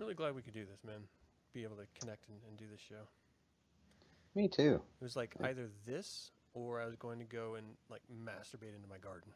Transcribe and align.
really 0.00 0.14
glad 0.14 0.34
we 0.34 0.42
could 0.42 0.54
do 0.54 0.64
this, 0.64 0.82
man. 0.84 1.02
Be 1.52 1.62
able 1.62 1.76
to 1.76 1.86
connect 2.00 2.28
and, 2.28 2.38
and 2.48 2.56
do 2.56 2.64
this 2.70 2.80
show. 2.80 3.06
Me 4.34 4.48
too. 4.48 4.80
It 5.00 5.04
was 5.04 5.16
like 5.16 5.34
either 5.42 5.68
this 5.86 6.30
or 6.54 6.80
I 6.80 6.86
was 6.86 6.96
going 6.96 7.18
to 7.18 7.24
go 7.24 7.56
and 7.56 7.66
like 7.90 8.00
masturbate 8.10 8.74
into 8.74 8.88
my 8.88 8.98
garden. 8.98 9.30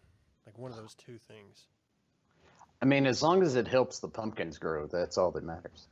Like 0.46 0.58
one 0.58 0.70
of 0.70 0.76
those 0.76 0.94
two 0.94 1.18
things. 1.18 1.66
I 2.80 2.86
mean, 2.86 3.06
as 3.06 3.22
long 3.22 3.42
as 3.42 3.56
it 3.56 3.68
helps 3.68 4.00
the 4.00 4.08
pumpkins 4.08 4.58
grow, 4.58 4.86
that's 4.86 5.18
all 5.18 5.30
that 5.32 5.44
matters. 5.44 5.88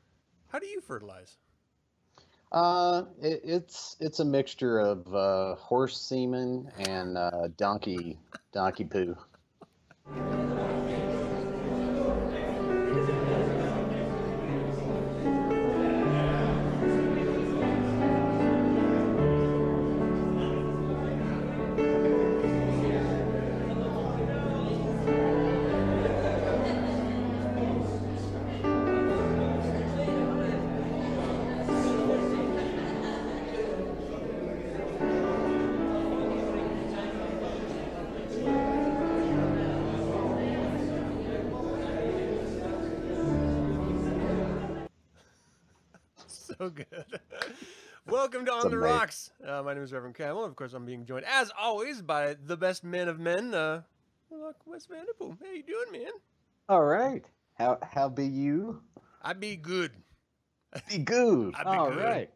How 0.48 0.59
do 0.59 0.66
you 0.66 0.80
fertilize? 0.80 1.36
Uh, 2.50 3.04
it, 3.20 3.41
it's 3.45 3.96
it's 3.98 4.20
a 4.20 4.25
mixture 4.25 4.79
of 4.79 5.14
uh, 5.14 5.54
horse 5.54 5.98
semen 5.98 6.70
and 6.79 7.16
uh, 7.16 7.48
donkey 7.57 8.18
donkey 8.52 8.84
poo. 8.84 9.16
name 49.83 49.87
is 49.87 49.93
Reverend 49.93 50.15
Campbell. 50.15 50.45
Of 50.45 50.55
course, 50.55 50.75
I'm 50.75 50.87
being 50.87 51.05
joined, 51.05 51.25
as 51.25 51.51
always, 51.59 52.02
by 52.02 52.37
the 52.47 52.57
best 52.57 52.85
men 52.85 53.09
of 53.09 53.19
men, 53.19 53.52
uh, 53.52 53.83
look, 54.30 54.55
Wes 54.65 54.87
Vanderpool. 54.87 55.37
How 55.43 55.51
you 55.51 55.65
doing, 55.65 55.91
man? 56.05 56.13
All 56.69 56.85
right. 56.85 57.25
How 57.55 57.79
how 57.83 58.09
be 58.09 58.25
you? 58.27 58.80
I 59.23 59.33
be 59.33 59.57
good. 59.57 59.91
Be 60.88 60.99
good. 60.99 61.55
I 61.59 61.65
be 61.65 61.69
All 61.71 61.91
good. 61.91 62.05
right. 62.05 62.30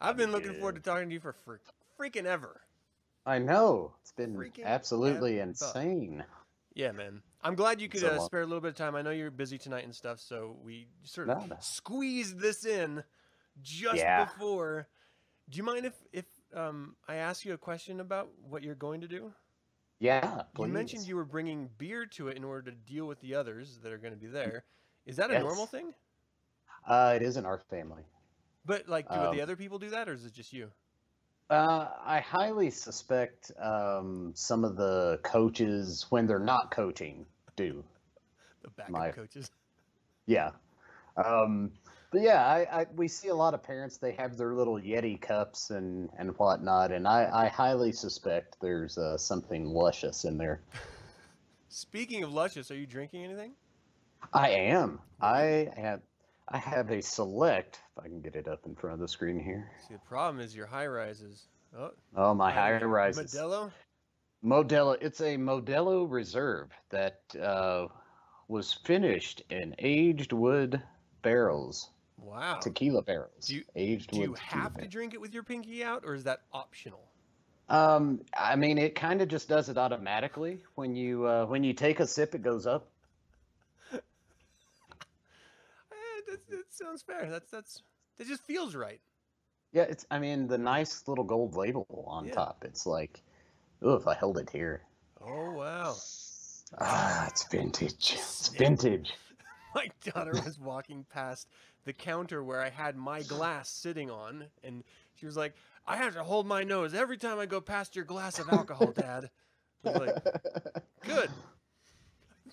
I've 0.00 0.16
been 0.16 0.32
looking 0.32 0.54
forward 0.54 0.74
to 0.76 0.80
talking 0.80 1.08
to 1.10 1.14
you 1.14 1.20
for 1.20 1.32
fr- 1.44 1.56
freaking 1.98 2.24
ever. 2.24 2.60
I 3.24 3.38
know 3.38 3.94
it's 4.02 4.10
been 4.12 4.34
Freaking 4.34 4.64
absolutely 4.64 5.40
ever. 5.40 5.50
insane. 5.50 6.24
Yeah, 6.74 6.90
man. 6.90 7.22
I'm 7.42 7.54
glad 7.54 7.80
you 7.80 7.88
could 7.88 8.00
So 8.00 8.08
uh, 8.08 8.18
spare 8.20 8.40
a 8.40 8.46
little 8.46 8.60
bit 8.60 8.70
of 8.70 8.74
time. 8.76 8.96
I 8.96 9.02
know 9.02 9.10
you're 9.10 9.30
busy 9.30 9.58
tonight 9.58 9.84
and 9.84 9.94
stuff, 9.94 10.18
so 10.18 10.56
we 10.64 10.88
sort 11.04 11.28
of 11.28 11.38
No, 11.38 11.46
no. 11.46 11.56
squeezed 11.60 12.40
this 12.40 12.66
in 12.66 13.04
just 13.62 13.98
Yeah. 13.98 14.24
before. 14.24 14.88
Do 15.48 15.56
you 15.56 15.62
mind 15.62 15.86
if 15.86 15.94
if 16.12 16.24
um, 16.54 16.96
I 17.08 17.16
ask 17.16 17.44
you 17.44 17.52
a 17.54 17.58
question 17.58 18.00
about 18.00 18.30
what 18.48 18.62
you're 18.62 18.74
going 18.74 19.00
to 19.02 19.08
do? 19.08 19.32
Yeah. 19.98 20.42
You 20.58 20.66
mentioned 20.66 21.06
you 21.06 21.16
were 21.16 21.24
bringing 21.24 21.68
beer 21.78 22.06
to 22.06 22.28
it 22.28 22.36
in 22.36 22.44
order 22.44 22.70
to 22.70 22.76
deal 22.76 23.06
with 23.06 23.20
the 23.20 23.34
others 23.34 23.78
that 23.82 23.92
are 23.92 23.98
going 23.98 24.14
to 24.14 24.18
be 24.18 24.26
there. 24.28 24.64
Is 25.06 25.16
that 25.16 25.30
a 25.30 25.34
Yes. 25.34 25.42
normal 25.42 25.66
thing? 25.66 25.92
Uh, 26.86 27.12
it 27.16 27.22
is 27.22 27.36
in 27.36 27.44
our 27.44 27.58
family. 27.58 28.04
But 28.64 28.88
like, 28.88 29.08
do 29.08 29.14
Um, 29.14 29.34
the 29.36 29.42
other 29.42 29.56
people 29.56 29.78
do 29.78 29.90
that, 29.90 30.08
or 30.08 30.14
is 30.14 30.24
it 30.24 30.32
just 30.32 30.52
you? 30.52 30.70
Uh, 31.50 31.88
I 32.04 32.20
highly 32.20 32.70
suspect 32.70 33.50
um, 33.58 34.32
some 34.34 34.64
of 34.64 34.76
the 34.76 35.18
coaches, 35.22 36.06
when 36.10 36.26
they're 36.26 36.38
not 36.38 36.70
coaching, 36.70 37.26
do. 37.56 37.84
The 38.62 38.70
backup 38.70 38.90
my- 38.90 39.10
coaches. 39.10 39.50
Yeah. 40.26 40.52
Um, 41.16 41.72
but 42.10 42.22
yeah, 42.22 42.44
I, 42.44 42.80
I 42.80 42.86
we 42.96 43.08
see 43.08 43.28
a 43.28 43.34
lot 43.34 43.54
of 43.54 43.62
parents. 43.62 43.96
They 43.98 44.12
have 44.12 44.36
their 44.36 44.54
little 44.54 44.78
Yeti 44.80 45.20
cups 45.20 45.70
and 45.70 46.10
and 46.18 46.30
whatnot, 46.38 46.92
and 46.92 47.06
I, 47.06 47.28
I 47.32 47.48
highly 47.48 47.92
suspect 47.92 48.56
there's 48.60 48.98
uh, 48.98 49.16
something 49.16 49.66
luscious 49.66 50.24
in 50.24 50.36
there. 50.38 50.60
Speaking 51.68 52.24
of 52.24 52.32
luscious, 52.32 52.70
are 52.70 52.76
you 52.76 52.86
drinking 52.86 53.24
anything? 53.24 53.52
I 54.32 54.50
am. 54.50 55.00
I 55.20 55.70
have. 55.76 56.00
I 56.48 56.58
have 56.58 56.90
a 56.90 57.00
select. 57.00 57.80
If 57.96 58.04
I 58.04 58.08
can 58.08 58.20
get 58.20 58.34
it 58.34 58.48
up 58.48 58.66
in 58.66 58.74
front 58.74 58.94
of 58.94 59.00
the 59.00 59.06
screen 59.06 59.38
here. 59.38 59.70
See, 59.86 59.94
the 59.94 60.00
problem 60.00 60.40
is 60.44 60.54
your 60.56 60.66
high 60.66 60.88
rises. 60.88 61.46
Oh, 61.78 61.90
Oh, 62.16 62.34
my 62.34 62.52
mean, 62.80 62.88
rises. 62.88 63.32
Modelo. 63.32 63.70
Modelo. 64.44 64.96
It's 65.00 65.20
a 65.20 65.36
Modelo 65.36 66.10
Reserve 66.10 66.70
that 66.90 67.20
uh, 67.40 67.86
was 68.48 68.72
finished 68.72 69.42
in 69.50 69.76
aged 69.78 70.32
wood 70.32 70.82
barrels, 71.22 71.90
Wow. 72.20 72.58
tequila 72.60 73.02
barrels. 73.02 73.46
Do 73.46 73.56
you- 73.56 73.64
aged 73.74 74.10
Do 74.10 74.20
you 74.20 74.34
have 74.34 74.74
to 74.74 74.86
drink 74.86 75.14
it 75.14 75.20
with 75.20 75.32
your 75.34 75.42
pinky 75.42 75.82
out, 75.82 76.04
or 76.04 76.14
is 76.14 76.24
that 76.24 76.42
optional? 76.52 77.08
Um, 77.68 78.20
I 78.36 78.56
mean, 78.56 78.78
it 78.78 78.94
kind 78.94 79.22
of 79.22 79.28
just 79.28 79.48
does 79.48 79.68
it 79.68 79.78
automatically. 79.78 80.58
When 80.74 80.96
you 80.96 81.24
uh, 81.26 81.46
when 81.46 81.62
you 81.64 81.72
take 81.72 82.00
a 82.00 82.06
sip, 82.06 82.34
it 82.34 82.42
goes 82.42 82.66
up. 82.66 82.88
Eh, 85.92 86.20
that, 86.30 86.48
that 86.50 86.64
sounds 86.72 87.02
fair. 87.02 87.28
That's 87.30 87.50
that's 87.50 87.82
that 88.18 88.26
just 88.26 88.42
feels 88.42 88.74
right. 88.74 89.00
Yeah, 89.72 89.82
it's. 89.82 90.04
I 90.10 90.18
mean, 90.18 90.48
the 90.48 90.58
nice 90.58 91.06
little 91.06 91.24
gold 91.24 91.54
label 91.54 91.86
on 92.08 92.26
Yeah. 92.26 92.32
top. 92.34 92.64
It's 92.66 92.86
like, 92.86 93.22
oh, 93.82 93.94
if 93.94 94.06
I 94.06 94.14
held 94.14 94.38
it 94.38 94.50
here. 94.50 94.82
Oh 95.20 95.52
wow. 95.52 95.94
Ah, 96.78 97.26
it's 97.28 97.44
vintage. 97.44 98.12
It's 98.14 98.48
vintage. 98.48 99.12
My 99.74 99.88
daughter 100.04 100.40
was 100.44 100.58
walking 100.58 101.04
past 101.12 101.48
the 101.84 101.92
counter 101.92 102.42
where 102.44 102.60
I 102.60 102.68
had 102.70 102.96
my 102.96 103.22
glass 103.22 103.68
sitting 103.68 104.10
on, 104.10 104.44
and 104.64 104.84
she 105.14 105.26
was 105.26 105.36
like, 105.36 105.54
"I 105.86 105.96
have 105.96 106.14
to 106.14 106.22
hold 106.24 106.46
my 106.46 106.62
nose 106.62 106.94
every 106.94 107.16
time 107.16 107.38
I 107.38 107.46
go 107.46 107.60
past 107.60 107.96
your 107.96 108.04
glass 108.04 108.38
of 108.38 108.48
alcohol, 108.50 108.92
Dad." 108.92 109.30
I 109.84 109.90
was 109.90 110.00
like, 110.00 110.24
"Good." 111.04 111.30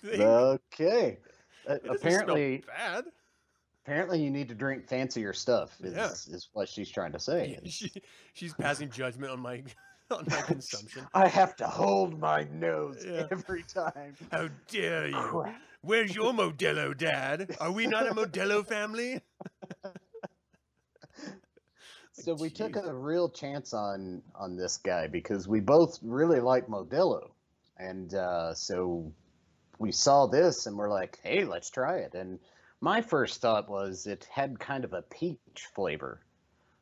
Okay. 0.04 1.18
Uh, 1.68 1.76
apparently, 1.90 2.64
bad. 2.66 3.04
apparently, 3.84 4.22
you 4.22 4.30
need 4.30 4.48
to 4.48 4.54
drink 4.54 4.88
fancier 4.88 5.34
stuff. 5.34 5.76
Is 5.82 5.92
Yeah. 5.94 6.34
is 6.34 6.48
what 6.54 6.66
she's 6.66 6.88
trying 6.88 7.12
to 7.12 7.18
say. 7.18 7.58
She, 7.66 7.92
she's 8.32 8.54
passing 8.54 8.88
judgment 8.88 9.30
on 9.32 9.40
my 9.40 9.62
on 10.10 10.24
my 10.30 10.40
consumption. 10.40 11.06
I 11.12 11.28
have 11.28 11.56
to 11.56 11.66
hold 11.66 12.18
my 12.18 12.44
nose 12.50 13.04
Yeah. 13.06 13.26
every 13.30 13.64
time. 13.64 14.14
How 14.32 14.48
dare 14.68 15.08
you? 15.08 15.14
Crap. 15.14 15.60
Where's 15.82 16.14
your 16.14 16.32
Modelo, 16.32 16.96
Dad? 16.96 17.56
Are 17.60 17.70
we 17.72 17.86
not 17.86 18.08
a 18.08 18.14
Modelo 18.14 18.66
family? 18.66 19.20
So 22.20 22.34
we 22.34 22.50
took 22.50 22.74
a 22.74 22.92
real 22.92 23.28
chance 23.28 23.72
on 23.72 24.22
on 24.34 24.56
this 24.56 24.78
guy 24.78 25.06
because 25.06 25.46
we 25.46 25.60
both 25.60 26.00
really 26.02 26.40
like 26.40 26.66
Modelo, 26.66 27.30
and 27.78 28.12
uh, 28.12 28.54
so 28.54 29.12
we 29.78 29.92
saw 29.92 30.26
this 30.26 30.66
and 30.66 30.76
we're 30.76 30.90
like, 30.90 31.20
"Hey, 31.22 31.44
let's 31.44 31.70
try 31.70 31.98
it." 31.98 32.14
And 32.14 32.40
my 32.80 33.02
first 33.02 33.40
thought 33.40 33.68
was 33.68 34.08
it 34.08 34.26
had 34.32 34.58
kind 34.58 34.84
of 34.84 34.94
a 34.94 35.02
peach 35.02 35.68
flavor, 35.76 36.20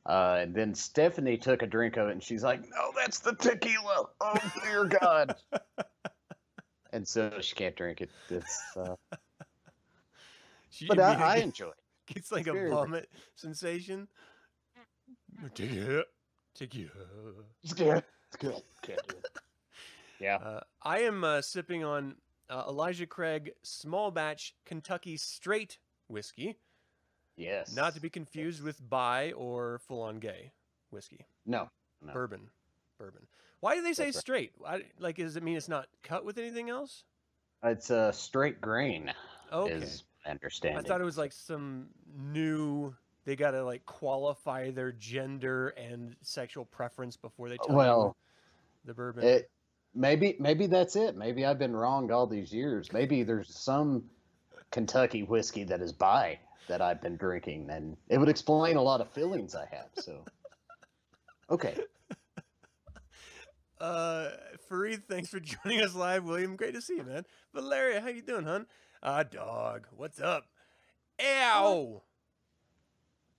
uh, 0.07 0.39
and 0.41 0.55
then 0.55 0.75
Stephanie 0.75 1.37
took 1.37 1.63
a 1.63 1.67
drink 1.67 1.99
of 1.99 2.09
it 2.09 2.13
and 2.13 2.23
she's 2.23 2.43
like, 2.43 2.63
"No, 2.63 2.93
that's 2.97 3.19
the 3.19 3.35
tequila! 3.35 4.09
Oh 4.21 4.53
dear 4.65 4.87
God!" 4.87 5.37
and 6.97 7.07
so 7.07 7.31
she 7.41 7.55
can't 7.55 7.77
drink 7.77 8.01
it. 8.01 8.11
It's, 8.31 8.63
uh, 8.77 8.97
She 10.71 10.87
but 10.87 10.99
I, 10.99 11.15
I 11.15 11.37
enjoy 11.49 11.69
it. 11.69 12.15
gets 12.15 12.33
like 12.33 12.47
a 12.47 12.53
very- 12.53 12.71
vomit 12.71 13.09
sensation. 13.35 14.09
Tequila, 15.55 16.03
tequila. 16.55 16.91
It's 17.63 17.73
good. 17.75 18.03
It's 18.29 18.37
good. 18.39 18.63
Can't 18.83 19.09
do 19.09 19.17
it. 19.17 19.29
Yeah. 20.19 20.37
Uh, 20.37 20.61
I 20.83 21.01
am 21.01 21.25
uh, 21.25 21.43
sipping 21.43 21.85
on 21.85 22.15
uh, 22.49 22.65
Elijah 22.69 23.05
Craig 23.07 23.53
small 23.63 24.11
batch 24.11 24.55
Kentucky 24.65 25.19
straight 25.19 25.77
whiskey, 26.09 26.57
Yes. 27.37 27.77
not 27.77 27.95
to 27.97 28.01
be 28.01 28.09
confused 28.09 28.63
with 28.63 28.81
by 28.89 29.33
or 29.33 29.79
full 29.87 30.01
on 30.01 30.19
gay 30.19 30.53
whiskey. 30.91 31.27
No. 31.45 31.69
No. 32.01 32.15
Bourbon, 32.15 32.49
bourbon. 32.99 33.27
Why 33.67 33.75
do 33.75 33.83
they 33.83 33.95
say 33.95 34.05
That's 34.05 34.21
straight? 34.21 34.53
Why, 34.59 34.83
like, 35.01 35.17
does 35.17 35.35
it 35.35 35.43
mean 35.43 35.57
it's 35.57 35.69
not 35.69 35.89
cut 36.05 36.25
with 36.25 36.39
anything 36.39 36.71
else? 36.71 37.03
It's 37.65 37.91
a 37.91 38.13
straight 38.13 38.61
grain. 38.61 39.13
Okay. 39.53 39.73
Is 39.73 40.05
my 40.25 40.31
understanding. 40.31 40.79
I 40.79 40.83
thought 40.87 41.01
it 41.01 41.05
was 41.05 41.19
like 41.19 41.33
some 41.33 41.89
new. 42.17 42.95
They 43.25 43.35
gotta 43.35 43.65
like 43.65 43.85
qualify 43.85 44.71
their 44.71 44.93
gender 44.93 45.71
and 45.71 46.15
sexual 46.23 46.65
preference 46.65 47.17
before 47.17 47.49
they 47.49 47.57
tell 47.57 47.75
Well, 47.75 48.17
the 48.85 48.95
bourbon. 48.95 49.25
It 49.25 49.51
maybe 49.97 50.37
maybe 50.39 50.69
that's 50.69 50.95
it. 50.95 51.17
Maybe 51.17 51.45
I've 51.45 51.59
been 51.59 51.75
wrong 51.75 52.13
all 52.13 52.29
these 52.29 52.53
years. 52.53 52.93
Maybe 52.93 53.25
there's 53.25 53.53
some 53.53 54.05
Kentucky 54.71 55.25
whiskey 55.25 55.65
that 55.65 55.81
is 55.81 55.91
by 55.91 56.39
that 56.69 56.81
I've 56.81 57.03
been 57.03 57.17
drinking, 57.17 57.69
and 57.71 57.97
it 58.09 58.19
would 58.19 58.29
explain 58.29 58.77
a 58.77 58.83
lot 58.83 59.01
of 59.01 59.11
feelings 59.11 59.57
I 59.57 59.67
have. 59.73 59.89
So, 59.95 60.25
okay, 61.51 61.75
Uh, 63.81 64.29
Fareed, 64.71 65.03
thanks 65.09 65.29
for 65.29 65.41
joining 65.65 65.81
us 65.83 65.95
live. 65.95 66.25
William, 66.25 66.57
great 66.57 66.75
to 66.75 66.81
see 66.81 66.97
you, 66.97 67.05
man. 67.05 67.25
Valeria, 67.55 68.01
how 68.01 68.09
you 68.09 68.23
doing, 68.23 68.45
hon? 68.45 68.67
Uh, 69.03 69.23
dog, 69.23 69.87
what's 69.97 70.21
up? 70.21 70.45
Ow! 71.23 72.03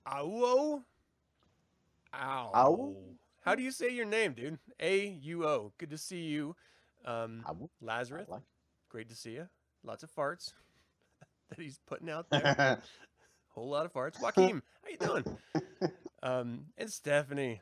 Auo? 0.05 0.83
Ow. 2.13 2.51
Ow? 2.55 2.95
How 3.41 3.55
do 3.55 3.63
you 3.63 3.71
say 3.71 3.89
your 3.89 4.05
name, 4.05 4.33
dude? 4.33 4.59
A 4.79 5.07
U 5.23 5.45
O. 5.45 5.73
Good 5.77 5.89
to 5.91 5.97
see 5.97 6.21
you. 6.23 6.55
Um, 7.05 7.41
I 7.45 7.49
w- 7.49 7.69
I 7.81 7.85
Lazarus, 7.85 8.27
like- 8.29 8.41
great 8.89 9.09
to 9.09 9.15
see 9.15 9.31
you. 9.31 9.47
Lots 9.83 10.03
of 10.03 10.13
farts 10.13 10.53
that 11.49 11.59
he's 11.59 11.79
putting 11.87 12.09
out 12.09 12.29
there. 12.29 12.79
Whole 13.49 13.69
lot 13.69 13.85
of 13.85 13.93
farts. 13.93 14.21
Joaquin, 14.21 14.61
how 14.83 14.89
you 14.89 14.97
doing? 14.97 15.37
Um, 16.23 16.65
and 16.77 16.91
Stephanie, 16.91 17.61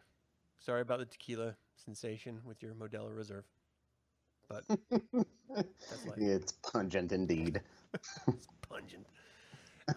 sorry 0.59 0.81
about 0.81 0.99
the 0.99 1.05
tequila 1.05 1.55
sensation 1.85 2.39
with 2.45 2.61
your 2.61 2.73
Modelo 2.73 3.15
Reserve. 3.15 3.45
But 4.49 4.63
that's 5.49 6.05
life. 6.05 6.17
it's 6.17 6.51
pungent 6.51 7.11
indeed. 7.11 7.61
pungent. 8.69 9.05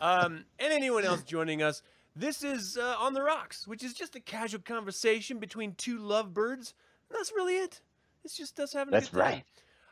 Um, 0.01 0.45
and 0.59 0.73
anyone 0.73 1.05
else 1.05 1.23
joining 1.23 1.63
us, 1.63 1.83
this 2.15 2.43
is 2.43 2.77
uh, 2.77 2.97
On 2.99 3.15
the 3.15 3.23
Rocks, 3.23 3.67
which 3.67 3.83
is 3.83 3.95
just 3.95 4.17
a 4.17 4.21
casual 4.21 4.61
conversation 4.61 5.39
between 5.39 5.75
two 5.75 5.99
lovebirds. 5.99 6.75
And 7.09 7.19
that's 7.19 7.33
really 7.35 7.55
it. 7.55 7.81
It's 8.25 8.37
just 8.37 8.59
us 8.61 8.73
having 8.73 8.93
a 8.93 8.97
That's 8.97 9.09
good 9.09 9.21
time. 9.21 9.33
right. 9.33 9.45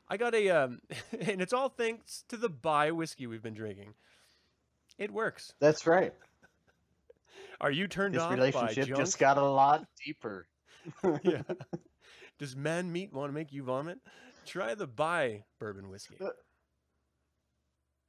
I 0.09 0.17
got 0.17 0.35
a, 0.35 0.51
um, 0.51 0.81
and 1.21 1.41
it's 1.41 1.53
all 1.53 1.69
thanks 1.69 2.25
to 2.29 2.37
the 2.37 2.49
buy 2.49 2.91
whiskey 2.91 3.27
we've 3.27 3.43
been 3.43 3.55
drinking. 3.55 3.95
It 4.99 5.11
works. 5.11 5.53
That's 5.61 5.87
right. 5.87 6.13
Are 7.61 7.71
you 7.71 7.89
turned 7.89 8.15
This 8.15 8.23
off 8.23 8.31
by 8.31 8.37
relationship 8.37 8.97
just 8.97 9.19
got 9.19 9.39
a 9.39 9.45
lot 9.45 9.87
deeper. 10.05 10.47
yeah. 11.23 11.43
Does 12.39 12.57
man 12.57 12.93
meat 12.93 13.13
want 13.13 13.31
to 13.31 13.35
make 13.35 13.53
you 13.53 13.63
vomit? 13.65 13.99
Try 14.47 14.75
the 14.75 14.87
Bai 14.87 15.45
bourbon 15.59 15.89
whiskey. 15.91 16.17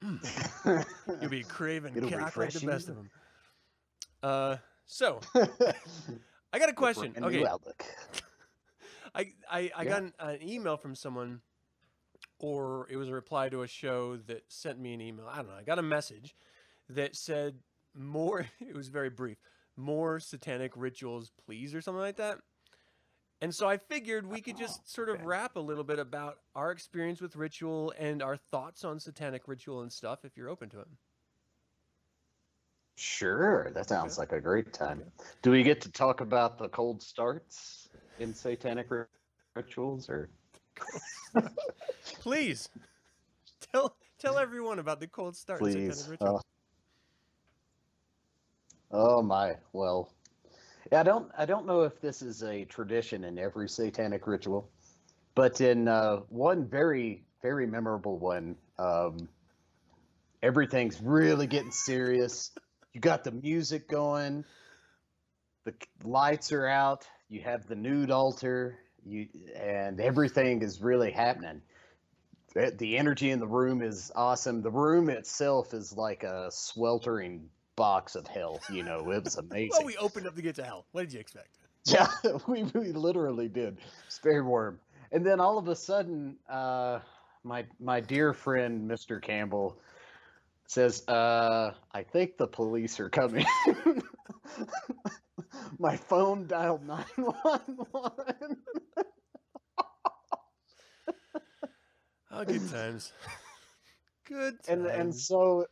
You'll 1.21 1.29
be 1.29 1.43
craving 1.43 1.95
It'll 1.95 2.09
like 2.09 2.53
the 2.53 2.59
best 2.59 2.89
of 2.89 2.95
them. 2.95 3.09
Uh, 4.21 4.57
so 4.85 5.19
I 6.53 6.59
got 6.59 6.69
a 6.69 6.73
question. 6.73 7.13
New 7.17 7.25
Okay. 7.27 7.45
I 9.15 9.31
I, 9.49 9.71
I 9.75 9.83
Yeah. 9.83 9.89
got 9.89 10.01
an, 10.03 10.13
an 10.19 10.43
email 10.43 10.77
from 10.77 10.95
someone, 10.95 11.41
or 12.39 12.87
it 12.89 12.97
was 12.97 13.09
a 13.09 13.13
reply 13.13 13.49
to 13.49 13.61
a 13.63 13.67
show 13.67 14.17
that 14.17 14.43
sent 14.47 14.79
me 14.79 14.93
an 14.93 15.01
email. 15.01 15.27
I 15.27 15.37
don't 15.37 15.47
know. 15.47 15.55
I 15.55 15.63
got 15.63 15.79
a 15.79 15.83
message 15.83 16.35
that 16.89 17.15
said 17.15 17.59
more. 17.95 18.45
It 18.59 18.75
was 18.75 18.89
very 18.89 19.09
brief. 19.09 19.37
More 19.75 20.19
satanic 20.19 20.73
rituals, 20.75 21.31
please, 21.45 21.73
or 21.73 21.81
something 21.81 22.01
like 22.01 22.17
that. 22.17 22.39
And 23.41 23.53
so 23.53 23.69
I 23.69 23.77
figured 23.77 24.25
we 24.25 24.41
could 24.41 24.55
oh, 24.55 24.59
just 24.59 24.91
sort 24.91 25.09
of 25.09 25.23
rap 25.23 25.57
a 25.57 25.59
little 25.59 25.83
bit 25.83 25.99
about 25.99 26.39
our 26.55 26.71
experience 26.71 27.21
with 27.21 27.35
ritual 27.35 27.93
and 27.99 28.23
our 28.23 28.35
thoughts 28.35 28.83
on 28.83 28.99
satanic 28.99 29.47
ritual 29.47 29.81
and 29.81 29.91
stuff, 29.91 30.25
if 30.25 30.35
you're 30.35 30.49
open 30.49 30.69
to 30.69 30.79
it. 30.79 30.87
Sure, 32.95 33.69
that 33.75 33.87
sounds 33.87 34.17
like 34.17 34.31
a 34.31 34.41
great 34.41 34.73
time. 34.73 35.03
Do 35.43 35.51
we 35.51 35.61
get 35.61 35.81
to 35.81 35.91
talk 35.91 36.21
about 36.21 36.57
the 36.57 36.67
cold 36.69 36.99
starts 37.03 37.89
in 38.17 38.33
satanic 38.33 38.89
ri- 38.89 39.03
rituals, 39.55 40.09
or 40.09 40.29
Please 42.19 42.69
tell 43.71 43.95
tell 44.17 44.39
everyone 44.39 44.79
about 44.79 44.99
the 44.99 45.07
cold 45.07 45.35
start. 45.35 45.61
in 45.61 45.67
satanic 45.67 45.89
please? 45.89 46.07
ritual. 46.07 46.41
Oh. 48.91 49.17
oh 49.17 49.21
my. 49.21 49.55
Well, 49.73 50.11
I 50.91 51.03
don't. 51.03 51.31
I 51.37 51.45
don't 51.45 51.65
know 51.65 51.83
if 51.83 51.99
this 52.01 52.21
is 52.21 52.43
a 52.43 52.65
tradition 52.65 53.23
in 53.23 53.37
every 53.37 53.67
satanic 53.67 54.27
ritual, 54.27 54.69
but 55.35 55.61
in 55.61 55.87
uh, 55.87 56.17
one 56.29 56.67
very, 56.67 57.25
very 57.41 57.67
memorable 57.67 58.17
one, 58.17 58.55
um, 58.79 59.27
everything's 60.41 61.01
really 61.01 61.47
getting 61.47 61.71
serious. 61.71 62.51
You 62.93 63.01
got 63.01 63.23
the 63.23 63.31
music 63.31 63.89
going, 63.89 64.45
the 65.65 65.73
lights 66.03 66.51
are 66.51 66.67
out. 66.67 67.05
You 67.29 67.41
have 67.41 67.67
the 67.67 67.75
nude 67.75 68.11
altar. 68.11 68.79
You 69.05 69.27
and 69.55 69.99
everything 69.99 70.61
is 70.61 70.81
really 70.81 71.11
happening. 71.11 71.61
The 72.53 72.71
the 72.71 72.97
energy 72.97 73.31
in 73.31 73.39
the 73.39 73.47
room 73.47 73.81
is 73.81 74.11
awesome. 74.15 74.61
The 74.61 74.71
room 74.71 75.09
itself 75.09 75.73
is 75.73 75.95
like 75.95 76.23
a 76.23 76.49
sweltering 76.51 77.49
box 77.77 78.15
of 78.15 78.27
hell. 78.27 78.59
You 78.69 78.83
know, 78.83 79.09
it 79.11 79.23
was 79.23 79.37
amazing. 79.37 79.69
well, 79.71 79.85
we 79.85 79.95
opened 79.95 80.27
up 80.27 80.35
the 80.35 80.41
gates 80.41 80.57
to 80.57 80.65
hell. 80.65 80.85
What 80.91 81.03
did 81.03 81.13
you 81.13 81.21
expect? 81.21 81.59
Yeah, 81.85 82.07
we, 82.47 82.63
we 82.63 82.91
literally 82.91 83.47
did. 83.47 83.77
Very 84.21 84.41
warm. 84.41 84.79
And 85.13 85.25
then 85.25 85.39
all 85.39 85.57
of 85.57 85.69
a 85.69 85.75
sudden, 85.75 86.35
uh, 86.49 86.99
my 87.45 87.65
my 87.79 88.01
dear 88.01 88.33
friend 88.33 88.89
Mr. 88.89 89.21
Campbell 89.21 89.79
says, 90.67 91.07
uh, 91.07 91.71
"I 91.93 92.03
think 92.03 92.37
the 92.37 92.47
police 92.47 92.99
are 92.99 93.09
coming." 93.09 93.45
my 95.79 95.95
phone 95.95 96.47
dialed 96.47 96.85
nine 96.85 97.05
one 97.15 97.77
one. 97.91 98.57
Oh, 102.29 102.43
good 102.43 102.69
times. 102.69 103.13
good 104.27 104.61
times. 104.63 104.67
And 104.67 104.87
and 104.87 105.15
so 105.15 105.65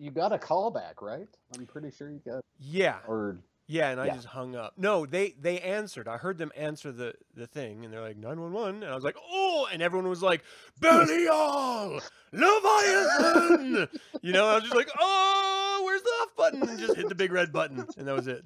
you 0.00 0.10
got 0.10 0.32
a 0.32 0.38
call 0.38 0.70
back, 0.70 1.02
right? 1.02 1.28
I'm 1.54 1.66
pretty 1.66 1.90
sure 1.90 2.10
you 2.10 2.20
got 2.24 2.42
yeah, 2.58 2.96
or 3.06 3.36
yeah, 3.66 3.90
and 3.90 4.00
I 4.00 4.06
yeah. 4.06 4.14
just 4.14 4.26
hung 4.26 4.56
up. 4.56 4.72
No, 4.78 5.04
they 5.06 5.34
they 5.40 5.60
answered. 5.60 6.08
I 6.08 6.16
heard 6.16 6.38
them 6.38 6.50
answer 6.56 6.90
the 6.90 7.14
the 7.34 7.46
thing, 7.46 7.84
and 7.84 7.92
they're 7.92 8.00
like 8.00 8.16
nine 8.16 8.40
one 8.40 8.52
one, 8.52 8.74
and 8.76 8.86
I 8.86 8.94
was 8.94 9.04
like, 9.04 9.16
oh, 9.30 9.68
and 9.72 9.82
everyone 9.82 10.08
was 10.08 10.22
like, 10.22 10.42
Belial, 10.80 12.00
Leviathan. 12.32 13.88
you 14.22 14.32
know, 14.32 14.48
I 14.48 14.54
was 14.54 14.64
just 14.64 14.74
like, 14.74 14.88
oh, 14.98 15.82
where's 15.84 16.02
the 16.02 16.08
off 16.08 16.36
button? 16.36 16.68
And 16.68 16.78
just 16.78 16.96
hit 16.96 17.08
the 17.08 17.14
big 17.14 17.30
red 17.32 17.52
button, 17.52 17.86
and 17.98 18.08
that 18.08 18.14
was 18.14 18.26
it. 18.26 18.44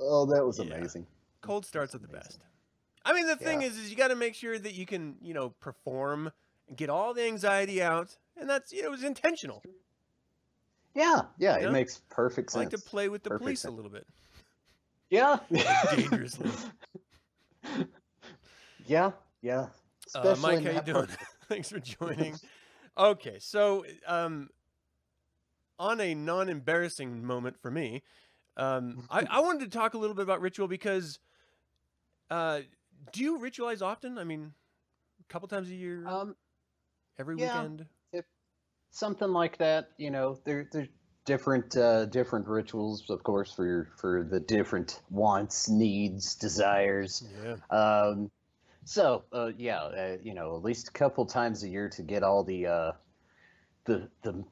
oh, 0.00 0.26
that 0.26 0.44
was 0.44 0.58
Yeah. 0.58 0.74
amazing. 0.76 1.06
Cold 1.40 1.66
starts 1.66 1.94
are 1.94 1.98
the 1.98 2.08
amazing. 2.08 2.22
best. 2.22 2.38
I 3.04 3.12
mean, 3.12 3.26
the 3.26 3.36
thing 3.36 3.60
Yeah. 3.60 3.68
is, 3.68 3.76
is 3.76 3.90
you 3.90 3.96
got 3.96 4.08
to 4.08 4.16
make 4.16 4.34
sure 4.34 4.58
that 4.58 4.72
you 4.74 4.86
can, 4.86 5.16
you 5.20 5.34
know, 5.34 5.50
perform 5.50 6.32
and 6.68 6.76
get 6.76 6.90
all 6.90 7.14
the 7.14 7.22
anxiety 7.24 7.82
out, 7.82 8.16
and 8.36 8.48
that's 8.48 8.72
you 8.72 8.82
know, 8.82 8.88
it 8.88 8.90
was 8.92 9.04
intentional. 9.04 9.62
Yeah, 10.94 11.22
yeah, 11.38 11.58
Yeah. 11.58 11.68
it 11.68 11.72
makes 11.72 12.00
perfect 12.08 12.54
I 12.54 12.60
like 12.60 12.70
to 12.70 12.78
play 12.78 13.08
with 13.08 13.22
the 13.24 13.30
Perfect 13.30 13.42
police 13.44 13.64
a 13.64 13.70
little 13.70 13.90
bit. 13.90 14.06
Yeah. 15.10 15.38
Dangerously. 15.96 16.50
Yeah, 18.86 19.12
yeah. 19.42 19.66
Uh, 20.14 20.36
Mike, 20.40 20.62
how 20.62 20.70
you 20.70 20.82
doing? 20.82 21.08
Thanks 21.48 21.70
for 21.70 21.80
joining. 21.80 22.36
Okay, 22.96 23.38
so 23.40 23.84
um, 24.06 24.50
on 25.78 26.00
a 26.00 26.14
non-embarrassing 26.14 27.24
moment 27.24 27.56
for 27.60 27.70
me, 27.70 28.02
um, 28.56 29.06
I, 29.10 29.26
I 29.28 29.40
wanted 29.40 29.70
to 29.70 29.76
talk 29.76 29.94
a 29.94 29.98
little 29.98 30.14
bit 30.14 30.22
about 30.22 30.40
ritual 30.40 30.68
because 30.68 31.18
uh, 32.30 32.60
do 33.12 33.22
you 33.22 33.38
ritualize 33.38 33.82
often? 33.82 34.18
I 34.18 34.24
mean, 34.24 34.52
a 35.20 35.32
couple 35.32 35.48
times 35.48 35.70
a 35.70 35.74
year, 35.74 36.06
Um, 36.06 36.36
every 37.18 37.36
yeah. 37.38 37.62
weekend. 37.62 37.86
something 38.90 39.30
like 39.30 39.58
that. 39.58 39.90
You 39.98 40.10
know, 40.10 40.38
there 40.44 40.68
there's 40.70 40.88
different 41.24 41.76
uh, 41.76 42.06
different 42.06 42.46
rituals, 42.46 43.08
of 43.10 43.22
course, 43.22 43.52
for 43.52 43.66
your, 43.66 43.88
for 43.96 44.26
the 44.28 44.40
different 44.40 45.00
wants, 45.10 45.68
needs, 45.68 46.34
desires. 46.36 47.24
Yeah. 47.42 47.56
Um, 47.76 48.30
so 48.84 49.24
uh, 49.32 49.50
yeah, 49.56 49.80
uh, 49.80 50.16
you 50.22 50.34
know, 50.34 50.56
at 50.56 50.62
least 50.62 50.88
a 50.88 50.92
couple 50.92 51.26
times 51.26 51.62
a 51.64 51.68
year 51.68 51.88
to 51.90 52.02
get 52.02 52.22
all 52.22 52.44
the 52.44 52.66
uh, 52.66 52.92
the 53.84 54.08
the 54.22 54.44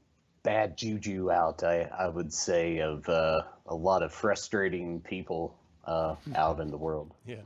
bad 0.42 0.76
juju 0.76 1.30
out. 1.30 1.62
I 1.62 1.82
I 1.82 2.08
would 2.08 2.32
say 2.32 2.78
of 2.78 3.08
uh, 3.08 3.42
a 3.66 3.74
lot 3.74 4.02
of 4.02 4.12
frustrating 4.12 5.00
people 5.00 5.58
uh, 5.84 6.16
out 6.34 6.60
in 6.60 6.70
the 6.70 6.78
world. 6.78 7.12
Yeah. 7.26 7.42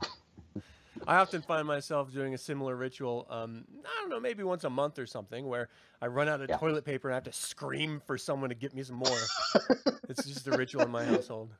I 1.07 1.17
often 1.17 1.41
find 1.41 1.65
myself 1.65 2.11
doing 2.11 2.33
a 2.33 2.37
similar 2.37 2.75
ritual. 2.75 3.25
Um, 3.29 3.63
I 3.85 4.01
don't 4.01 4.09
know, 4.09 4.19
maybe 4.19 4.43
once 4.43 4.63
a 4.65 4.69
month 4.69 4.99
or 4.99 5.05
something, 5.05 5.47
where 5.47 5.69
I 6.01 6.07
run 6.07 6.27
out 6.27 6.41
of 6.41 6.49
Yeah. 6.49 6.57
toilet 6.57 6.83
paper 6.85 7.07
and 7.07 7.13
I 7.13 7.17
have 7.17 7.23
to 7.23 7.31
scream 7.33 8.01
for 8.05 8.17
someone 8.17 8.49
to 8.49 8.55
get 8.55 8.73
me 8.75 8.83
some 8.83 8.97
more. 8.97 9.17
it's 10.09 10.25
just 10.25 10.47
a 10.47 10.51
ritual 10.51 10.81
in 10.83 10.91
my 10.91 11.05
household. 11.05 11.53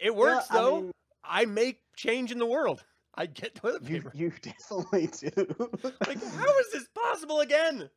It 0.00 0.14
works 0.14 0.46
I 0.50 0.54
though. 0.54 0.80
mean- 0.82 0.92
I 1.24 1.44
make 1.44 1.80
change 1.96 2.32
in 2.32 2.38
the 2.38 2.46
world. 2.46 2.82
I 3.14 3.26
get 3.26 3.54
toilet 3.54 3.82
You 3.82 3.96
paper. 4.02 4.12
you 4.14 4.32
definitely 4.42 5.06
do. 5.08 5.30
Like, 6.06 6.22
how 6.24 6.58
is 6.58 6.72
this 6.72 6.88
possible 6.94 7.40
again? 7.40 7.88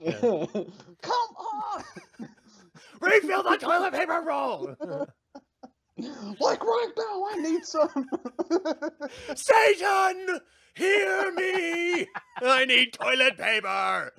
Yeah. 0.00 0.12
Come 0.20 1.36
on! 1.38 1.84
Refill 3.00 3.42
the 3.44 3.56
toilet 3.56 3.92
paper 3.94 4.20
roll. 4.26 4.74
Like 6.40 6.62
right 6.64 6.90
now, 6.96 7.26
I 7.30 7.36
need 7.36 7.64
some. 7.64 8.08
Satan, 9.34 10.40
hear 10.74 11.32
me! 11.32 12.06
I 12.42 12.64
need 12.64 12.92
toilet 12.92 13.36
paper. 13.38 14.12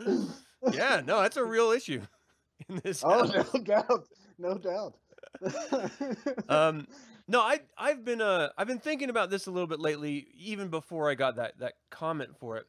Yeah, 0.71 1.01
no, 1.05 1.21
that's 1.21 1.37
a 1.37 1.43
real 1.43 1.71
issue 1.71 2.01
in 2.69 2.81
this 2.83 3.03
oh, 3.03 3.27
house. 3.27 3.53
no 3.53 3.61
doubt, 3.61 4.07
no 4.37 4.57
doubt. 4.57 4.95
um 6.49 6.85
no 7.27 7.39
i 7.41 7.59
i've 7.77 8.05
been 8.05 8.21
uh 8.21 8.49
i've 8.57 8.67
been 8.67 8.77
thinking 8.77 9.09
about 9.09 9.31
this 9.31 9.47
a 9.47 9.51
little 9.51 9.67
bit 9.67 9.79
lately 9.79 10.27
even 10.37 10.67
before 10.69 11.09
i 11.09 11.15
got 11.15 11.37
that 11.37 11.57
that 11.57 11.73
comment 11.89 12.37
for 12.39 12.57
it 12.57 12.65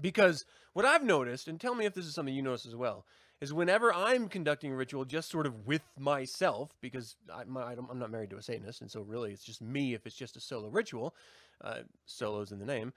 because 0.00 0.44
what 0.74 0.84
i've 0.84 1.02
noticed 1.02 1.48
and 1.48 1.60
tell 1.60 1.74
me 1.74 1.84
if 1.84 1.92
this 1.92 2.06
is 2.06 2.14
something 2.14 2.34
you 2.34 2.42
notice 2.42 2.66
as 2.66 2.76
well 2.76 3.04
is 3.42 3.52
whenever 3.52 3.92
I'm 3.92 4.28
conducting 4.28 4.70
a 4.72 4.76
ritual, 4.76 5.04
just 5.04 5.28
sort 5.28 5.46
of 5.46 5.66
with 5.66 5.82
myself, 5.98 6.70
because 6.80 7.16
I, 7.34 7.42
am 7.42 7.88
not 7.94 8.10
married 8.12 8.30
to 8.30 8.36
a 8.36 8.42
Satanist, 8.42 8.82
and 8.82 8.90
so 8.90 9.00
really 9.00 9.32
it's 9.32 9.42
just 9.42 9.60
me 9.60 9.94
if 9.94 10.06
it's 10.06 10.14
just 10.14 10.36
a 10.36 10.40
solo 10.40 10.68
ritual. 10.68 11.14
Uh, 11.60 11.80
solos 12.06 12.52
in 12.52 12.60
the 12.60 12.66
name. 12.66 12.92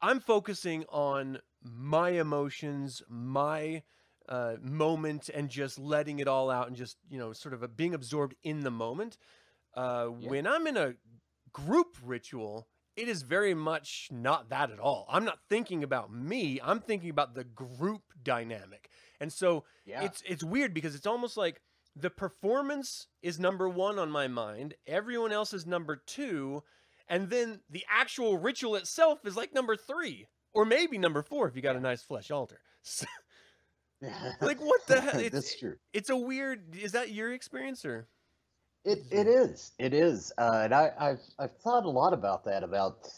I'm 0.00 0.20
focusing 0.20 0.84
on 0.90 1.38
my 1.62 2.10
emotions, 2.10 3.02
my 3.08 3.82
uh, 4.28 4.56
moment, 4.62 5.28
and 5.34 5.48
just 5.48 5.78
letting 5.78 6.18
it 6.18 6.28
all 6.28 6.50
out, 6.50 6.68
and 6.68 6.76
just 6.76 6.98
you 7.10 7.18
know, 7.18 7.32
sort 7.32 7.54
of 7.54 7.62
a, 7.62 7.68
being 7.68 7.94
absorbed 7.94 8.34
in 8.42 8.60
the 8.60 8.70
moment. 8.70 9.16
Uh, 9.74 10.10
Yeah. 10.18 10.28
When 10.28 10.46
I'm 10.46 10.66
in 10.66 10.76
a 10.76 10.94
group 11.52 11.96
ritual, 12.04 12.68
it 12.96 13.08
is 13.08 13.22
very 13.22 13.54
much 13.54 14.08
not 14.10 14.50
that 14.50 14.70
at 14.70 14.80
all. 14.80 15.06
I'm 15.08 15.24
not 15.24 15.38
thinking 15.48 15.84
about 15.84 16.12
me. 16.12 16.60
I'm 16.62 16.80
thinking 16.80 17.10
about 17.10 17.34
the 17.34 17.44
group 17.44 18.02
dynamic, 18.22 18.90
and 19.20 19.32
so 19.32 19.64
Yeah. 19.84 20.02
it's 20.04 20.22
it's 20.26 20.44
weird 20.44 20.74
because 20.74 20.94
it's 20.94 21.06
almost 21.06 21.36
like 21.36 21.60
the 21.96 22.10
performance 22.10 23.08
is 23.22 23.40
number 23.40 23.68
one 23.68 23.98
on 23.98 24.10
my 24.10 24.28
mind. 24.28 24.74
Everyone 24.86 25.32
else 25.32 25.52
is 25.52 25.66
number 25.66 25.96
two, 25.96 26.62
and 27.08 27.28
then 27.30 27.60
the 27.70 27.84
actual 27.90 28.38
ritual 28.38 28.76
itself 28.76 29.24
is 29.26 29.36
like 29.36 29.52
number 29.54 29.76
three, 29.76 30.26
or 30.54 30.64
maybe 30.64 30.98
number 30.98 31.22
four 31.22 31.48
if 31.48 31.56
you 31.56 31.62
got 31.62 31.76
a 31.76 31.80
nice 31.80 32.02
flesh 32.02 32.30
altar. 32.30 32.60
So, 32.82 33.06
like 34.40 34.60
what 34.60 34.86
the 34.86 35.00
hell? 35.00 35.18
It's, 35.20 35.34
That's 35.34 35.58
true. 35.58 35.76
it's 35.92 36.10
a 36.10 36.16
weird. 36.16 36.76
Is 36.76 36.92
that 36.92 37.10
your 37.10 37.32
experience 37.32 37.84
or? 37.84 38.06
It 38.84 39.00
it 39.10 39.26
is. 39.26 39.72
It 39.78 39.92
is. 39.92 40.32
Uh, 40.38 40.60
and 40.64 40.72
I, 40.74 40.92
I've 40.98 41.20
I've 41.38 41.56
thought 41.58 41.84
a 41.84 41.90
lot 41.90 42.12
about 42.12 42.44
that, 42.44 42.62
about 42.62 43.08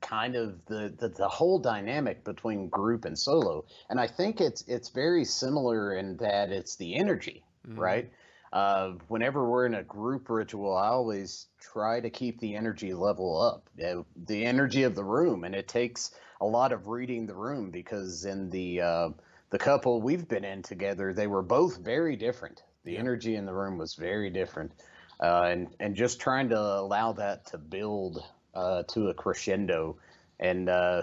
kind 0.00 0.36
of 0.36 0.64
the, 0.66 0.94
the 0.98 1.08
the 1.08 1.28
whole 1.28 1.58
dynamic 1.58 2.24
between 2.24 2.68
group 2.68 3.04
and 3.04 3.18
solo. 3.18 3.64
And 3.90 4.00
I 4.00 4.06
think 4.06 4.40
it's 4.40 4.62
it's 4.66 4.88
very 4.90 5.24
similar 5.24 5.94
in 5.94 6.16
that 6.18 6.50
it's 6.50 6.76
the 6.76 6.94
energy, 6.96 7.44
Mhm. 7.66 7.78
right? 7.78 8.12
Uh, 8.52 8.92
whenever 9.08 9.48
we're 9.48 9.66
in 9.66 9.74
a 9.74 9.82
group 9.82 10.30
ritual, 10.30 10.74
I 10.74 10.88
always 10.88 11.48
try 11.60 12.00
to 12.00 12.08
keep 12.08 12.38
the 12.40 12.54
energy 12.54 12.94
level 12.94 13.40
up, 13.40 13.68
the 13.76 14.44
energy 14.46 14.84
of 14.84 14.94
the 14.94 15.04
room, 15.04 15.44
and 15.44 15.54
it 15.54 15.68
takes 15.68 16.12
a 16.40 16.46
lot 16.46 16.72
of 16.72 16.86
reading 16.86 17.26
the 17.26 17.34
room 17.34 17.70
because 17.70 18.24
in 18.24 18.50
the 18.50 18.80
uh, 18.80 19.08
the 19.50 19.58
couple 19.58 20.00
we've 20.00 20.28
been 20.28 20.44
in 20.44 20.62
together, 20.62 21.12
they 21.12 21.26
were 21.26 21.42
both 21.42 21.78
very 21.78 22.16
different. 22.16 22.62
The 22.84 22.92
Yeah. 22.92 23.00
energy 23.00 23.34
in 23.34 23.46
the 23.46 23.52
room 23.54 23.78
was 23.78 23.94
very 23.94 24.30
different, 24.30 24.72
uh, 25.20 25.42
and 25.50 25.74
and 25.80 25.96
just 25.96 26.20
trying 26.20 26.48
to 26.50 26.58
allow 26.58 27.12
that 27.14 27.46
to 27.46 27.58
build 27.58 28.24
uh, 28.56 28.82
to 28.94 29.08
a 29.08 29.14
crescendo, 29.14 29.98
and 30.40 30.68
uh, 30.68 31.02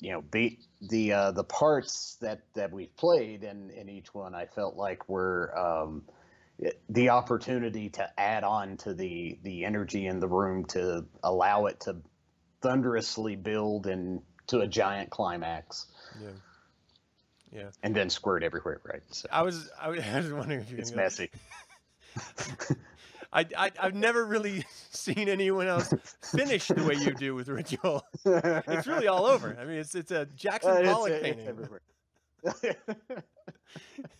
you 0.00 0.10
know, 0.12 0.22
be 0.22 0.58
the 0.80 1.12
uh, 1.12 1.30
the 1.32 1.44
parts 1.44 2.16
that 2.20 2.40
that 2.54 2.72
we've 2.72 2.96
played 2.96 3.44
in 3.44 3.70
in 3.70 3.88
each 3.88 4.12
one, 4.14 4.34
I 4.34 4.46
felt 4.46 4.76
like 4.76 5.08
were. 5.08 5.52
Um, 5.56 6.02
the 6.88 7.08
opportunity 7.08 7.88
to 7.88 8.08
add 8.20 8.44
on 8.44 8.76
to 8.76 8.94
the 8.94 9.38
the 9.42 9.64
energy 9.64 10.06
in 10.06 10.20
the 10.20 10.28
room 10.28 10.64
to 10.66 11.04
allow 11.24 11.66
it 11.66 11.80
to 11.80 11.96
thunderously 12.60 13.34
build 13.34 13.86
and 13.88 14.20
to 14.46 14.60
a 14.60 14.68
giant 14.68 15.10
climax 15.10 15.86
Yeah. 16.22 16.28
Yeah. 17.50 17.70
and 17.82 17.96
then 17.96 18.10
squirt 18.10 18.44
everywhere 18.44 18.80
right 18.84 19.02
so 19.10 19.28
I 19.32 19.42
was 19.42 19.68
I 19.80 19.88
was, 19.88 20.00
I 20.14 20.18
was 20.18 20.32
wondering 20.32 20.60
if 20.60 20.70
you. 20.70 20.78
it's 20.78 20.92
messy 20.92 21.30
I, 23.32 23.46
I 23.56 23.70
I've 23.80 23.94
never 23.94 24.24
really 24.24 24.64
seen 24.90 25.28
anyone 25.28 25.66
else 25.66 25.92
finish 26.22 26.68
the 26.68 26.82
way 26.84 26.94
you 26.94 27.14
do 27.14 27.34
with 27.34 27.48
ritual. 27.48 28.04
It's 28.24 28.86
really 28.86 29.06
all 29.08 29.26
over. 29.26 29.56
I 29.58 29.64
mean, 29.64 29.78
it's 29.78 29.94
it's 29.94 30.10
a 30.10 30.26
Jackson 30.26 30.70
Uh, 30.86 30.92
Pollock 30.92 31.12
it's 31.12 31.22
painting. 31.22 31.48
everywhere. 31.48 31.80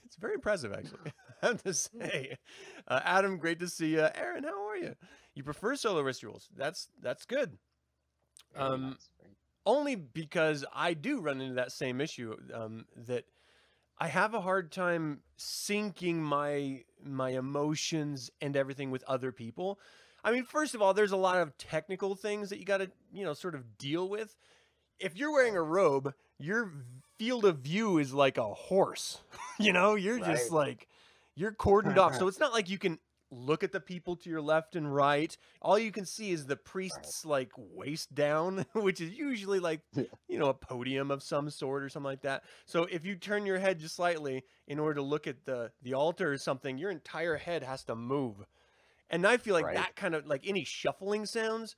It's 0.04 0.16
very 0.16 0.35
impressive, 0.35 0.73
actually. 0.75 1.11
I 1.42 1.47
have 1.47 1.62
to 1.62 1.73
say, 1.73 2.37
uh, 2.87 3.00
Adam, 3.02 3.38
great 3.38 3.59
to 3.61 3.69
see 3.69 3.92
you. 3.92 4.07
Aaron, 4.14 4.45
how 4.45 4.69
are 4.69 4.76
you? 4.76 4.95
You 5.35 5.42
prefer 5.42 5.75
solo 5.75 6.02
rituals? 6.02 6.49
That's 6.54 6.88
that's 7.00 7.25
good. 7.25 7.57
Um, 8.54 8.99
Only 9.64 9.95
because 9.97 10.64
I 10.75 10.92
do 10.95 11.21
run 11.21 11.40
into 11.40 11.54
that 11.54 11.73
same 11.73 12.00
issue 12.00 12.37
um, 12.52 12.85
that 13.07 13.25
I 13.99 14.08
have 14.08 14.34
a 14.34 14.40
hard 14.40 14.72
time 14.72 15.20
syncing 15.38 16.16
my 16.16 16.82
my 17.04 17.30
emotions 17.30 18.30
and 18.40 18.56
everything 18.56 18.90
with 18.90 19.04
other 19.04 19.32
people. 19.32 19.78
I 20.25 20.30
mean, 20.30 20.44
first 20.44 20.75
of 20.75 20.82
all, 20.82 20.94
there's 20.94 21.12
a 21.12 21.16
lot 21.16 21.38
of 21.38 21.56
technical 21.58 22.14
things 22.14 22.50
that 22.50 22.58
you 22.58 22.64
got 22.64 22.78
to 22.78 22.90
you 23.12 23.25
know 23.25 23.34
sort 23.34 23.54
of 23.54 23.78
deal 23.78 24.08
with. 24.08 24.37
If 24.99 25.16
you're 25.16 25.32
wearing 25.32 25.56
a 25.56 25.62
robe, 25.62 26.14
your 26.38 26.72
field 27.18 27.44
of 27.44 27.58
view 27.58 27.99
is 27.99 28.12
like 28.12 28.38
a 28.38 28.44
horse. 28.44 29.20
you 29.58 29.72
know, 29.72 29.94
you're 29.94 30.20
just 30.20 30.50
like 30.50 30.88
you're 31.34 31.52
cordoned 31.52 31.96
off. 31.96 32.16
So 32.16 32.26
it's 32.28 32.40
not 32.40 32.52
like 32.52 32.68
you 32.70 32.78
can 32.78 32.99
look 33.32 33.64
at 33.64 33.72
the 33.72 33.80
people 33.80 34.16
to 34.16 34.30
your 34.30 34.42
left 34.42 34.76
and 34.76 34.94
right. 34.94 35.36
All 35.62 35.78
you 35.78 35.90
can 35.92 36.06
see 36.06 36.30
is 36.32 36.46
the 36.46 36.56
priest's 36.56 37.24
like 37.24 37.52
waist 37.56 38.14
down, 38.14 38.66
which 38.74 39.00
is 39.00 39.12
usually 39.12 39.60
like 39.60 39.80
Yeah. 39.94 40.04
you 40.28 40.38
know 40.38 40.48
a 40.50 40.54
podium 40.54 41.10
of 41.10 41.22
some 41.22 41.50
sort 41.50 41.82
or 41.82 41.88
something 41.88 42.04
like 42.10 42.22
that. 42.22 42.44
So 42.66 42.84
if 42.84 43.04
you 43.04 43.16
turn 43.16 43.46
your 43.46 43.58
head 43.58 43.80
just 43.80 43.96
slightly 43.96 44.44
in 44.68 44.78
order 44.78 44.94
to 44.96 45.02
look 45.02 45.26
at 45.26 45.44
the 45.46 45.72
the 45.82 45.94
altar 45.94 46.32
or 46.32 46.38
something, 46.38 46.78
your 46.78 46.90
entire 46.90 47.36
head 47.36 47.62
has 47.64 47.84
to 47.84 47.96
move. 47.96 48.44
And 49.10 49.26
I 49.26 49.38
feel 49.38 49.54
like 49.54 49.66
Right. 49.66 49.76
that 49.76 49.96
kind 49.96 50.14
of 50.14 50.26
like 50.26 50.46
any 50.46 50.64
shuffling 50.64 51.26
sounds, 51.26 51.76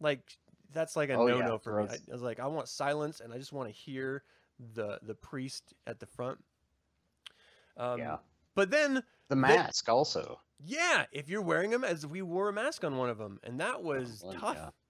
like 0.00 0.38
that's 0.72 0.96
like 0.96 1.10
a 1.10 1.16
Oh, 1.16 1.26
no 1.26 1.38
yeah, 1.38 1.48
no 1.48 1.58
for 1.58 1.82
me. 1.82 1.88
I, 1.90 1.94
I 1.94 2.12
was 2.12 2.22
like, 2.22 2.40
I 2.40 2.46
want 2.48 2.68
silence 2.68 3.20
and 3.20 3.32
I 3.32 3.38
just 3.38 3.52
want 3.52 3.68
to 3.68 3.74
hear 3.74 4.24
the 4.74 4.98
the 5.02 5.14
priest 5.14 5.74
at 5.86 6.00
the 6.00 6.06
front. 6.06 6.44
Um, 7.76 8.00
yeah 8.00 8.18
But 8.54 8.70
then 8.70 9.02
the 9.28 9.36
mask 9.36 9.88
also 9.88 10.40
yeah, 10.58 11.06
if 11.12 11.28
you're 11.28 11.42
wearing 11.42 11.70
them 11.70 11.84
as 11.84 12.06
we 12.06 12.22
wore 12.22 12.48
a 12.48 12.52
mask 12.52 12.84
on 12.84 12.96
one 12.96 13.10
of 13.10 13.18
them, 13.18 13.40
and 13.42 13.60
that 13.60 13.82
was 13.82 14.22
well, 14.22 14.32
tough. 14.32 14.56
yeah. 14.56 14.70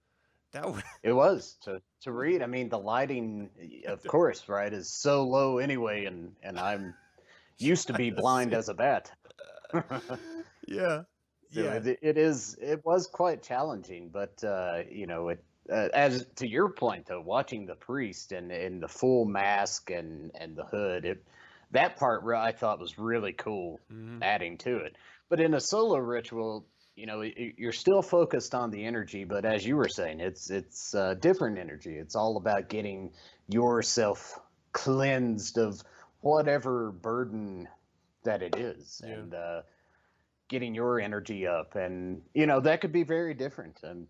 That 0.53 0.71
was 0.71 0.83
it 1.03 1.11
was 1.11 1.57
to 1.63 1.81
to 2.01 2.11
read 2.11 2.41
i 2.41 2.45
mean 2.45 2.69
the 2.69 2.79
lighting 2.79 3.83
of 3.87 4.05
course 4.07 4.47
right 4.47 4.71
is 4.71 4.89
so 4.89 5.23
low 5.25 5.57
anyway 5.57 6.05
and 6.05 6.35
and 6.41 6.57
i'm 6.59 6.95
used 7.57 7.87
to 7.87 7.93
be 7.93 8.09
blind 8.11 8.53
as 8.53 8.69
a 8.69 8.73
bat 8.73 9.11
yeah, 10.67 11.03
So 11.49 11.61
yeah, 11.61 11.73
it, 11.73 11.99
it 12.01 12.17
is. 12.17 12.57
It 12.61 12.83
was 12.85 13.07
quite 13.07 13.43
challenging, 13.43 14.09
but 14.09 14.43
uh, 14.43 14.83
you 14.89 15.07
know, 15.07 15.29
it 15.29 15.43
uh, 15.69 15.89
as 15.93 16.25
to 16.35 16.47
your 16.47 16.69
point 16.69 17.05
though, 17.07 17.21
watching 17.21 17.65
the 17.65 17.75
priest 17.75 18.31
and 18.31 18.51
and 18.51 18.81
the 18.81 18.87
full 18.87 19.25
mask 19.25 19.89
and 19.91 20.31
and 20.35 20.55
the 20.55 20.65
hood, 20.65 21.05
it 21.05 21.23
that 21.71 21.97
part 21.97 22.23
I 22.35 22.51
thought 22.51 22.79
was 22.79 22.97
really 22.97 23.33
cool, 23.33 23.79
Mhm. 23.91 24.21
adding 24.21 24.57
to 24.59 24.77
it. 24.77 24.97
But 25.29 25.39
in 25.39 25.53
a 25.53 25.59
solo 25.59 25.97
ritual, 25.97 26.65
you 26.95 27.05
know, 27.07 27.21
you're 27.21 27.71
still 27.71 28.01
focused 28.01 28.55
on 28.55 28.71
the 28.71 28.85
energy, 28.85 29.23
but 29.25 29.43
as 29.43 29.65
you 29.65 29.75
were 29.75 29.89
saying, 29.89 30.19
it's 30.19 30.49
it's 30.49 30.95
uh, 30.95 31.15
different 31.15 31.57
energy. 31.57 31.95
It's 31.95 32.15
all 32.15 32.37
about 32.37 32.69
getting 32.69 33.11
yourself 33.49 34.39
cleansed 34.71 35.57
of 35.57 35.81
whatever 36.21 36.91
burden 36.91 37.67
that 38.23 38.41
it 38.41 38.55
is, 38.55 39.01
Yeah. 39.03 39.13
and 39.13 39.33
uh, 39.33 39.61
getting 40.47 40.73
your 40.75 40.99
energy 40.99 41.47
up. 41.47 41.75
And 41.75 42.21
you 42.33 42.45
know, 42.45 42.59
that 42.61 42.81
could 42.81 42.91
be 42.93 43.03
very 43.03 43.33
different. 43.33 43.79
And 43.83 44.07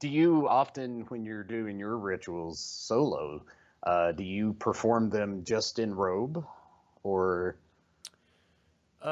do 0.00 0.08
you 0.08 0.48
often, 0.48 1.02
when 1.08 1.24
you're 1.24 1.44
doing 1.44 1.78
your 1.78 1.96
rituals 1.98 2.58
solo, 2.60 3.44
uh, 3.82 4.12
do 4.12 4.24
you 4.24 4.54
perform 4.54 5.10
them 5.10 5.44
just 5.44 5.78
in 5.78 5.94
robe, 5.94 6.44
or 7.02 7.56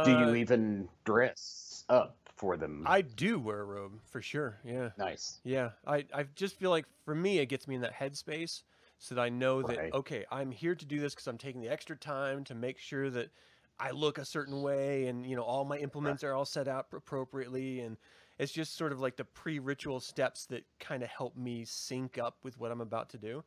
do 0.03 0.13
you 0.13 0.35
Uh, 0.35 0.37
even 0.37 0.89
dress 1.05 1.85
up 1.89 2.29
for 2.37 2.57
them? 2.57 2.85
I 2.85 3.03
do 3.03 3.39
wear 3.39 3.61
a 3.61 3.65
robe 3.65 4.03
for 4.05 4.21
sure. 4.21 4.61
Yeah, 4.65 4.91
nice. 4.97 5.43
yeah. 5.45 5.73
I 5.87 6.07
I 6.13 6.25
just 6.25 6.57
feel 6.57 6.71
like 6.71 6.87
for 7.05 7.15
me, 7.15 7.39
it 7.39 7.47
gets 7.47 7.69
me 7.69 7.75
in 7.75 7.81
that 7.83 7.95
headspace 7.95 8.63
so 8.99 9.15
that 9.15 9.21
I 9.23 9.29
know 9.29 9.63
that 9.63 9.81
Right. 9.81 9.93
okay, 9.93 10.25
I'm 10.31 10.51
here 10.53 10.75
to 10.75 10.85
do 10.87 11.01
this 11.01 11.15
because 11.15 11.27
I'm 11.27 11.39
taking 11.39 11.61
the 11.61 11.69
extra 11.71 11.97
time 11.97 12.45
to 12.45 12.55
make 12.55 12.79
sure 12.79 13.11
that 13.11 13.31
I 13.79 13.91
look 13.91 14.19
a 14.19 14.25
certain 14.25 14.63
way, 14.63 15.07
and 15.07 15.27
you 15.27 15.37
know 15.37 15.43
all 15.43 15.65
my 15.65 15.79
implements 15.79 16.25
are 16.25 16.35
all 16.35 16.45
set 16.45 16.69
out 16.69 16.87
appropriately, 16.93 17.81
and 17.81 17.99
it's 18.39 18.53
just 18.53 18.75
sort 18.75 18.93
of 18.93 19.01
like 19.01 19.17
the 19.17 19.25
pre-ritual 19.25 20.01
steps 20.01 20.47
that 20.47 20.65
kind 20.81 21.03
of 21.03 21.09
help 21.09 21.37
me 21.37 21.65
sync 21.65 22.19
up 22.19 22.39
with 22.45 22.59
what 22.59 22.73
I'm 22.73 22.81
about 22.81 23.11
to 23.11 23.19
do. 23.19 23.45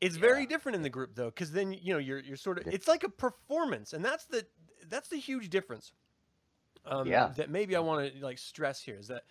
It's 0.00 0.16
very 0.16 0.46
different 0.46 0.76
in 0.76 0.82
the 0.82 0.90
group 0.90 1.14
though, 1.14 1.26
because 1.26 1.52
then 1.52 1.72
you 1.72 1.92
know 1.94 1.98
you're 1.98 2.18
you're 2.18 2.36
sort 2.36 2.58
of 2.58 2.66
it's 2.66 2.88
like 2.88 3.02
a 3.04 3.08
performance, 3.08 3.92
and 3.92 4.04
that's 4.04 4.26
the 4.26 4.46
that's 4.88 5.08
the 5.08 5.16
huge 5.16 5.48
difference. 5.50 5.92
Um, 6.84 7.06
Yeah. 7.06 7.32
That 7.36 7.50
maybe 7.50 7.74
I 7.76 7.80
want 7.80 8.12
to 8.12 8.24
like 8.24 8.38
stress 8.38 8.80
here 8.80 8.96
is 8.98 9.08
that 9.08 9.24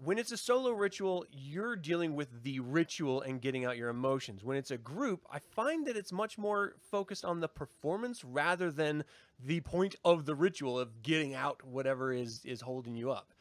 when 0.00 0.16
it's 0.18 0.30
a 0.30 0.36
solo 0.36 0.70
ritual, 0.70 1.26
you're 1.30 1.74
dealing 1.74 2.14
with 2.14 2.44
the 2.44 2.60
ritual 2.60 3.22
and 3.22 3.40
getting 3.40 3.64
out 3.64 3.76
your 3.76 3.88
emotions. 3.88 4.44
When 4.44 4.56
it's 4.56 4.70
a 4.70 4.78
group, 4.78 5.24
I 5.30 5.40
find 5.40 5.86
that 5.88 5.96
it's 5.96 6.12
much 6.12 6.38
more 6.38 6.74
focused 6.90 7.24
on 7.24 7.40
the 7.40 7.48
performance 7.48 8.24
rather 8.24 8.70
than 8.70 9.04
the 9.44 9.60
point 9.60 9.96
of 10.04 10.24
the 10.24 10.36
ritual 10.36 10.78
of 10.78 11.02
getting 11.02 11.34
out 11.34 11.64
whatever 11.64 12.12
is 12.12 12.44
is 12.44 12.60
holding 12.60 12.94
you 12.94 13.10
up. 13.10 13.34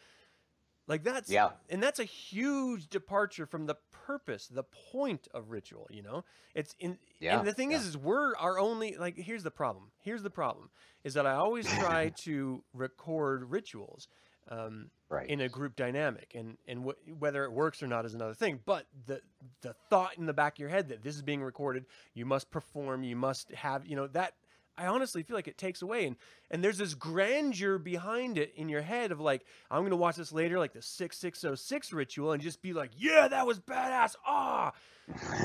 Like 0.88 1.04
that's 1.04 1.30
Yeah. 1.30 1.50
and 1.70 1.82
that's 1.84 2.00
a 2.00 2.06
huge 2.06 2.88
departure 2.88 3.46
from 3.46 3.66
the 3.66 3.76
purpose, 3.92 4.48
the 4.48 4.64
point 4.64 5.28
of 5.34 5.52
ritual. 5.52 5.88
You 5.92 6.02
know, 6.04 6.24
it's 6.56 6.76
in. 6.80 6.98
Yeah, 7.20 7.40
And 7.40 7.48
the 7.48 7.54
thing 7.54 7.72
yeah. 7.72 7.78
is, 7.78 7.86
is 7.88 7.98
we're 7.98 8.36
our 8.38 8.58
only 8.58 8.96
like. 8.98 9.18
Here's 9.18 9.44
the 9.44 9.52
problem. 9.52 9.92
Here's 10.02 10.24
the 10.24 10.30
problem 10.30 10.70
is 11.04 11.14
that 11.16 11.26
I 11.28 11.34
always 11.34 11.68
try 11.68 12.10
to 12.24 12.64
record 12.74 13.50
rituals. 13.52 14.08
Um, 14.50 14.92
Right. 15.10 15.30
in 15.30 15.40
a 15.42 15.48
group 15.50 15.76
dynamic 15.78 16.34
and 16.36 16.58
and 16.68 16.86
wh- 16.86 17.22
whether 17.22 17.44
it 17.46 17.52
works 17.52 17.82
or 17.84 17.88
not 17.88 18.06
is 18.06 18.14
another 18.14 18.34
thing 18.34 18.60
but 18.66 18.86
the 19.06 19.22
the 19.62 19.74
thought 19.90 20.18
in 20.18 20.26
the 20.26 20.34
back 20.34 20.56
of 20.56 20.60
your 20.60 20.68
head 20.70 20.90
that 20.90 21.02
this 21.02 21.16
is 21.16 21.22
being 21.22 21.42
recorded 21.42 21.86
you 22.14 22.26
must 22.26 22.50
perform 22.52 23.04
you 23.04 23.16
must 23.16 23.50
have 23.54 23.86
you 23.86 23.96
know 23.96 24.08
that 24.08 24.34
i 24.78 24.88
honestly 24.88 25.24
feel 25.24 25.36
like 25.36 25.48
it 25.48 25.58
takes 25.58 25.82
away 25.82 26.06
and 26.06 26.16
and 26.52 26.64
there's 26.64 26.78
this 26.78 26.94
grandeur 26.94 27.78
behind 27.78 28.38
it 28.38 28.54
in 28.56 28.70
your 28.70 28.82
head 28.82 29.12
of 29.12 29.20
like 29.20 29.46
i'm 29.72 29.82
going 29.82 29.92
to 29.92 29.98
watch 29.98 30.16
this 30.16 30.32
later 30.32 30.60
like 30.60 30.74
the 30.74 30.82
6606 30.82 31.94
ritual 31.94 32.32
and 32.32 32.42
just 32.42 32.62
be 32.62 32.74
like 32.74 32.92
yeah 32.98 33.28
that 33.28 33.46
was 33.46 33.60
badass 33.60 34.16
ah 34.26 34.74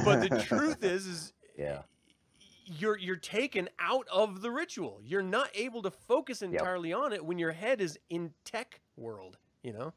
but 0.04 0.20
the 0.20 0.44
truth 0.46 0.82
is 0.84 1.06
is 1.06 1.32
yeah. 1.56 1.82
you're 2.64 2.98
you're 2.98 3.16
taken 3.16 3.68
out 3.78 4.06
of 4.12 4.42
the 4.42 4.50
ritual. 4.50 5.00
You're 5.04 5.22
not 5.22 5.50
able 5.54 5.82
to 5.82 5.90
focus 5.90 6.42
entirely 6.42 6.92
on 6.92 7.12
it 7.12 7.24
when 7.24 7.38
your 7.38 7.52
head 7.52 7.80
is 7.80 7.98
in 8.10 8.32
tech 8.44 8.80
world, 8.96 9.38
you 9.62 9.72
know? 9.72 9.92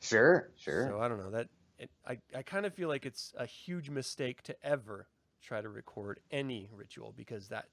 Sure. 0.00 0.50
Sure. 0.56 0.88
So 0.90 1.00
I 1.00 1.08
don't 1.08 1.18
know 1.18 1.30
that 1.30 1.48
it, 1.78 1.90
I 2.06 2.18
I 2.34 2.42
kind 2.42 2.66
of 2.66 2.74
feel 2.74 2.88
like 2.88 3.06
it's 3.06 3.32
a 3.36 3.46
huge 3.46 3.90
mistake 3.90 4.42
to 4.42 4.56
ever 4.62 5.08
try 5.42 5.60
to 5.60 5.68
record 5.68 6.20
any 6.30 6.68
ritual 6.72 7.14
because 7.16 7.48
that 7.48 7.66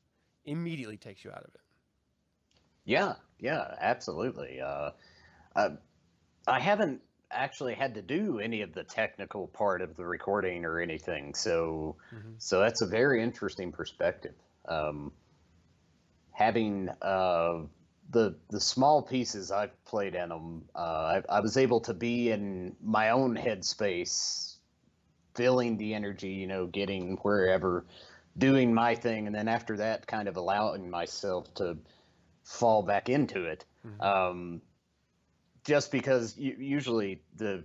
immediately 0.46 0.98
takes 0.98 1.24
you 1.24 1.32
out 1.32 1.44
of 1.44 1.54
it. 1.56 1.62
Yeah, 2.86 3.16
yeah, 3.40 3.76
absolutely. 3.80 4.62
Uh, 4.62 4.92
uh, 5.56 5.72
I 6.48 6.60
haven't 6.60 7.04
actually 7.32 7.76
had 7.76 7.96
to 7.96 8.02
do 8.02 8.40
any 8.40 8.62
of 8.62 8.74
the 8.74 8.84
technical 8.84 9.48
part 9.48 9.82
of 9.82 9.96
the 9.96 10.06
recording 10.06 10.66
or 10.66 10.80
anything, 10.80 11.36
so 11.36 11.98
Mhm. 12.12 12.40
so 12.40 12.60
that's 12.60 12.82
a 12.82 12.88
very 12.88 13.24
interesting 13.24 13.72
perspective. 13.72 14.36
Um, 14.68 15.14
having 16.32 16.90
uh, 17.02 17.64
the 18.10 18.36
the 18.50 18.60
small 18.60 19.02
pieces 19.02 19.52
I've 19.52 19.84
played 19.86 20.16
in 20.16 20.30
them, 20.30 20.70
uh, 20.76 21.22
I, 21.30 21.38
I 21.38 21.40
was 21.40 21.58
able 21.58 21.82
to 21.82 21.94
be 21.94 22.32
in 22.32 22.76
my 22.82 23.10
own 23.12 23.36
headspace, 23.36 24.58
feeling 25.36 25.78
the 25.78 25.94
energy, 25.94 26.30
you 26.34 26.48
know, 26.48 26.68
getting 26.68 27.18
wherever, 27.18 27.86
doing 28.38 28.74
my 28.74 28.96
thing, 28.96 29.28
and 29.28 29.36
then 29.36 29.48
after 29.48 29.78
that, 29.78 30.08
kind 30.08 30.28
of 30.28 30.38
allowing 30.38 30.90
myself 30.90 31.54
to 31.56 31.78
fall 32.44 32.84
back 32.84 33.10
into 33.10 33.46
it. 33.46 33.66
Mhm. 33.86 34.02
Um, 34.02 34.62
just 35.64 35.92
because 35.92 36.38
usually 36.38 37.24
the 37.36 37.64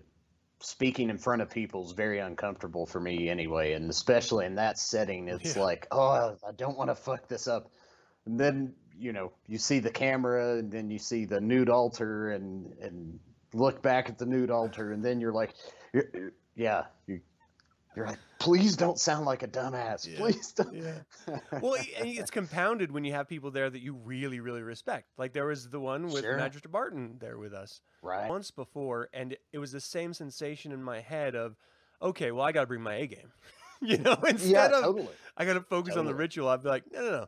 speaking 0.60 1.10
in 1.10 1.18
front 1.18 1.42
of 1.42 1.50
people 1.50 1.84
is 1.86 1.92
very 1.92 2.18
uncomfortable 2.18 2.86
for 2.86 3.00
me 3.00 3.28
anyway, 3.28 3.72
and 3.72 3.90
especially 3.90 4.46
in 4.46 4.54
that 4.56 4.78
setting, 4.78 5.28
it's 5.28 5.56
Yeah. 5.56 5.62
like, 5.62 5.86
oh, 5.90 6.36
I 6.46 6.52
don't 6.52 6.76
want 6.76 6.90
to 6.90 6.94
fuck 6.94 7.28
this 7.28 7.48
up. 7.48 7.70
And 8.26 8.38
then 8.38 8.74
you 8.96 9.12
know 9.12 9.32
you 9.46 9.58
see 9.58 9.78
the 9.78 9.90
camera, 9.90 10.58
and 10.58 10.70
then 10.70 10.90
you 10.90 10.98
see 10.98 11.24
the 11.24 11.40
nude 11.40 11.70
altar, 11.70 12.30
and 12.30 12.72
and 12.80 13.18
look 13.52 13.82
back 13.82 14.08
at 14.08 14.18
the 14.18 14.26
nude 14.26 14.50
altar, 14.50 14.92
and 14.92 15.04
then 15.04 15.20
you're 15.20 15.32
like, 15.32 15.54
yeah, 16.54 16.86
you. 17.06 17.20
You're 17.96 18.06
like, 18.06 18.18
please 18.38 18.76
don't 18.76 18.98
sound 18.98 19.26
like 19.26 19.42
a 19.42 19.48
dumbass. 19.48 20.06
Yeah. 20.06 20.18
Please 20.18 20.52
don't. 20.52 20.72
Yeah. 20.74 21.00
Well, 21.60 21.74
it's 21.98 22.30
compounded 22.30 22.92
when 22.92 23.04
you 23.04 23.12
have 23.12 23.28
people 23.28 23.50
there 23.50 23.68
that 23.68 23.82
you 23.82 23.94
really, 23.94 24.38
really 24.40 24.62
respect. 24.62 25.08
Like 25.18 25.32
there 25.32 25.46
was 25.46 25.68
the 25.68 25.80
one 25.80 26.06
with 26.06 26.22
Sure. 26.22 26.36
Magister 26.36 26.68
Barton 26.68 27.16
there 27.20 27.36
with 27.38 27.52
us. 27.52 27.80
right. 28.02 28.28
once 28.30 28.50
before, 28.50 29.08
and 29.12 29.36
it 29.52 29.58
was 29.58 29.72
the 29.72 29.80
same 29.80 30.14
sensation 30.14 30.70
in 30.72 30.82
my 30.82 31.00
head 31.00 31.34
of, 31.34 31.56
okay, 32.00 32.30
well, 32.30 32.44
I 32.44 32.52
got 32.52 32.60
to 32.62 32.66
bring 32.68 32.80
my 32.82 32.94
A 32.94 33.06
game. 33.08 33.32
you 33.82 33.98
know, 33.98 34.16
Yeah, 34.22 34.30
instead 34.30 34.72
of 34.72 34.84
totally. 34.84 35.08
I 35.36 35.44
got 35.44 35.54
to 35.54 35.60
focus 35.62 35.96
on 35.96 36.04
the 36.06 36.14
ritual, 36.14 36.48
I'd 36.48 36.62
be 36.62 36.68
like, 36.68 36.84
no, 36.92 37.00
no, 37.00 37.10
no, 37.10 37.26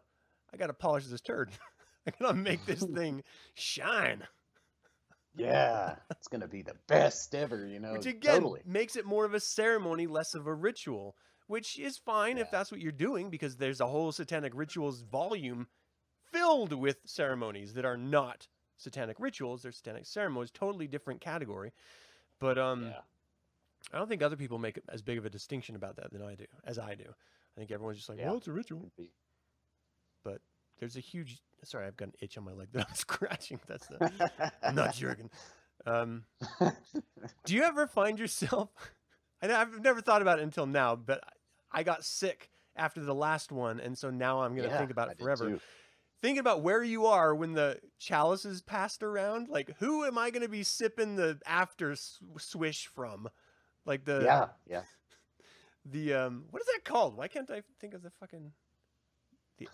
I 0.52 0.56
got 0.56 0.68
to 0.68 0.74
polish 0.74 1.06
this 1.06 1.20
turd. 1.20 1.50
I 2.06 2.12
got 2.18 2.28
to 2.28 2.34
make 2.34 2.64
this 2.66 2.82
thing 2.84 3.22
shine. 3.54 4.22
Yeah, 5.34 5.96
it's 6.10 6.28
gonna 6.28 6.48
be 6.48 6.62
the 6.62 6.76
best 6.86 7.34
ever, 7.34 7.66
you 7.66 7.80
know. 7.80 7.92
Which 7.92 8.06
again 8.06 8.34
totally. 8.42 8.62
makes 8.66 8.96
it 8.96 9.06
more 9.06 9.24
of 9.24 9.34
a 9.34 9.40
ceremony, 9.40 10.06
less 10.06 10.34
of 10.34 10.46
a 10.46 10.54
ritual, 10.54 11.16
which 11.46 11.78
is 11.78 11.96
fine 11.98 12.38
if 12.38 12.50
that's 12.50 12.70
what 12.70 12.80
you're 12.80 12.92
doing 12.92 13.30
because 13.30 13.56
there's 13.56 13.80
a 13.80 13.86
whole 13.86 14.12
satanic 14.12 14.52
rituals 14.54 15.00
volume 15.02 15.68
filled 16.30 16.72
with 16.72 16.98
ceremonies 17.06 17.74
that 17.74 17.84
are 17.84 17.96
not 17.96 18.46
satanic 18.76 19.16
rituals, 19.18 19.62
they're 19.62 19.72
satanic 19.72 20.06
ceremonies, 20.06 20.50
totally 20.50 20.86
different 20.86 21.20
category. 21.20 21.72
But 22.38 22.58
um 22.58 22.84
Yeah. 22.84 23.00
I 23.92 23.98
don't 23.98 24.08
think 24.08 24.22
other 24.22 24.36
people 24.36 24.58
make 24.58 24.78
as 24.88 25.02
big 25.02 25.18
of 25.18 25.26
a 25.26 25.30
distinction 25.30 25.76
about 25.76 25.96
that 25.96 26.12
than 26.12 26.22
I 26.22 26.34
do, 26.34 26.46
as 26.64 26.78
I 26.78 26.94
do. 26.94 27.04
I 27.08 27.60
think 27.60 27.70
everyone's 27.70 27.98
just 27.98 28.08
like, 28.08 28.18
Yeah. 28.18 28.26
well, 28.28 28.36
it's 28.36 28.48
a 28.48 28.52
ritual. 28.52 28.90
But. 30.24 30.40
There's 30.78 30.96
a 30.96 31.00
huge. 31.00 31.40
Sorry, 31.64 31.86
I've 31.86 31.96
got 31.96 32.08
an 32.08 32.14
itch 32.20 32.36
on 32.38 32.44
my 32.44 32.52
leg 32.52 32.68
that 32.72 32.86
I'm 32.88 32.94
scratching. 32.94 33.60
That's 33.66 33.86
the. 33.86 34.30
I'm 34.62 34.74
not 34.74 34.94
jerking. 34.94 35.30
Um, 35.86 36.24
do 37.44 37.54
you 37.54 37.62
ever 37.62 37.86
find 37.86 38.18
yourself? 38.18 38.70
I 39.42 39.46
know 39.48 39.56
I've 39.56 39.80
never 39.80 40.00
thought 40.00 40.22
about 40.22 40.38
it 40.38 40.42
until 40.42 40.66
now, 40.66 40.94
but 40.96 41.22
I 41.72 41.82
got 41.82 42.04
sick 42.04 42.50
after 42.76 43.02
the 43.02 43.14
last 43.14 43.52
one, 43.52 43.80
and 43.80 43.96
so 43.96 44.10
now 44.10 44.42
I'm 44.42 44.54
gonna 44.54 44.68
Yeah, 44.68 44.78
think 44.78 44.90
about 44.90 45.10
it 45.10 45.18
forever. 45.18 45.58
Thinking 46.20 46.38
about 46.38 46.62
where 46.62 46.82
you 46.84 47.06
are 47.06 47.34
when 47.34 47.52
the 47.52 47.80
chalice 47.98 48.44
is 48.44 48.62
passed 48.62 49.02
around, 49.02 49.48
like 49.48 49.74
who 49.78 50.04
am 50.04 50.16
I 50.16 50.30
gonna 50.30 50.48
be 50.48 50.62
sipping 50.62 51.16
the 51.16 51.40
after 51.46 51.96
swish 52.38 52.86
from? 52.86 53.28
Like 53.84 54.04
the 54.04 54.20
yeah, 54.22 54.46
yeah. 54.68 54.82
the 55.84 56.14
um 56.14 56.44
what 56.50 56.62
is 56.62 56.68
that 56.68 56.84
called? 56.84 57.16
Why 57.16 57.26
can't 57.26 57.50
I 57.50 57.62
think 57.80 57.94
of 57.94 58.02
the 58.02 58.10
fucking 58.20 58.52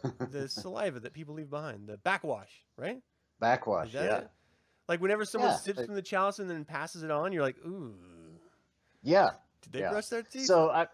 the 0.03 0.27
the 0.27 0.49
saliva 0.49 1.01
that 1.01 1.13
people 1.13 1.35
leave 1.35 1.51
behind? 1.51 1.89
The 1.89 1.97
backwash, 1.99 2.51
right? 2.77 3.01
Backwash, 3.41 3.93
yeah. 3.95 4.19
it? 4.19 4.31
Like 4.89 5.01
whenever 5.01 5.25
someone 5.25 5.51
Yeah, 5.51 5.57
sips 5.57 5.79
like- 5.79 5.87
from 5.87 5.95
the 5.95 6.03
chalice 6.03 6.39
and 6.39 6.49
then 6.51 6.65
passes 6.65 7.03
it 7.03 7.11
on, 7.11 7.33
you're 7.33 7.43
like, 7.43 7.57
ooh, 7.67 7.95
Yeah. 9.03 9.31
did 9.63 9.73
they 9.73 9.81
Yeah. 9.81 9.91
brush 9.91 10.07
their 10.07 10.23
teeth? 10.23 10.47
So 10.47 10.71
I 10.71 10.87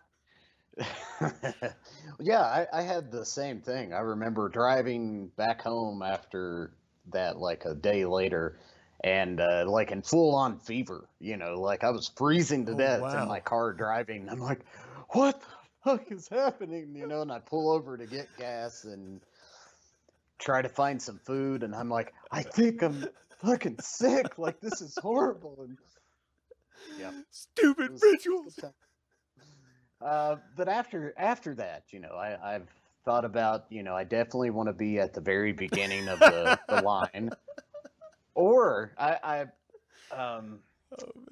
Yeah, 2.21 2.41
I, 2.43 2.67
I 2.73 2.83
had 2.83 3.11
the 3.11 3.25
same 3.25 3.61
thing. 3.61 3.93
I 3.93 4.01
remember 4.01 4.49
driving 4.49 5.29
back 5.37 5.63
home 5.63 6.03
after 6.03 6.73
that 7.13 7.39
like 7.39 7.65
a 7.65 7.75
day 7.75 8.05
later 8.05 8.59
and 9.03 9.41
uh, 9.41 9.65
like 9.67 9.91
in 9.91 10.03
full 10.03 10.35
on 10.35 10.59
fever, 10.59 11.09
you 11.21 11.37
know, 11.37 11.61
like 11.61 11.85
I 11.85 11.91
was 11.91 12.11
freezing 12.17 12.67
to 12.67 12.73
Oh, 12.73 12.77
death 12.79 13.01
wow. 13.03 13.23
in 13.23 13.29
my 13.29 13.41
car 13.41 13.73
driving. 13.73 14.29
I'm 14.29 14.41
like, 14.41 14.61
what 15.11 15.41
fuck 15.85 16.11
is 16.11 16.29
happening? 16.29 16.95
You 16.95 17.07
know, 17.07 17.23
and 17.23 17.31
I 17.31 17.39
pull 17.39 17.71
over 17.71 17.97
to 17.97 18.07
get 18.07 18.29
gas 18.39 18.85
and 18.85 19.21
try 20.39 20.63
to 20.63 20.69
find 20.69 21.01
some 21.01 21.19
food 21.19 21.63
and 21.63 21.75
I'm 21.75 21.89
like, 21.89 22.13
I 22.31 22.43
think 22.43 22.83
I'm 22.83 23.07
fucking 23.45 23.77
sick. 23.81 24.39
Like 24.39 24.61
this 24.61 24.81
is 24.81 24.97
horrible. 25.01 25.59
And 25.67 25.79
yeah. 26.99 27.13
Stupid 27.31 27.93
was- 27.93 28.03
rituals. 28.03 28.59
Uh, 30.05 30.37
but 30.57 30.69
after 30.69 31.15
after 31.17 31.55
that, 31.55 31.85
you 31.91 32.01
know, 32.01 32.11
I, 32.11 32.57
I've 32.57 32.69
thought 33.05 33.25
about, 33.25 33.65
you 33.71 33.83
know, 33.83 33.95
I 33.95 34.05
definitely 34.05 34.51
want 34.51 34.69
to 34.69 34.73
be 34.75 34.99
at 34.99 35.15
the 35.15 35.21
very 35.21 35.53
beginning 35.53 36.09
of 36.09 36.19
the, 36.19 36.59
the 36.69 36.83
line, 36.83 37.31
or 38.35 38.93
I, 38.99 39.47
I 40.13 40.15
um, 40.15 40.59
Oh 41.01 41.13
man. 41.17 41.27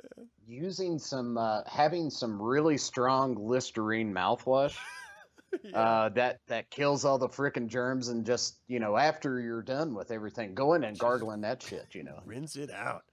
Using 0.47 0.99
some 0.99 1.39
uh, 1.39 1.63
having 1.67 2.11
some 2.11 2.41
really 2.41 2.79
strong 2.79 3.35
Listerine 3.37 4.13
mouthwash 4.13 4.77
Yeah. 5.63 5.79
uh, 5.79 6.09
that 6.11 6.41
that 6.47 6.71
kills 6.71 7.05
all 7.05 7.19
the 7.19 7.29
freaking 7.29 7.67
germs, 7.69 8.09
and 8.09 8.25
just 8.25 8.57
you 8.69 8.81
know, 8.81 8.97
after 8.97 9.39
you're 9.41 9.63
done 9.63 9.95
with 9.95 10.11
everything, 10.11 10.55
go 10.55 10.73
in 10.75 10.85
and 10.85 10.99
gargling 10.99 11.43
that 11.43 11.63
shit, 11.63 11.95
you 11.95 12.05
know. 12.05 12.21
Rinse 12.25 12.57
it 12.57 12.71
out. 12.71 13.05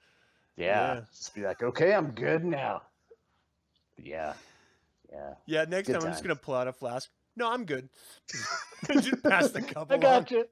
Yeah, 0.55 0.95
Yeah. 0.95 1.01
just 1.13 1.35
be 1.35 1.41
like, 1.43 1.61
okay, 1.61 1.93
I'm 1.93 2.11
good 2.11 2.45
now. 2.45 2.81
Yeah, 4.01 4.33
yeah. 5.11 5.33
Yeah, 5.45 5.65
next 5.65 5.87
Good 5.87 5.93
time 5.95 6.03
I'm 6.05 6.11
just 6.11 6.23
gonna 6.23 6.35
pull 6.35 6.55
out 6.55 6.67
a 6.69 6.73
flask. 6.73 7.09
No, 7.35 7.51
I'm 7.51 7.65
good. 7.65 7.89
just 8.93 9.21
pass 9.23 9.49
the 9.51 9.61
cup 9.61 9.91
I 9.91 9.97
got 9.97 10.31
you. 10.31 10.45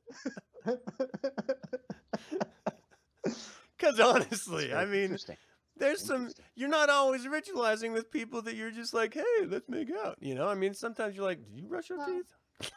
Because 3.77 3.99
honestly, 3.99 4.73
I 4.73 4.85
mean, 4.85 5.03
Interesting. 5.03 5.37
There's 5.79 6.01
some. 6.03 6.31
You're 6.55 6.69
not 6.69 6.89
always 6.89 7.25
ritualizing 7.25 7.93
with 7.93 8.11
people 8.11 8.41
that 8.43 8.55
you're 8.55 8.71
just 8.71 8.93
like, 8.93 9.13
hey, 9.13 9.45
let's 9.45 9.69
make 9.69 9.89
out. 9.91 10.17
You 10.19 10.35
know, 10.35 10.47
I 10.47 10.55
mean, 10.55 10.73
sometimes 10.73 11.15
you're 11.15 11.25
like, 11.25 11.39
do 11.53 11.61
you 11.61 11.67
brush 11.67 11.89
your 11.89 11.97
Well, 11.97 12.07
teeth? 12.07 12.71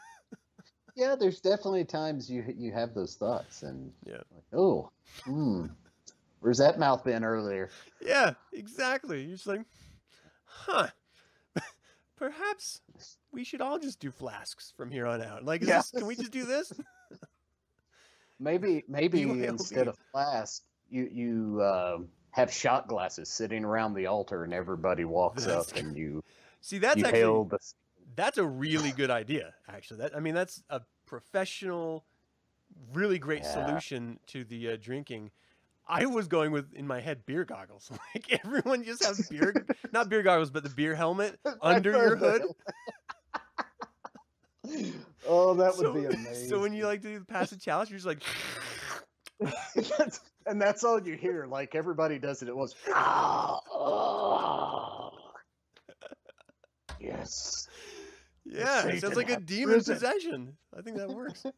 Yeah, 0.96 1.14
there's 1.18 1.40
definitely 1.40 1.84
times 1.84 2.30
you 2.30 2.44
you 2.56 2.72
have 2.72 2.94
those 2.94 3.14
thoughts 3.16 3.62
and 3.62 3.92
Yeah. 4.04 4.22
like, 4.34 4.44
oh, 4.52 4.90
hmm, 5.24 5.66
where's 6.40 6.58
that 6.58 6.78
mouth 6.78 7.04
been 7.04 7.24
earlier? 7.24 7.70
Yeah, 8.04 8.34
exactly. 8.52 9.22
You're 9.22 9.36
just 9.36 9.46
like, 9.46 9.62
huh. 10.44 10.88
Perhaps 12.16 12.82
we 13.32 13.44
should 13.44 13.60
all 13.62 13.78
just 13.78 14.00
do 14.00 14.10
flasks 14.10 14.72
from 14.76 14.90
here 14.90 15.06
on 15.06 15.22
out. 15.22 15.44
Like, 15.44 15.62
is 15.62 15.68
Yeah. 15.68 15.76
this, 15.78 15.90
can 15.92 16.06
we 16.06 16.16
just 16.16 16.32
do 16.32 16.44
this? 16.44 16.72
Maybe 18.42 18.84
maybe 18.88 19.22
instead 19.44 19.86
of 19.88 19.96
flask, 20.12 20.62
you 20.88 21.08
you 21.12 21.60
uh, 21.60 21.98
have 22.32 22.52
shot 22.52 22.88
glasses 22.88 23.28
sitting 23.28 23.64
around 23.64 23.94
the 23.94 24.06
altar, 24.06 24.44
and 24.44 24.52
everybody 24.54 25.04
walks 25.04 25.46
up 25.46 25.74
and 25.76 25.96
you 25.96 26.22
See, 26.60 26.78
that's 26.78 26.98
you 26.98 27.06
actually 27.06 27.48
the. 27.48 27.58
that's 28.14 28.38
a 28.38 28.46
really 28.46 28.92
good 28.92 29.10
idea. 29.10 29.54
Actually, 29.68 30.00
that 30.00 30.16
I 30.16 30.20
mean, 30.20 30.34
that's 30.34 30.62
a 30.70 30.82
professional, 31.06 32.04
really 32.92 33.18
great 33.18 33.42
Yeah. 33.42 33.66
solution 33.66 34.20
to 34.28 34.44
the 34.44 34.72
uh, 34.72 34.76
drinking. 34.80 35.30
I 35.88 36.06
was 36.06 36.28
going 36.28 36.52
with 36.52 36.72
in 36.74 36.86
my 36.86 37.00
head 37.00 37.26
beer 37.26 37.44
goggles. 37.44 37.90
Like 38.14 38.40
everyone 38.44 38.84
just 38.84 39.04
has 39.04 39.28
beer, 39.28 39.66
not 39.92 40.08
beer 40.08 40.22
goggles, 40.22 40.50
but 40.50 40.62
the 40.62 40.68
beer 40.68 40.94
helmet 40.94 41.38
under 41.62 41.90
your 41.92 42.16
hood. 42.16 42.42
oh, 45.26 45.54
that 45.54 45.76
would 45.76 45.86
so, 45.86 45.92
be 45.92 46.04
amazing. 46.04 46.48
so 46.48 46.60
when 46.60 46.72
you 46.72 46.86
like 46.86 47.02
to 47.02 47.08
do 47.08 47.18
the 47.18 47.24
pass 47.24 47.50
a 47.52 47.58
challenge, 47.58 47.90
you're 47.90 47.98
just 47.98 48.06
like, 48.06 48.22
and 50.46 50.61
that's 50.61 50.85
all 50.85 51.00
you 51.00 51.14
hear. 51.16 51.46
Like 51.46 51.74
everybody 51.74 52.18
does 52.18 52.42
it 52.42 52.48
at 52.48 52.57
once. 52.57 52.74
yes. 57.00 57.66
yeah, 58.44 58.87
it 58.87 59.00
sounds 59.00 59.16
like 59.16 59.31
a 59.31 59.40
demon 59.40 59.76
risen. 59.76 59.94
possession. 59.94 60.57
I 60.76 60.83
think 60.83 60.98
that 60.98 61.09
works. 61.09 61.42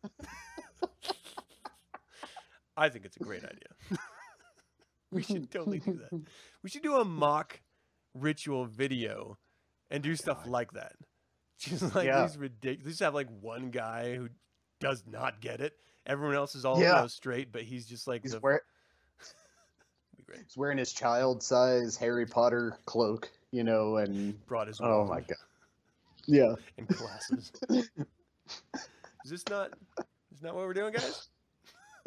I 2.76 2.88
think 2.88 3.04
it's 3.04 3.16
a 3.16 3.24
great 3.24 3.44
idea. 3.44 3.90
we 5.10 5.22
should 5.22 5.50
totally 5.50 5.78
do 5.78 6.00
that. 6.10 6.22
We 6.62 6.70
should 6.70 6.82
do 6.82 6.96
a 6.96 7.04
mock 7.04 7.60
ritual 8.14 8.66
video 8.66 9.38
and 9.90 10.02
do 10.02 10.16
stuff 10.16 10.44
God. 10.44 10.50
like 10.50 10.72
that. 10.72 10.92
Just 11.58 11.94
like 11.94 12.06
Yeah. 12.06 12.26
these 12.26 12.38
ridiculous. 12.38 12.92
Just 12.94 13.00
have 13.00 13.14
like 13.14 13.28
one 13.40 13.70
guy 13.70 14.14
who 14.16 14.28
does 14.80 15.04
not 15.06 15.40
get 15.40 15.60
it. 15.60 15.74
Everyone 16.06 16.34
else 16.34 16.54
is 16.54 16.64
all 16.64 16.80
Yeah. 16.80 17.06
straight, 17.06 17.52
but 17.52 17.62
he's 17.62 17.86
just 17.86 18.08
like 18.08 18.22
He's, 18.22 18.32
the. 18.32 18.40
wear, 18.40 18.62
be 20.26 20.32
great. 20.32 20.44
he's 20.46 20.56
wearing 20.56 20.78
his 20.78 20.92
child 20.92 21.42
size 21.42 21.96
Harry 21.96 22.26
Potter 22.26 22.78
cloak, 22.86 23.30
you 23.50 23.64
know, 23.64 23.96
and 23.96 24.44
Brought 24.46 24.68
his 24.68 24.80
oh 24.80 25.04
my 25.04 25.20
god. 25.20 25.36
Yeah. 26.26 26.54
and 26.78 26.88
glasses. 26.88 27.52
is 27.70 27.88
this 29.24 29.44
not? 29.48 29.70
Is 30.34 30.42
not 30.42 30.54
what 30.54 30.66
we're 30.66 30.74
doing, 30.74 30.92
guys? 30.92 31.28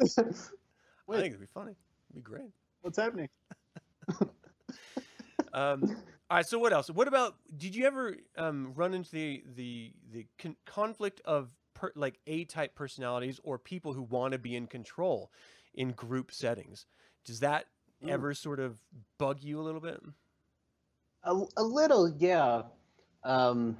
Wait. 0.00 1.18
I 1.18 1.20
think 1.20 1.34
it'd 1.34 1.40
be 1.40 1.46
funny. 1.46 1.72
It'd 2.10 2.14
be 2.14 2.20
great. 2.20 2.50
What's 2.82 2.98
happening? 2.98 3.28
Um, 5.56 5.96
all 6.30 6.36
right. 6.36 6.46
So 6.46 6.58
what 6.58 6.72
else? 6.72 6.90
What 6.90 7.08
about? 7.08 7.36
Did 7.56 7.74
you 7.74 7.86
ever 7.86 8.16
um, 8.36 8.72
run 8.74 8.92
into 8.94 9.10
the 9.10 9.42
the 9.56 9.92
the 10.12 10.26
con- 10.38 10.56
conflict 10.66 11.22
of 11.24 11.48
per, 11.74 11.92
like 11.96 12.18
A 12.26 12.44
type 12.44 12.74
personalities 12.74 13.40
or 13.42 13.58
people 13.58 13.94
who 13.94 14.02
want 14.02 14.32
to 14.32 14.38
be 14.38 14.54
in 14.54 14.66
control 14.66 15.32
in 15.74 15.92
group 15.92 16.30
settings? 16.30 16.84
Does 17.24 17.40
that 17.40 17.66
Ooh. 18.04 18.08
ever 18.08 18.34
sort 18.34 18.60
of 18.60 18.76
bug 19.18 19.42
you 19.42 19.60
a 19.60 19.62
little 19.62 19.80
bit? 19.80 20.00
A, 21.24 21.42
a 21.56 21.62
little, 21.62 22.08
yeah. 22.18 22.62
Um, 23.24 23.76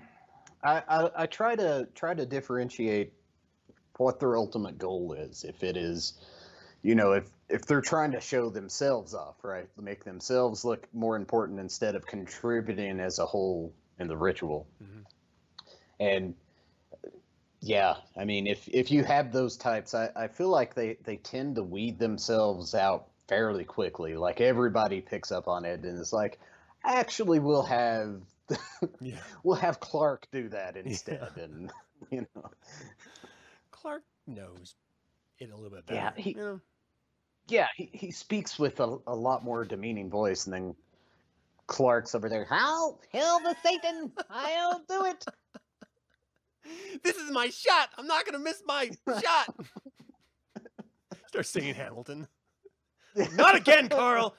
I, 0.65 0.83
I 0.89 1.11
I 1.23 1.27
try 1.27 1.55
to 1.57 1.87
try 1.95 2.15
to 2.15 2.27
differentiate 2.27 3.13
what 3.99 4.19
their 4.21 4.37
ultimate 4.37 4.79
goal 4.79 5.13
is. 5.13 5.45
If 5.45 5.63
it 5.63 5.77
is, 5.77 6.15
you 6.83 6.95
know, 6.95 7.13
if 7.13 7.31
if 7.49 7.63
they're 7.67 7.81
trying 7.81 8.13
to 8.13 8.21
show 8.21 8.51
themselves 8.51 9.15
off, 9.15 9.37
right, 9.45 9.69
make 9.81 10.05
themselves 10.05 10.65
look 10.65 10.89
more 10.93 11.17
important 11.17 11.61
instead 11.61 11.95
of 11.95 12.07
contributing 12.07 12.99
as 12.99 13.19
a 13.19 13.27
whole 13.27 13.73
in 13.99 14.09
the 14.09 14.17
ritual. 14.17 14.67
Mhm. 14.83 15.05
And 16.01 16.35
yeah, 17.61 17.97
I 18.17 18.25
mean, 18.25 18.47
if 18.47 18.69
if 18.69 18.91
you 18.91 19.05
have 19.05 19.33
those 19.33 19.57
types, 19.57 19.95
I, 19.95 20.11
I 20.17 20.29
feel 20.29 20.49
like 20.49 20.75
they 20.75 20.97
they 21.05 21.17
tend 21.17 21.57
to 21.57 21.63
weed 21.63 21.99
themselves 21.99 22.75
out 22.75 23.09
fairly 23.29 23.65
quickly. 23.65 24.15
Like 24.17 24.41
everybody 24.41 25.01
picks 25.01 25.33
up 25.33 25.49
on 25.49 25.65
it, 25.65 25.81
and 25.85 25.99
it's 25.99 26.13
like, 26.13 26.39
actually, 26.85 27.39
we'll 27.39 27.63
have 27.65 28.21
Yeah. 29.01 29.17
we'll 29.43 29.57
have 29.57 29.81
Clark 29.81 30.29
do 30.33 30.49
that 30.51 30.77
instead, 30.85 31.31
and 31.37 31.71
you 32.11 32.27
know, 32.35 32.51
Clark 33.71 34.03
knows 34.27 34.75
it 35.39 35.51
a 35.51 35.55
little 35.57 35.71
bit 35.71 35.87
better. 35.87 35.97
Yeah, 36.01 36.13
he- 36.17 36.31
you 36.31 36.37
know? 36.37 36.61
yeah, 37.49 37.69
he, 37.77 37.91
he 37.93 38.11
speaks 38.11 38.59
with 38.59 38.81
a, 38.81 38.99
a 39.07 39.15
lot 39.15 39.45
more 39.45 39.65
demeaning 39.65 40.11
voice, 40.11 40.47
and 40.47 40.55
then 40.55 40.75
Clark's 41.67 42.15
over 42.15 42.29
there. 42.29 42.45
How 42.45 42.99
hell 43.13 43.41
the 43.41 43.55
Satan? 43.63 44.13
I'll 44.31 44.83
do 44.89 45.05
it. 45.07 45.25
This 47.05 47.17
is 47.17 47.31
my 47.31 47.49
shot. 47.49 47.91
I'm 47.97 48.07
not 48.09 48.25
gonna 48.25 48.41
miss 48.41 48.61
my 48.67 48.91
shot. 49.23 49.55
Start 51.29 51.47
singing 51.47 51.75
Hamilton. 51.75 52.27
Not 53.35 53.55
again, 53.57 53.89
Carl. 53.91 54.35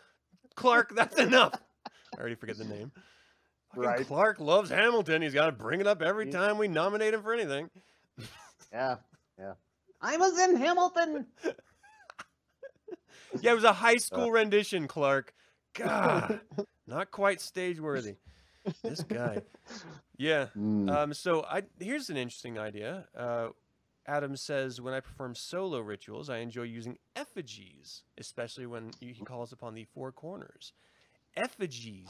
Clark, 0.55 0.93
that's 0.95 1.17
enough. 1.19 1.53
I 1.85 2.19
already 2.19 2.35
forget 2.35 2.57
the 2.57 2.65
name. 2.65 2.91
Right. 3.75 4.07
Clark 4.07 4.39
loves 4.39 4.69
Hamilton. 4.69 5.21
He's 5.21 5.33
got 5.33 5.47
to 5.47 5.51
bring 5.51 5.81
it 5.81 5.87
up 5.87 6.01
every 6.01 6.25
He- 6.25 6.31
time 6.31 6.57
we 6.57 6.67
nominate 6.67 7.13
him 7.13 7.21
for 7.21 7.33
anything. 7.33 7.69
Yeah, 8.71 8.95
yeah. 9.37 9.53
I 10.01 10.17
was 10.17 10.37
in 10.39 10.55
Hamilton. 10.57 11.27
Yeah, 13.41 13.51
it 13.51 13.55
was 13.55 13.65
a 13.65 13.73
high 13.73 13.97
school 13.97 14.31
rendition, 14.31 14.87
Clark. 14.87 15.33
God, 15.73 16.39
not 16.87 17.11
quite 17.11 17.41
stage 17.41 17.79
worthy. 17.79 18.15
This 18.83 19.01
guy. 19.03 19.41
Yeah. 20.17 20.47
Mm. 20.57 20.89
Um, 20.89 21.13
so 21.13 21.43
I 21.43 21.63
here's 21.79 22.09
an 22.09 22.17
interesting 22.17 22.57
idea. 22.57 23.05
Uh, 23.15 23.49
Adam 24.07 24.37
says, 24.37 24.79
when 24.79 24.93
I 24.93 25.01
perform 25.01 25.35
solo 25.35 25.79
rituals, 25.79 26.29
I 26.29 26.37
enjoy 26.37 26.63
using 26.63 26.97
effigies, 27.15 28.03
especially 28.17 28.65
when 28.65 28.91
he 29.01 29.13
calls 29.13 29.51
upon 29.51 29.73
the 29.73 29.83
four 29.83 30.11
corners. 30.13 30.71
Effigies. 31.35 32.07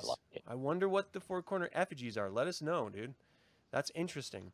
I. 0.47 0.51
I 0.51 0.55
wonder 0.55 0.87
what 0.87 1.11
the 1.13 1.19
four 1.19 1.41
corner 1.41 1.69
effigies 1.73 2.15
are. 2.17 2.29
Let 2.29 2.47
us 2.47 2.61
know, 2.61 2.89
dude. 2.89 3.15
That's 3.71 3.91
interesting. 3.95 4.51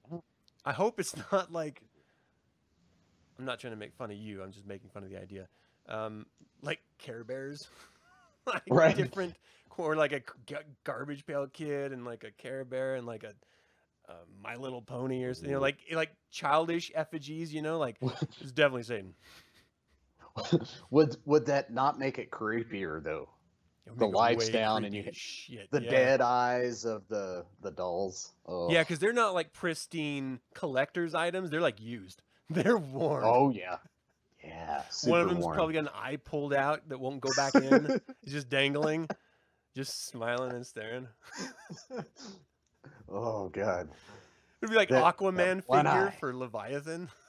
I 0.65 0.71
hope 0.71 0.99
it's 0.99 1.15
not 1.31 1.51
like. 1.51 1.81
I'm 3.37 3.45
not 3.45 3.59
trying 3.59 3.73
to 3.73 3.77
make 3.77 3.93
fun 3.93 4.09
of 4.09 4.17
you. 4.17 4.41
I'm 4.41 4.51
just 4.51 4.65
making 4.65 4.89
fun 4.91 5.03
of 5.03 5.09
the 5.09 5.21
idea. 5.21 5.47
Um, 5.89 6.25
like 6.61 6.79
Care 6.97 7.23
Bears, 7.23 7.67
like 8.47 8.63
Right. 8.69 8.95
different, 8.95 9.35
or 9.77 9.95
like 9.95 10.13
a 10.13 10.21
garbage 10.85 11.25
pail 11.25 11.47
kid 11.47 11.91
and 11.91 12.05
like 12.05 12.23
a 12.23 12.31
Care 12.31 12.63
Bear 12.63 12.95
and 12.95 13.05
like 13.05 13.23
a 13.23 13.33
uh, 14.07 14.13
My 14.41 14.55
Little 14.55 14.81
Pony 14.81 15.23
or 15.23 15.33
something. 15.33 15.49
You 15.49 15.55
know, 15.57 15.61
like 15.61 15.77
like 15.91 16.11
childish 16.31 16.91
effigies. 16.95 17.53
You 17.53 17.61
know, 17.61 17.77
like 17.77 17.97
it's 18.41 18.51
definitely 18.51 18.83
Satan. 18.83 19.13
would 20.89 21.17
would 21.25 21.45
that 21.45 21.71
not 21.71 21.99
make 21.99 22.17
it 22.17 22.31
creepier 22.31 23.03
though? 23.03 23.29
The 23.85 24.05
lights 24.07 24.47
down 24.49 24.85
and 24.85 24.95
you 24.95 25.03
shit. 25.11 25.69
The 25.71 25.81
yeah. 25.81 25.91
dead 25.91 26.21
eyes 26.21 26.85
of 26.85 27.07
the 27.09 27.45
the 27.61 27.71
dolls. 27.71 28.31
Oh. 28.45 28.71
Yeah, 28.71 28.81
because 28.81 28.99
they're 28.99 29.11
not 29.13 29.33
like 29.33 29.51
pristine 29.51 30.39
collector's 30.53 31.13
items. 31.13 31.49
They're 31.49 31.61
like 31.61 31.81
used. 31.81 32.21
They're 32.49 32.77
worn. 32.77 33.23
Oh 33.25 33.49
yeah. 33.49 33.77
Yeah. 34.43 34.83
One 35.05 35.21
of 35.21 35.29
them's 35.29 35.43
warm. 35.43 35.55
probably 35.55 35.73
got 35.73 35.83
an 35.83 35.89
eye 35.95 36.17
pulled 36.17 36.53
out 36.53 36.87
that 36.89 36.99
won't 36.99 37.21
go 37.21 37.29
back 37.35 37.55
in. 37.55 37.99
It's 38.23 38.31
just 38.31 38.49
dangling, 38.49 39.09
just 39.75 40.07
smiling 40.07 40.53
and 40.53 40.65
staring. 40.65 41.07
Oh 43.09 43.49
god. 43.49 43.89
It'd 44.61 44.71
be 44.71 44.75
like 44.77 44.89
That- 44.89 45.01
that 45.03 45.17
Aquaman 45.17 45.61
one 45.67 45.85
figure 45.85 46.07
eye. 46.07 46.15
for 46.19 46.33
Leviathan. 46.35 47.09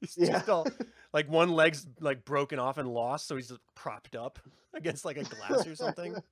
He's 0.00 0.16
Yeah. 0.18 0.32
just 0.32 0.48
all 0.48 0.66
like 1.12 1.28
one 1.30 1.50
leg's 1.50 1.86
like 2.00 2.24
broken 2.24 2.58
off 2.58 2.78
and 2.78 2.92
lost, 2.92 3.26
so 3.28 3.36
he's 3.36 3.48
just 3.48 3.60
propped 3.74 4.16
up 4.16 4.38
against 4.74 5.04
like 5.04 5.16
a 5.16 5.24
glass 5.24 5.66
or 5.66 5.74
something. 5.76 6.16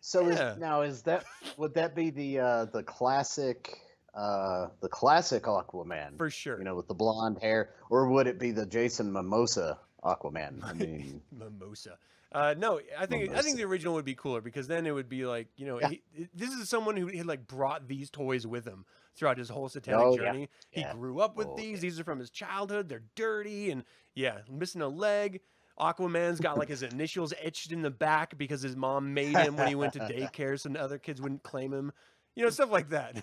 so 0.00 0.28
Yeah. 0.28 0.52
is, 0.52 0.58
now 0.58 0.82
is 0.82 1.02
that 1.02 1.24
would 1.56 1.74
that 1.74 1.94
be 1.94 2.10
the 2.10 2.40
uh 2.40 2.64
the 2.66 2.82
classic 2.82 3.78
uh 4.14 4.68
the 4.80 4.88
classic 4.88 5.44
Aquaman? 5.44 6.16
For 6.18 6.30
sure. 6.30 6.58
You 6.58 6.64
know, 6.64 6.76
with 6.76 6.88
the 6.88 6.94
blonde 6.94 7.38
hair, 7.40 7.70
or 7.90 8.08
would 8.08 8.26
it 8.26 8.38
be 8.38 8.50
the 8.50 8.66
Jason 8.66 9.12
Mimosa 9.12 9.78
Aquaman? 10.06 10.62
I 10.64 10.72
mean, 10.74 11.22
Mimosa. 11.32 11.98
Uh, 12.32 12.54
no, 12.58 12.80
I 12.98 13.06
think 13.06 13.32
I 13.34 13.40
think 13.42 13.56
the 13.56 13.64
original 13.64 13.94
would 13.94 14.04
be 14.04 14.14
cooler 14.14 14.40
because 14.40 14.66
then 14.66 14.86
it 14.86 14.90
would 14.92 15.08
be 15.08 15.24
like 15.26 15.48
you 15.56 15.66
know 15.66 15.80
Yeah. 15.80 15.88
he, 15.90 16.02
this 16.34 16.50
is 16.50 16.68
someone 16.68 16.96
who 16.96 17.06
had 17.06 17.26
like 17.26 17.46
brought 17.46 17.86
these 17.88 18.10
toys 18.10 18.46
with 18.46 18.64
him 18.66 18.84
throughout 19.14 19.38
his 19.38 19.48
whole 19.48 19.68
satanic 19.68 20.00
Oh, 20.04 20.16
journey. 20.16 20.48
Yeah. 20.72 20.92
He 20.92 20.98
grew 20.98 21.20
up 21.20 21.36
with 21.36 21.46
Oh, 21.48 21.56
these. 21.56 21.80
These 21.80 22.00
are 22.00 22.04
from 22.04 22.18
his 22.18 22.30
childhood. 22.30 22.88
They're 22.88 23.04
dirty 23.14 23.70
and 23.70 23.84
yeah, 24.14 24.38
missing 24.50 24.82
a 24.82 24.88
leg. 24.88 25.40
Aquaman's 25.78 26.40
got 26.40 26.58
like 26.58 26.68
his 26.68 26.82
initials 26.94 27.32
etched 27.40 27.70
in 27.70 27.82
the 27.82 27.90
back 27.90 28.36
because 28.36 28.60
his 28.62 28.76
mom 28.76 29.14
made 29.14 29.36
him 29.36 29.56
when 29.56 29.68
he 29.68 29.74
went 29.74 29.92
to 29.94 29.98
daycare, 30.00 30.58
so 30.58 30.70
other 30.78 30.98
kids 30.98 31.20
wouldn't 31.22 31.42
claim 31.42 31.72
him. 31.72 31.92
You 32.34 32.44
know, 32.44 32.50
stuff 32.50 32.70
like 32.70 32.90
that. 32.90 33.22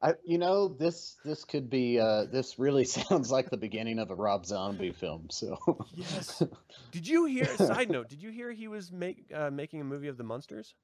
I 0.00 0.14
you 0.24 0.38
know 0.38 0.68
this 0.68 1.16
this 1.24 1.44
could 1.44 1.68
be 1.68 1.98
uh 1.98 2.24
this 2.26 2.58
really 2.58 2.84
sounds 2.96 3.30
like 3.30 3.50
the 3.50 3.56
beginning 3.56 3.98
of 3.98 4.10
a 4.10 4.14
Rob 4.14 4.46
Zombie 4.46 4.92
film. 4.92 5.28
So 5.30 5.58
Yes. 5.94 6.42
Did 6.92 7.06
you 7.08 7.24
hear? 7.26 7.46
Side 7.56 7.90
note: 7.90 8.08
Did 8.08 8.22
you 8.22 8.30
hear 8.30 8.52
he 8.52 8.68
was 8.68 8.92
make 8.92 9.26
uh, 9.34 9.50
making 9.50 9.80
a 9.80 9.84
movie 9.84 10.08
of 10.08 10.16
the 10.16 10.24
monsters? 10.24 10.74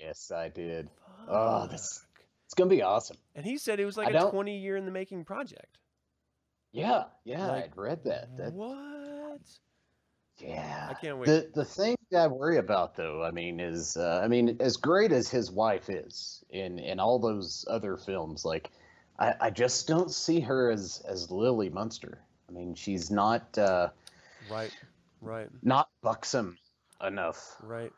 yes, 0.00 0.30
I 0.30 0.48
did. 0.48 0.88
Oh, 1.28 1.66
this- 1.66 2.04
It's 2.46 2.54
gonna 2.54 2.70
be 2.70 2.82
awesome. 2.82 3.18
And 3.34 3.44
he 3.44 3.58
said 3.58 3.78
it 3.80 3.84
was 3.84 3.96
like 3.96 4.14
I 4.14 4.18
a 4.26 4.30
20 4.30 4.58
year 4.58 4.76
in 4.76 4.84
the 4.86 4.90
making 4.90 5.24
project. 5.24 5.78
Yeah, 6.72 7.04
yeah, 7.24 7.46
Like, 7.48 7.64
I'd 7.64 7.76
read 7.76 8.04
that. 8.04 8.36
That 8.38 8.52
What? 8.54 9.40
Yeah. 10.42 10.88
I 10.90 10.94
can't 10.94 11.18
wait. 11.18 11.26
The 11.26 11.50
the 11.54 11.64
thing 11.64 11.96
that 12.10 12.24
I 12.24 12.26
worry 12.26 12.58
about 12.58 12.96
though, 12.96 13.22
I 13.22 13.30
mean, 13.30 13.60
is 13.60 13.96
uh, 13.96 14.20
I 14.22 14.28
mean, 14.28 14.56
as 14.60 14.76
great 14.76 15.12
as 15.12 15.28
his 15.28 15.50
wife 15.50 15.88
is 15.88 16.44
in 16.50 16.78
in 16.78 16.98
all 16.98 17.18
those 17.18 17.64
other 17.70 17.96
films, 17.96 18.44
like 18.44 18.70
I, 19.18 19.34
I 19.40 19.50
just 19.50 19.86
don't 19.86 20.10
see 20.10 20.40
her 20.40 20.70
as 20.70 21.02
as 21.06 21.30
Lily 21.30 21.70
Munster. 21.70 22.18
I 22.48 22.52
mean, 22.52 22.74
she's 22.74 23.10
not 23.10 23.56
uh, 23.56 23.88
right, 24.50 24.72
right, 25.20 25.48
not 25.62 25.88
buxom 26.02 26.58
enough. 27.04 27.56
right, 27.62 27.92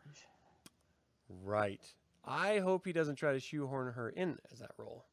right. 1.45 1.81
I 2.27 2.59
hope 2.59 2.87
he 2.87 2.93
doesn't 2.93 3.17
try 3.17 3.33
to 3.33 3.41
shoehorn 3.41 3.93
her 3.95 4.11
in 4.11 4.39
as 4.53 4.59
that 4.61 4.73
role. 4.77 5.07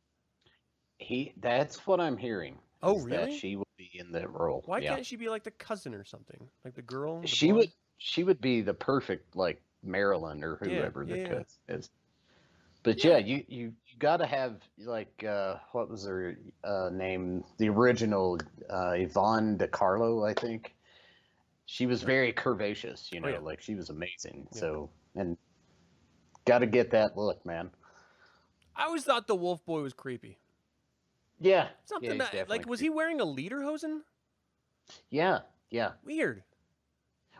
He 0.98 1.34
that's 1.38 1.88
what 1.88 2.00
I'm 2.00 2.18
hearing. 2.18 2.58
Oh, 2.84 3.00
really? 3.00 3.38
she 3.38 3.56
will 3.56 3.68
in 3.94 4.12
that 4.14 4.32
role. 4.32 4.64
Why 4.66 4.80
yeah. 4.80 4.96
can't 4.96 5.06
she 5.06 5.16
be 5.16 5.30
like 5.30 5.44
the 5.44 5.52
cousin 5.52 5.94
or 5.94 6.04
something, 6.06 6.50
like 6.64 6.76
the 6.76 6.82
girl? 6.82 7.22
the 7.22 7.28
she 7.28 7.48
blonde? 7.48 7.58
would 7.60 7.72
she 7.98 8.24
would 8.24 8.42
be 8.42 8.62
the 8.62 8.74
perfect 8.74 9.36
like 9.36 9.62
Marilyn 9.84 10.44
or 10.44 10.58
Yeah, 10.64 10.78
whoever 10.78 11.06
the 11.06 11.18
yeah, 11.18 11.22
yeah. 11.22 11.28
cousin 11.30 11.46
is. 11.70 11.90
But 12.84 13.04
Yeah. 13.04 13.12
yeah, 13.12 13.18
you 13.20 13.44
you, 13.48 13.74
you 13.88 13.98
got 14.00 14.18
to 14.18 14.26
have 14.26 14.62
like 14.80 15.24
uh, 15.24 15.58
what 15.72 15.90
was 15.90 16.06
her 16.06 16.38
uh, 16.64 16.90
name? 16.92 17.44
The 17.58 17.70
original 17.70 18.40
uh, 18.70 18.92
Yvonne 18.96 19.58
De 19.58 19.68
Carlo, 19.68 20.26
I 20.26 20.34
think. 20.34 20.74
She 21.66 21.86
was 21.86 22.02
very 22.04 22.34
curvaceous, 22.34 23.12
you 23.12 23.20
Oh, 23.20 23.26
know, 23.26 23.30
yeah. 23.34 23.40
like 23.40 23.62
she 23.62 23.76
was 23.76 23.90
amazing. 23.90 24.48
Yeah. 24.52 24.60
So 24.60 24.90
and 25.16 25.38
got 26.46 26.60
to 26.60 26.66
get 26.66 26.92
that 26.92 27.18
look, 27.18 27.46
man. 27.46 27.70
I 28.76 28.86
always 28.86 29.04
thought 29.04 29.28
the 29.28 29.36
Wolf 29.36 29.64
Boy 29.66 29.82
was 29.82 29.94
creepy. 29.94 30.40
Yeah, 31.42 31.68
Something 31.86 32.12
he's 32.12 32.30
that, 32.32 32.50
like, 32.50 32.68
was 32.68 32.80
he 32.80 32.90
wearing 32.90 33.20
a 33.20 33.26
lederhosen? 33.26 34.02
yeah, 35.10 35.40
yeah. 35.70 35.92
Weird. 36.06 36.44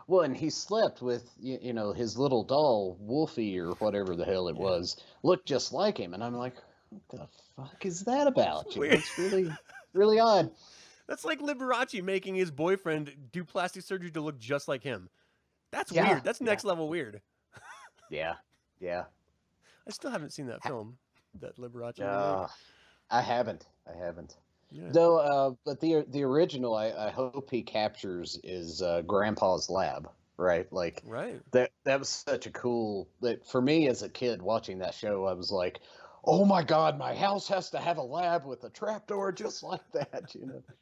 Well, 0.08 0.22
and 0.22 0.36
he 0.36 0.50
slept 0.50 1.00
with 1.02 1.30
you, 1.38 1.58
you 1.62 1.72
know 1.72 1.92
his 1.92 2.18
little 2.18 2.42
doll 2.42 2.96
Wolfie 3.00 3.58
or 3.58 3.70
whatever 3.74 4.16
the 4.16 4.24
hell 4.24 4.48
it 4.48 4.56
Yeah. 4.56 4.62
was 4.62 4.96
looked 5.22 5.46
just 5.46 5.72
like 5.72 5.96
him, 5.98 6.14
and 6.14 6.22
I'm 6.24 6.34
like, 6.36 6.56
what 6.90 7.02
the 7.08 7.26
fuck 7.56 7.86
is 7.86 8.00
that 8.04 8.26
about? 8.26 8.66
You 8.74 8.74
know, 8.74 8.80
weird. 8.80 8.94
it's 8.94 9.18
really, 9.18 9.50
really 9.92 10.18
odd. 10.18 10.50
That's 11.06 11.24
like 11.24 11.40
Liberace 11.40 12.02
making 12.02 12.34
his 12.34 12.50
boyfriend 12.50 13.12
do 13.32 13.44
plastic 13.44 13.82
surgery 13.84 14.10
to 14.12 14.20
look 14.20 14.38
just 14.38 14.66
like 14.66 14.82
him. 14.82 15.08
That's 15.70 15.92
Yeah, 15.92 16.08
weird. 16.08 16.24
That's 16.24 16.40
yeah. 16.40 16.46
next 16.46 16.64
level 16.64 16.88
weird. 16.88 17.20
Yeah, 18.10 18.34
yeah. 18.78 19.04
I 19.86 19.90
still 19.90 20.10
haven't 20.10 20.32
seen 20.34 20.46
that 20.48 20.62
film. 20.64 20.98
That 21.40 21.56
Liberace. 21.56 21.98
Uh, 22.00 22.46
I 23.10 23.22
haven't, 23.22 23.66
I 23.86 23.96
haven't. 23.96 24.36
yeah. 24.70 24.90
Though, 24.92 25.18
uh, 25.18 25.54
but 25.64 25.80
the 25.80 26.04
the 26.08 26.22
original, 26.24 26.74
I, 26.74 26.90
I 26.92 27.10
hope 27.10 27.50
he 27.50 27.62
captures 27.62 28.38
is 28.44 28.82
uh, 28.82 29.02
Grandpa's 29.02 29.68
lab, 29.70 30.08
right? 30.36 30.70
Like 30.72 31.02
Right. 31.04 31.40
that 31.52 31.72
that 31.84 31.98
was 31.98 32.08
such 32.08 32.46
a 32.46 32.50
cool 32.50 33.08
that 33.20 33.46
for 33.46 33.60
me 33.60 33.88
as 33.88 34.02
a 34.02 34.08
kid 34.08 34.42
watching 34.42 34.78
that 34.78 34.94
show 34.94 35.26
i 35.26 35.32
was 35.32 35.50
like 35.50 35.80
oh 36.24 36.44
my 36.44 36.62
god 36.62 36.98
my 36.98 37.14
house 37.14 37.48
has 37.48 37.70
to 37.70 37.78
have 37.78 37.98
a 37.98 38.02
lab 38.02 38.44
with 38.46 38.64
a 38.64 38.70
trapdoor 38.70 39.32
just 39.32 39.62
like 39.72 39.90
that 39.92 40.34
you 40.34 40.46
know 40.46 40.62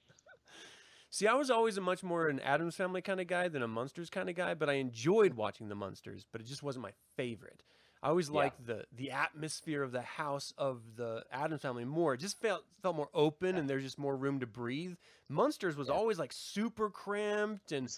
See, 1.13 1.27
I 1.27 1.35
was 1.35 1.51
always 1.51 1.77
a 1.77 1.81
much 1.81 2.05
more 2.05 2.29
an 2.29 2.39
Addams 2.39 2.77
Family 2.77 3.03
kind 3.03 3.21
of 3.21 3.27
guy 3.27 3.49
than 3.49 3.63
a 3.63 3.69
Munsters 3.69 4.11
kind 4.11 4.29
of 4.29 4.37
guy, 4.37 4.55
but 4.55 4.71
I 4.71 4.75
enjoyed 4.75 5.35
watching 5.35 5.69
the 5.69 5.75
Munsters, 5.75 6.25
but 6.31 6.41
it 6.41 6.45
just 6.45 6.63
wasn't 6.63 6.85
my 6.85 6.93
favorite. 7.17 7.65
I 8.03 8.09
always 8.09 8.29
Yeah. 8.31 8.37
liked 8.37 8.67
the 8.67 8.85
the 8.93 9.11
atmosphere 9.11 9.83
of 9.83 9.93
the 9.93 10.01
house 10.03 10.55
of 10.57 10.97
the 10.97 11.25
Addams 11.31 11.61
Family 11.63 11.85
more. 11.85 12.15
It 12.15 12.21
just 12.21 12.41
felt 12.41 12.65
felt 12.83 12.97
more 12.97 13.11
open, 13.13 13.57
and 13.57 13.69
there's 13.69 13.83
just 13.83 13.99
more 13.99 14.17
room 14.17 14.41
to 14.41 14.47
breathe. 14.47 14.97
Munsters 15.29 15.77
was 15.77 15.89
Yeah. 15.89 15.95
always 15.95 16.19
like 16.19 16.33
super 16.33 16.89
cramped 16.89 17.73
and 17.73 17.89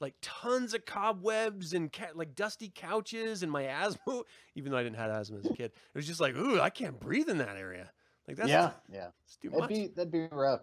like 0.00 0.14
tons 0.20 0.74
of 0.74 0.84
cobwebs 0.86 1.72
and 1.72 1.92
ca- 1.92 2.10
like 2.14 2.34
dusty 2.34 2.68
couches 2.74 3.42
and 3.44 3.52
my 3.52 3.62
asthma. 3.68 4.22
Even 4.56 4.72
though 4.72 4.78
I 4.78 4.82
didn't 4.82 4.96
have 4.96 5.10
asthma 5.12 5.38
as 5.38 5.46
a 5.46 5.54
kid, 5.54 5.66
it 5.72 5.94
was 5.94 6.06
just 6.06 6.20
like, 6.20 6.34
ooh, 6.36 6.60
I 6.60 6.70
can't 6.70 6.98
breathe 6.98 7.28
in 7.28 7.38
that 7.38 7.56
area. 7.56 7.92
Like 8.26 8.36
that's 8.38 8.48
yeah 8.48 8.72
yeah 8.90 9.08
it's 9.26 9.36
too 9.36 9.50
that'd 9.50 9.60
much. 9.60 9.68
be 9.68 9.86
that'd 9.88 10.10
be 10.10 10.26
rough 10.32 10.62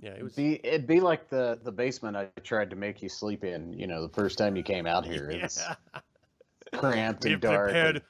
yeah, 0.00 0.14
it 0.14 0.22
was. 0.22 0.34
be 0.34 0.58
it'd 0.66 0.86
be 0.86 0.98
like 0.98 1.28
the 1.28 1.60
the 1.62 1.70
basement 1.70 2.16
i 2.16 2.24
tried 2.42 2.70
to 2.70 2.76
make 2.76 3.02
you 3.02 3.10
sleep 3.10 3.44
in 3.44 3.74
you 3.74 3.86
know 3.86 4.00
the 4.00 4.08
first 4.14 4.38
time 4.38 4.56
you 4.56 4.62
came 4.62 4.86
out 4.86 5.04
here 5.04 5.30
yeah. 5.34 5.74
Cramped 6.72 7.24
We've 7.24 7.34
and 7.34 7.42
dark 7.42 7.64
prepared 7.66 8.02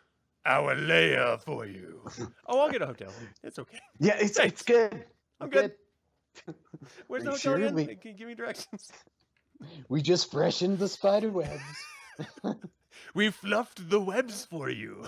our 0.47 0.75
layer 0.75 1.37
for 1.45 1.67
you. 1.67 2.03
oh, 2.47 2.61
I'll 2.61 2.71
get 2.71 2.83
a 2.83 2.87
hotel. 2.87 3.13
It's 3.43 3.59
okay. 3.59 3.79
yeah 3.99 4.17
it's 4.19 4.37
Thanks. 4.39 4.53
it's 4.55 4.63
good 4.63 5.05
I'm 5.41 5.49
We're 5.49 5.63
good. 5.63 5.73
Where's 7.09 7.25
the 7.25 7.31
Are 7.31 7.33
hotel 7.33 7.39
sure? 7.39 7.57
again? 7.57 7.75
We- 7.75 7.87
Can 7.87 8.13
you 8.13 8.17
give 8.17 8.29
me 8.29 8.35
directions? 8.35 8.91
we 9.89 10.01
just 10.03 10.31
freshened 10.31 10.79
the 10.79 10.89
spider 10.89 11.31
webs 11.31 11.63
We 13.15 13.31
fluffed 13.31 13.89
the 13.91 14.01
webs 14.01 14.45
for 14.47 14.69
you. 14.71 15.05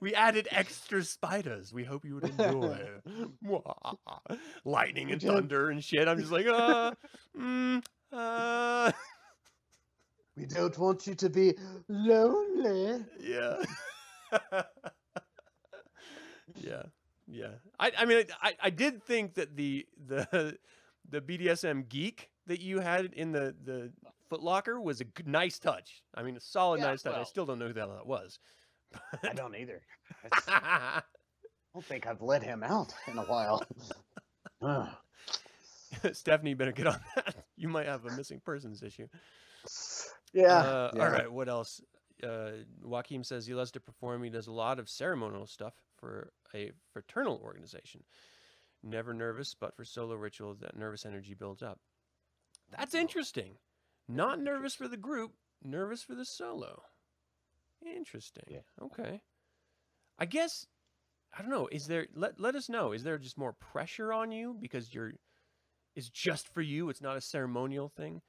we 0.00 0.14
added 0.14 0.46
extra 0.50 1.02
spiders. 1.02 1.72
We 1.72 1.84
hope 1.84 2.04
you 2.04 2.16
would 2.16 2.24
enjoy. 2.24 2.78
Mwah. 3.44 3.96
Lightning 4.64 5.10
and 5.10 5.22
thunder 5.22 5.70
and 5.70 5.82
shit. 5.82 6.06
I'm 6.08 6.18
just 6.18 6.32
like, 6.32 6.46
uh, 6.46 6.92
mm, 7.38 7.82
uh, 8.12 8.92
we 10.40 10.46
don't 10.46 10.78
want 10.78 11.06
you 11.06 11.14
to 11.14 11.28
be 11.28 11.54
lonely 11.88 13.04
yeah. 13.20 13.62
yeah. 16.56 16.82
Yeah. 17.26 17.50
I, 17.78 17.92
I 17.98 18.04
mean, 18.06 18.24
I, 18.42 18.54
I 18.62 18.70
did 18.70 19.02
think 19.04 19.34
that 19.34 19.54
the, 19.56 19.86
the, 20.06 20.56
the 21.08 21.20
BDSM 21.20 21.88
geek 21.88 22.30
that 22.46 22.60
you 22.60 22.80
had 22.80 23.12
in 23.12 23.32
the, 23.32 23.54
the 23.64 23.92
Foot 24.28 24.42
Locker 24.42 24.80
was 24.80 25.00
a 25.00 25.04
good, 25.04 25.28
nice 25.28 25.58
touch. 25.58 26.02
I 26.14 26.22
mean, 26.22 26.36
a 26.36 26.40
solid 26.40 26.80
Yeah, 26.80 26.86
nice 26.86 27.02
touch. 27.02 27.14
I 27.14 27.24
still 27.24 27.44
don't 27.46 27.58
know 27.58 27.68
who 27.68 27.72
the 27.72 27.80
hell 27.80 27.94
that 27.94 28.06
was. 28.06 28.38
i 29.22 29.32
don't 29.32 29.54
either 29.54 29.82
I 30.48 31.02
don't 31.74 31.84
think 31.84 32.06
I've 32.06 32.22
let 32.22 32.42
him 32.42 32.64
out 32.64 32.92
in 33.06 33.18
a 33.18 33.22
while. 33.22 33.64
Stephanie, 36.12 36.50
you 36.50 36.56
better 36.56 36.72
get 36.72 36.88
on 36.88 37.00
that. 37.14 37.36
You 37.56 37.68
might 37.68 37.86
have 37.86 38.04
a 38.04 38.16
missing 38.16 38.40
persons 38.44 38.82
issue. 38.82 39.06
Yeah, 40.32 40.58
Uh, 40.58 40.90
yeah. 40.94 41.04
All 41.04 41.10
right. 41.10 41.32
What 41.32 41.48
else? 41.48 41.80
Uh, 42.22 42.50
Joaquim 42.82 43.24
says 43.24 43.46
he 43.46 43.54
loves 43.54 43.70
to 43.72 43.80
perform. 43.80 44.22
He 44.22 44.30
does 44.30 44.46
a 44.46 44.52
lot 44.52 44.78
of 44.78 44.88
ceremonial 44.88 45.46
stuff 45.46 45.74
for 45.96 46.32
a 46.54 46.70
fraternal 46.92 47.40
organization. 47.42 48.02
Never 48.82 49.12
nervous, 49.14 49.54
but 49.54 49.74
for 49.76 49.84
solo 49.84 50.14
ritual, 50.14 50.54
that 50.60 50.76
nervous 50.76 51.06
energy 51.06 51.34
builds 51.34 51.62
up. 51.62 51.78
That's 52.76 52.94
interesting. 52.94 53.56
Not 54.08 54.40
nervous 54.40 54.74
for 54.74 54.88
the 54.88 54.96
group, 54.96 55.32
nervous 55.62 56.02
for 56.02 56.14
the 56.14 56.24
solo. 56.24 56.82
Interesting. 57.84 58.44
Yeah. 58.48 58.60
Okay. 58.82 59.22
I 60.18 60.26
guess 60.26 60.66
I 61.36 61.42
don't 61.42 61.50
know. 61.50 61.68
Is 61.70 61.86
there 61.86 62.06
let 62.14 62.40
let 62.40 62.54
us 62.54 62.68
know. 62.68 62.92
Is 62.92 63.02
there 63.02 63.18
just 63.18 63.38
more 63.38 63.52
pressure 63.52 64.12
on 64.12 64.32
you 64.32 64.56
because 64.60 64.92
you're 64.92 65.12
it's 65.94 66.08
just 66.08 66.52
for 66.52 66.60
you? 66.60 66.88
It's 66.88 67.00
not 67.02 67.16
a 67.16 67.20
ceremonial 67.20 67.88
thing. 67.88 68.22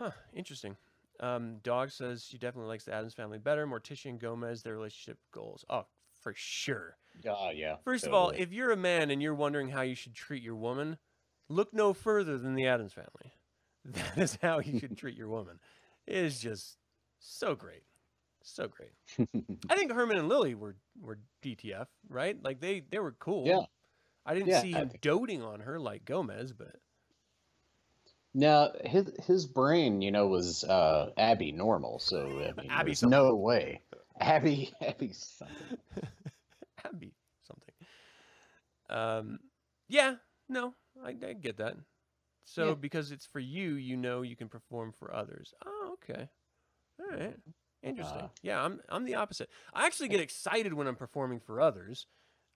Huh. 0.00 0.10
Interesting. 0.32 0.76
Um, 1.20 1.58
Dog 1.62 1.90
says 1.90 2.24
she 2.24 2.38
definitely 2.38 2.68
likes 2.68 2.84
the 2.84 2.94
Addams 2.94 3.12
family 3.14 3.38
better. 3.38 3.66
Morticia 3.66 4.06
and 4.06 4.18
Gomez, 4.18 4.62
their 4.62 4.72
relationship 4.72 5.18
goals. 5.32 5.64
Oh, 5.68 5.84
for 6.20 6.32
sure. 6.34 6.96
Oh, 7.28 7.50
yeah. 7.50 7.76
First 7.84 8.06
of 8.06 8.14
all, 8.14 8.30
if 8.30 8.52
you're 8.52 8.70
a 8.70 8.76
man 8.76 9.10
and 9.10 9.20
you're 9.22 9.34
wondering 9.34 9.68
how 9.68 9.82
you 9.82 9.94
should 9.94 10.14
treat 10.14 10.42
your 10.42 10.56
woman, 10.56 10.96
look 11.50 11.74
no 11.74 11.92
further 11.92 12.38
than 12.38 12.54
the 12.54 12.66
Addams 12.66 12.92
family. 12.92 13.34
That 13.84 14.18
is 14.18 14.38
how 14.42 14.60
you 14.60 14.78
should 14.78 14.98
treat 14.98 15.16
your 15.16 15.28
woman. 15.28 15.58
It 16.06 16.16
is 16.16 16.38
just 16.38 16.76
so 17.18 17.54
great. 17.54 17.82
So 18.42 18.68
great. 18.68 18.92
I 19.70 19.74
think 19.74 19.90
Herman 19.92 20.18
and 20.18 20.28
Lily 20.28 20.54
were 20.54 20.76
were 21.00 21.18
DTF, 21.42 21.86
right? 22.10 22.36
Like 22.42 22.60
they 22.60 22.80
they 22.80 22.98
were 22.98 23.12
cool. 23.12 23.46
Yeah. 23.46 23.60
I 24.26 24.34
didn't 24.34 24.48
Yeah, 24.48 24.60
see 24.60 24.72
him 24.72 24.90
doting 25.00 25.42
on 25.42 25.60
her 25.60 25.78
like 25.80 26.04
Gomez, 26.04 26.52
but 26.52 26.76
now 28.34 28.70
his 28.84 29.10
his 29.26 29.46
brain, 29.46 30.02
you 30.02 30.10
know, 30.10 30.26
was 30.28 30.64
uh, 30.64 31.10
Abby 31.16 31.52
normal, 31.52 31.98
so 31.98 32.26
I 32.26 32.60
mean, 32.60 32.70
Abby 32.70 32.90
there's 32.90 33.02
no 33.02 33.34
way. 33.34 33.82
Abby, 34.20 34.72
Abby 34.80 35.12
something. 35.12 35.78
Abby 36.84 37.12
something. 37.46 37.74
Um, 38.88 39.38
yeah, 39.88 40.14
no, 40.48 40.74
I, 41.04 41.10
I 41.10 41.32
get 41.34 41.58
that. 41.58 41.76
So 42.44 42.68
Yeah. 42.68 42.74
because 42.74 43.12
it's 43.12 43.26
for 43.26 43.40
you, 43.40 43.74
you 43.74 43.96
know 43.96 44.22
you 44.22 44.36
can 44.36 44.48
perform 44.48 44.92
for 44.92 45.14
others. 45.14 45.54
Oh, 45.64 45.94
okay. 46.02 46.28
All 47.00 47.16
right. 47.18 47.36
Interesting. 47.82 48.22
Uh, 48.22 48.28
yeah, 48.42 48.62
I'm 48.62 48.80
I'm 48.88 49.04
the 49.04 49.14
opposite. 49.14 49.48
I 49.72 49.86
actually 49.86 50.08
get 50.08 50.20
excited 50.20 50.74
when 50.74 50.86
I'm 50.86 50.96
performing 50.96 51.40
for 51.40 51.60
others. 51.60 52.06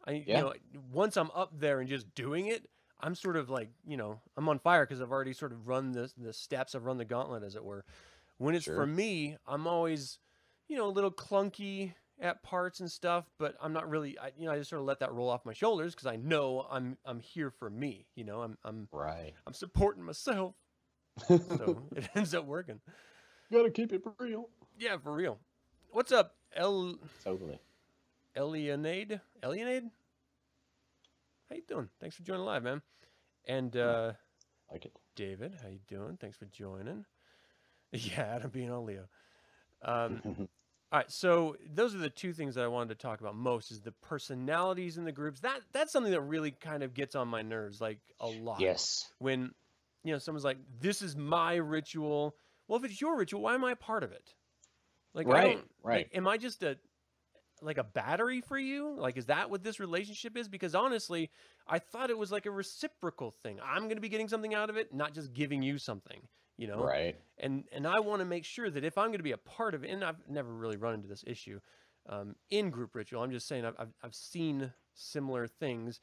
I 0.07 0.25
Yeah. 0.27 0.39
you 0.39 0.45
know 0.45 0.53
once 0.93 1.17
I'm 1.17 1.31
up 1.35 1.59
there 1.59 1.81
and 1.81 1.89
just 1.89 2.15
doing 2.15 2.47
it, 2.47 2.69
I'm 3.01 3.15
sort 3.15 3.37
of 3.37 3.51
like 3.51 3.71
you 3.87 3.97
know 3.97 4.21
I'm 4.37 4.49
on 4.49 4.59
fire 4.59 4.87
because 4.87 5.01
I've 5.01 5.11
already 5.11 5.33
sort 5.33 5.53
of 5.53 5.67
run 5.69 5.93
the 5.93 6.11
the 6.17 6.33
steps. 6.33 6.75
I've 6.75 6.85
run 6.85 6.99
the 6.99 7.05
gauntlet, 7.05 7.43
as 7.43 7.57
it 7.57 7.65
were. 7.65 7.85
When 8.39 8.55
it's 8.55 8.67
for 8.67 8.87
me, 8.87 9.37
I'm 9.47 9.67
always 9.67 10.19
you 10.69 10.77
know 10.77 10.87
a 10.87 10.91
little 10.91 11.11
clunky 11.11 11.93
at 12.21 12.43
parts 12.43 12.81
and 12.81 12.91
stuff, 12.91 13.25
but 13.39 13.57
I'm 13.61 13.73
not 13.73 13.89
really. 13.89 14.19
I, 14.19 14.31
you 14.37 14.47
know, 14.47 14.53
I 14.53 14.59
just 14.59 14.71
sort 14.71 14.81
of 14.81 14.87
let 14.87 15.01
that 15.01 15.13
roll 15.13 15.29
off 15.29 15.45
my 15.45 15.53
shoulders 15.53 15.95
because 15.95 16.07
I 16.07 16.17
know 16.17 16.67
I'm 16.71 16.97
I'm 17.05 17.21
here 17.21 17.51
for 17.51 17.69
me. 17.71 18.07
You 18.15 18.25
know, 18.25 18.43
I'm 18.43 18.57
I'm 18.65 18.89
Right. 18.93 19.35
I'm 19.47 19.55
supporting 19.55 20.03
myself. 20.03 20.55
So 21.29 21.83
it 21.95 22.09
ends 22.17 22.35
up 22.35 22.45
working. 22.45 22.81
Gotta 23.53 23.71
keep 23.71 23.93
it 23.93 24.03
real. 24.19 24.49
Yeah, 24.79 24.97
for 24.97 25.13
real. 25.13 25.39
What's 25.91 26.11
up, 26.11 26.35
El 26.57 26.99
Totally. 27.23 27.61
Elianade? 28.37 29.21
Elianade? 29.43 29.91
How 31.55 31.59
you 31.59 31.65
doing? 31.69 31.89
Thanks 32.01 32.17
for 32.17 32.25
joining 32.25 32.45
live, 32.45 32.65
man. 32.65 32.83
And 33.47 33.77
uh 33.77 34.15
Like 34.73 34.87
it. 34.87 34.93
David, 35.15 35.55
how 35.63 35.69
you 35.69 35.79
doing? 35.87 36.19
Thanks 36.21 36.37
for 36.37 36.47
joining. 36.47 37.05
Yeah, 37.93 38.23
Adam 38.23 38.51
being 38.51 38.73
on 38.73 38.87
Leo. 38.87 39.05
Um, 39.81 40.21
all 40.91 40.99
right, 40.99 41.09
so 41.09 41.55
those 41.73 41.95
are 41.95 41.99
the 41.99 42.11
two 42.11 42.33
things 42.33 42.57
that 42.57 42.65
I 42.65 42.67
wanted 42.67 42.89
to 42.89 43.01
talk 43.01 43.21
about 43.21 43.37
most: 43.37 43.71
is 43.71 43.83
the 43.83 43.93
personalities 43.93 44.99
in 44.99 45.05
the 45.05 45.13
groups. 45.13 45.39
That 45.43 45.61
that's 45.73 45.93
something 45.93 46.11
that 46.11 46.23
really 46.23 46.51
kind 46.51 46.83
of 46.83 46.93
gets 46.93 47.15
on 47.15 47.29
my 47.29 47.43
nerves, 47.43 47.81
like 47.81 48.01
a 48.19 48.27
lot. 48.27 48.59
yes. 48.59 49.09
When 49.21 49.53
you 50.03 50.13
know 50.13 50.19
someone's 50.19 50.45
like, 50.45 50.59
"This 50.81 51.03
is 51.03 51.15
my 51.15 51.55
ritual." 51.55 52.35
Well, 52.67 52.81
if 52.81 52.85
it's 52.85 53.01
your 53.01 53.17
ritual, 53.17 53.43
why 53.43 53.55
am 53.55 53.65
I 53.65 53.71
a 53.71 53.77
part 53.77 54.03
of 54.03 54.11
it? 54.11 54.35
Like, 55.13 55.29
Right, 55.29 55.63
right. 55.85 56.09
Like, 56.13 56.17
am 56.17 56.27
I 56.27 56.37
just 56.37 56.65
a 56.65 56.79
like 57.63 57.79
a 57.79 57.85
battery 57.85 58.41
for 58.41 58.59
you? 58.59 58.95
Like, 58.99 59.17
is 59.17 59.27
that 59.27 59.51
what 59.51 59.63
this 59.63 59.81
relationship 59.81 60.37
is? 60.37 60.49
Because 60.49 60.75
honestly, 60.75 61.31
I 61.67 61.79
thought 61.79 62.11
it 62.11 62.19
was 62.19 62.33
like 62.33 62.47
a 62.47 62.51
reciprocal 62.51 63.31
thing. 63.31 63.59
I'm 63.65 63.85
going 63.85 63.97
to 63.97 64.01
be 64.01 64.09
getting 64.09 64.29
something 64.29 64.55
out 64.55 64.71
of 64.71 64.77
it, 64.77 64.93
not 64.93 65.15
just 65.15 65.33
giving 65.33 65.63
you 65.63 65.79
something. 65.79 66.21
You 66.57 66.69
know, 66.69 66.83
Right. 66.85 67.17
and 67.39 67.65
and 67.73 67.87
I 67.87 67.99
want 68.01 68.21
to 68.21 68.25
make 68.25 68.45
sure 68.45 68.71
that 68.71 68.85
if 68.85 68.97
I'm 68.97 69.09
going 69.09 69.19
to 69.19 69.25
be 69.25 69.33
a 69.33 69.37
part 69.39 69.75
of 69.75 69.83
it, 69.85 69.91
and 69.91 70.05
I've 70.05 70.29
never 70.29 70.53
really 70.53 70.77
run 70.77 70.95
into 70.95 71.09
this 71.09 71.25
issue 71.27 71.59
um, 72.09 72.37
in 72.51 72.71
group 72.71 72.95
ritual. 72.95 73.23
I'm 73.23 73.33
just 73.33 73.49
saying 73.49 73.65
I've 73.65 73.75
I've, 73.79 73.93
I've 74.03 74.15
seen 74.15 74.73
similar 74.95 75.49
things 75.49 76.01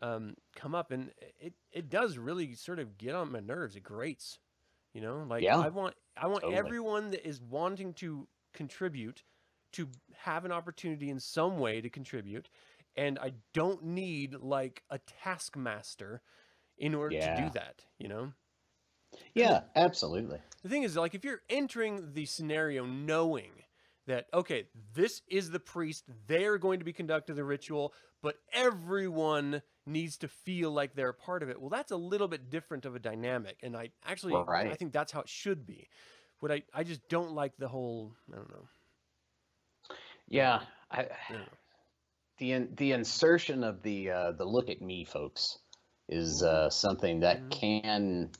um, 0.00 0.34
come 0.54 0.74
up, 0.74 0.90
and 0.90 1.10
it 1.40 1.54
it 1.72 1.88
does 1.88 2.18
really 2.18 2.54
sort 2.54 2.78
of 2.78 2.98
get 2.98 3.14
on 3.14 3.32
my 3.32 3.40
nerves. 3.40 3.76
It 3.76 3.82
grates, 3.82 4.38
you 4.92 5.00
know. 5.00 5.24
Like 5.26 5.44
Yeah, 5.44 5.58
I 5.58 5.68
want 5.68 5.94
I 6.16 6.26
want 6.26 6.42
totally. 6.42 6.58
everyone 6.58 7.10
that 7.12 7.26
is 7.26 7.40
wanting 7.40 7.94
to 7.94 8.28
contribute 8.52 9.22
to 9.74 9.88
have 10.16 10.44
an 10.44 10.52
opportunity 10.52 11.10
in 11.10 11.20
some 11.20 11.58
way 11.58 11.80
to 11.80 11.88
contribute, 11.88 12.48
and 12.96 13.18
I 13.18 13.32
don't 13.52 13.84
need 13.84 14.34
like 14.40 14.82
a 14.90 14.98
taskmaster 15.22 16.22
in 16.78 16.94
order 16.94 17.18
to 17.20 17.36
do 17.36 17.50
that. 17.54 17.84
You 17.98 18.08
know. 18.08 18.32
Yeah, 19.34 19.60
absolutely. 19.76 20.40
The 20.62 20.68
thing 20.68 20.82
is, 20.82 20.96
like, 20.96 21.14
if 21.14 21.24
you're 21.24 21.42
entering 21.48 22.12
the 22.14 22.26
scenario 22.26 22.84
knowing 22.84 23.50
that, 24.06 24.26
okay, 24.34 24.64
this 24.92 25.22
is 25.28 25.50
the 25.50 25.60
priest, 25.60 26.04
they're 26.26 26.58
going 26.58 26.80
to 26.80 26.84
be 26.84 26.92
conducting 26.92 27.36
the 27.36 27.44
ritual, 27.44 27.94
but 28.22 28.36
everyone 28.52 29.62
needs 29.86 30.16
to 30.18 30.28
feel 30.28 30.72
like 30.72 30.94
they're 30.94 31.10
a 31.10 31.14
part 31.14 31.42
of 31.42 31.48
it, 31.48 31.60
well, 31.60 31.70
that's 31.70 31.92
a 31.92 31.96
little 31.96 32.26
bit 32.26 32.50
different 32.50 32.86
of 32.86 32.96
a 32.96 32.98
dynamic. 32.98 33.58
And 33.62 33.76
I 33.76 33.90
actually, 34.04 34.34
I 34.34 34.74
think 34.74 34.92
that's 34.92 35.12
how 35.12 35.20
it 35.20 35.28
should 35.28 35.64
be. 35.64 35.88
What 36.40 36.50
I, 36.50 36.62
I 36.74 36.82
just 36.82 37.08
don't 37.08 37.32
like 37.32 37.56
the 37.56 37.68
whole, 37.68 38.12
I 38.32 38.36
don't 38.36 38.50
know. 38.50 38.66
Yeah. 40.28 40.62
I, 40.90 41.02
I 41.02 41.48
the 42.38 42.52
in, 42.52 42.74
the 42.74 42.92
insertion 42.92 43.64
of 43.64 43.82
the 43.82 44.10
uh, 44.10 44.32
the 44.32 44.44
look 44.44 44.68
at 44.70 44.80
me 44.82 45.04
folks 45.04 45.58
is 46.08 46.42
uh, 46.42 46.70
something 46.70 47.20
that 47.20 47.40
Mhm. 47.40 47.50
can 47.50 48.30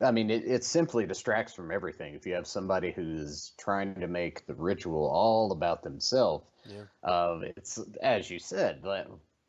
I 0.00 0.10
mean 0.10 0.30
it, 0.30 0.44
it 0.44 0.64
simply 0.64 1.06
distracts 1.06 1.54
from 1.54 1.70
everything 1.70 2.14
if 2.14 2.26
you 2.26 2.34
have 2.34 2.46
somebody 2.46 2.92
who's 2.92 3.52
trying 3.58 3.94
to 4.00 4.08
make 4.08 4.46
the 4.46 4.54
ritual 4.54 5.08
all 5.08 5.52
about 5.52 5.82
themselves 5.82 6.46
Yeah. 6.64 6.86
uh, 7.02 7.40
it's 7.56 7.78
as 8.02 8.30
you 8.30 8.38
said 8.38 8.82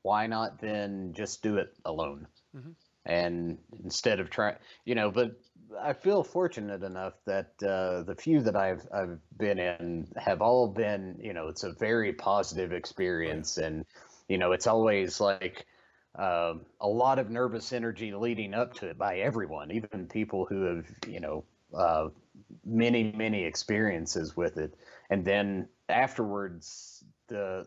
why 0.01 0.27
not 0.27 0.59
then 0.59 1.13
just 1.13 1.41
do 1.43 1.57
it 1.57 1.77
alone 1.85 2.27
Mhm. 2.53 2.75
and 3.05 3.57
instead 3.83 4.19
of 4.19 4.29
trying 4.29 4.57
you 4.85 4.95
know 4.95 5.11
but 5.11 5.31
I 5.81 5.93
feel 5.93 6.23
fortunate 6.23 6.83
enough 6.83 7.13
that 7.25 7.51
uh, 7.63 8.03
the 8.03 8.15
few 8.17 8.41
that 8.41 8.55
I've 8.55 8.87
I've 8.93 9.19
been 9.37 9.59
in 9.59 10.07
have 10.17 10.41
all 10.41 10.67
been 10.67 11.19
you 11.21 11.33
know 11.33 11.47
it's 11.47 11.63
a 11.63 11.73
very 11.73 12.13
positive 12.13 12.71
experience. 12.71 13.57
And 13.57 13.85
you 14.27 14.37
know 14.37 14.51
it's 14.51 14.67
always 14.67 15.19
like 15.19 15.65
um, 16.15 16.65
a 16.79 16.87
lot 16.87 17.19
of 17.19 17.29
nervous 17.29 17.73
energy 17.73 18.13
leading 18.13 18.53
up 18.53 18.75
to 18.75 18.89
it 18.89 18.97
by 18.97 19.17
everyone 19.19 19.71
even 19.71 20.07
people 20.07 20.45
who 20.45 20.63
have 20.63 20.85
you 21.07 21.19
know 21.19 21.43
uh, 21.73 22.09
many 22.65 23.11
many 23.11 23.43
experiences 23.43 24.35
with 24.35 24.57
it. 24.57 24.73
And 25.09 25.25
then 25.25 25.67
afterwards 25.89 27.03
the 27.27 27.65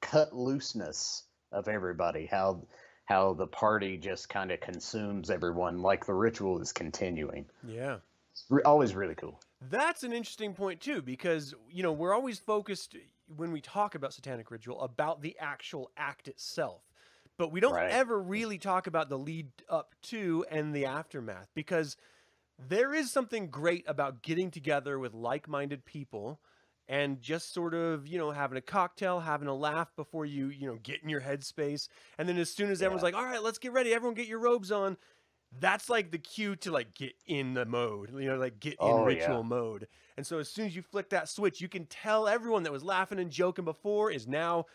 cut 0.00 0.34
looseness 0.34 1.24
of 1.52 1.68
everybody 1.68 2.26
how 2.26 2.62
how 3.10 3.34
the 3.34 3.46
party 3.46 3.96
just 3.96 4.28
kind 4.28 4.52
of 4.52 4.60
consumes 4.60 5.30
everyone 5.30 5.82
like 5.82 6.06
the 6.06 6.14
ritual 6.14 6.60
is 6.60 6.72
continuing 6.72 7.44
Yeah. 7.62 7.98
it's 8.32 8.46
re- 8.48 8.62
always 8.62 8.94
really 8.94 9.16
cool 9.16 9.40
That's 9.60 10.04
an 10.04 10.12
interesting 10.12 10.54
point 10.54 10.80
too, 10.80 11.02
because 11.02 11.54
you 11.68 11.82
know 11.82 11.92
we're 11.92 12.14
always 12.14 12.38
focused 12.38 12.96
when 13.36 13.52
we 13.52 13.60
talk 13.60 13.94
about 13.94 14.14
satanic 14.14 14.50
ritual 14.50 14.80
about 14.80 15.20
the 15.22 15.36
actual 15.38 15.90
act 15.96 16.28
itself, 16.28 16.82
but 17.36 17.52
we 17.52 17.60
don't 17.60 17.72
Right. 17.74 17.90
ever 17.90 18.20
really 18.22 18.58
talk 18.58 18.86
about 18.86 19.08
the 19.08 19.18
lead 19.18 19.50
up 19.68 19.94
to 20.02 20.44
and 20.50 20.74
the 20.74 20.86
aftermath 20.86 21.48
because 21.54 21.96
there 22.58 22.94
is 22.94 23.10
something 23.12 23.48
great 23.50 23.84
about 23.86 24.22
getting 24.22 24.50
together 24.50 24.98
with 24.98 25.14
like-minded 25.14 25.84
people 25.84 26.40
and 26.90 27.22
just 27.22 27.54
sort 27.54 27.72
of 27.72 28.06
you 28.06 28.18
know 28.18 28.32
having 28.32 28.58
a 28.58 28.62
cocktail, 28.62 29.20
having 29.20 29.48
a 29.48 29.54
laugh 29.54 29.94
before 29.96 30.26
you 30.26 30.48
you 30.48 30.66
know 30.66 30.76
get 30.82 31.02
in 31.02 31.08
your 31.08 31.22
headspace, 31.22 31.88
and 32.18 32.28
then 32.28 32.36
as 32.36 32.52
soon 32.52 32.70
as 32.70 32.82
everyone's 32.82 33.02
like, 33.04 33.14
"All 33.14 33.24
right, 33.24 33.42
let's 33.42 33.58
get 33.58 33.72
ready, 33.72 33.94
everyone 33.94 34.14
get 34.14 34.26
your 34.26 34.40
robes 34.40 34.70
on." 34.72 34.98
That's 35.58 35.88
like 35.88 36.12
the 36.12 36.18
cue 36.18 36.56
to 36.56 36.70
like 36.72 36.94
get 36.94 37.14
in 37.26 37.54
the 37.54 37.64
mode, 37.66 38.10
you 38.12 38.26
know, 38.28 38.36
like 38.36 38.60
get 38.60 38.78
in 38.80 39.00
Oh, 39.00 39.08
yeah. 39.08 39.38
ritual 39.38 39.44
mode. 39.44 39.88
And 40.16 40.26
so 40.26 40.38
as 40.38 40.48
soon 40.50 40.66
as 40.66 40.76
you 40.76 40.82
flick 40.82 41.10
that 41.10 41.28
switch, 41.28 41.60
you 41.60 41.68
can 41.68 41.86
tell 41.86 42.28
everyone 42.28 42.62
that 42.64 42.72
was 42.72 42.84
laughing 42.84 43.18
and 43.18 43.30
joking 43.30 43.64
before 43.64 44.10
is 44.12 44.28
now 44.28 44.66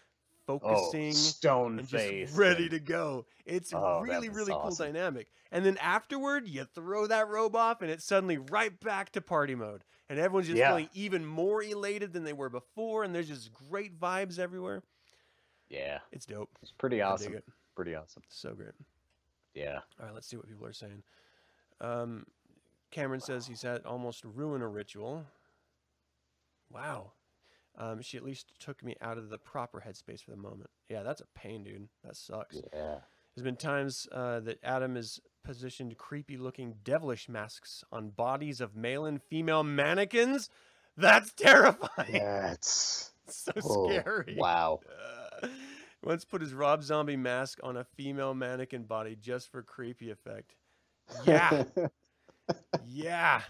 oh 0.48 0.60
focusing 0.60 1.14
stone 1.14 1.80
and 1.80 1.88
just 1.88 2.06
face 2.06 2.36
ready 2.36 2.70
to 2.70 2.80
go. 2.80 3.26
It's 3.46 3.74
Oh, 3.74 4.02
really, 4.02 4.30
really 4.30 4.54
cool 4.54 4.74
dynamic. 4.76 5.28
And 5.52 5.66
then 5.66 5.78
afterward, 5.78 6.48
you 6.48 6.66
throw 6.66 7.08
that 7.08 7.28
robe 7.30 7.56
off 7.56 7.82
and 7.82 7.90
it's 7.92 8.04
suddenly 8.06 8.38
right 8.38 8.78
back 8.80 9.12
to 9.14 9.22
party 9.22 9.56
mode. 9.56 9.84
And 10.10 10.20
everyone's 10.20 10.48
just 10.48 10.58
Yeah. 10.58 10.70
feeling 10.70 10.90
even 10.94 11.26
more 11.26 11.64
elated 11.64 12.14
than 12.14 12.24
they 12.24 12.34
were 12.34 12.50
before. 12.50 13.04
And 13.04 13.14
there's 13.16 13.28
just 13.28 13.52
great 13.54 14.00
vibes 14.00 14.38
everywhere. 14.40 14.84
yeah 15.70 16.00
It's 16.12 16.26
dope. 16.26 16.50
it's 16.62 16.72
pretty 16.72 17.02
awesome 17.02 17.36
it. 17.36 17.44
pretty 17.76 17.96
awesome 17.96 18.24
So 18.30 18.54
great. 18.54 18.74
yeah 19.54 19.80
All 20.00 20.06
right, 20.06 20.14
let's 20.14 20.28
see 20.28 20.38
what 20.38 20.48
people 20.48 20.66
are 20.68 20.74
saying. 20.74 21.04
Um, 21.82 22.26
Cameron 22.92 23.20
says 23.22 23.48
he's 23.48 23.62
had 23.64 23.84
almost 23.86 24.24
ruin 24.24 24.62
a 24.62 24.68
ritual. 24.68 25.26
Wow. 26.72 27.12
Um, 27.78 28.02
she 28.02 28.18
at 28.18 28.24
least 28.24 28.54
took 28.60 28.84
me 28.84 28.96
out 29.02 29.18
of 29.18 29.30
the 29.30 29.38
proper 29.38 29.84
headspace 29.86 30.24
for 30.24 30.32
the 30.32 30.38
moment. 30.38 30.70
Yeah, 30.90 31.04
that's 31.04 31.22
a 31.22 31.28
pain, 31.36 31.64
dude. 31.64 31.88
That 32.04 32.16
sucks. 32.16 32.62
yeah 32.74 32.98
There's 33.36 33.44
been 33.44 33.56
times 33.56 34.08
uh, 34.12 34.40
that 34.42 34.60
Adam 34.64 34.96
has 34.96 35.20
positioned 35.44 35.98
creepy 35.98 36.38
looking 36.38 36.76
devilish 36.84 37.30
masks 37.30 37.84
on 37.92 38.10
bodies 38.10 38.62
of 38.62 38.76
male 38.76 39.06
and 39.06 39.22
female 39.22 39.64
mannequins. 39.64 40.50
That's 40.98 41.34
terrifying. 41.34 42.14
that's 42.14 43.12
so 43.28 43.52
oh, 43.64 43.90
scary. 43.90 44.36
wow 44.38 44.80
Uh, 45.44 45.48
once 46.04 46.24
put 46.24 46.42
his 46.42 46.54
Rob 46.54 46.84
Zombie 46.84 47.18
mask 47.18 47.60
on 47.64 47.78
a 47.78 47.84
female 47.84 48.34
mannequin 48.34 48.84
body 48.84 49.18
just 49.20 49.52
for 49.52 49.62
creepy 49.64 50.12
effect. 50.12 50.56
Yeah, 51.26 51.64
yeah, 52.88 53.42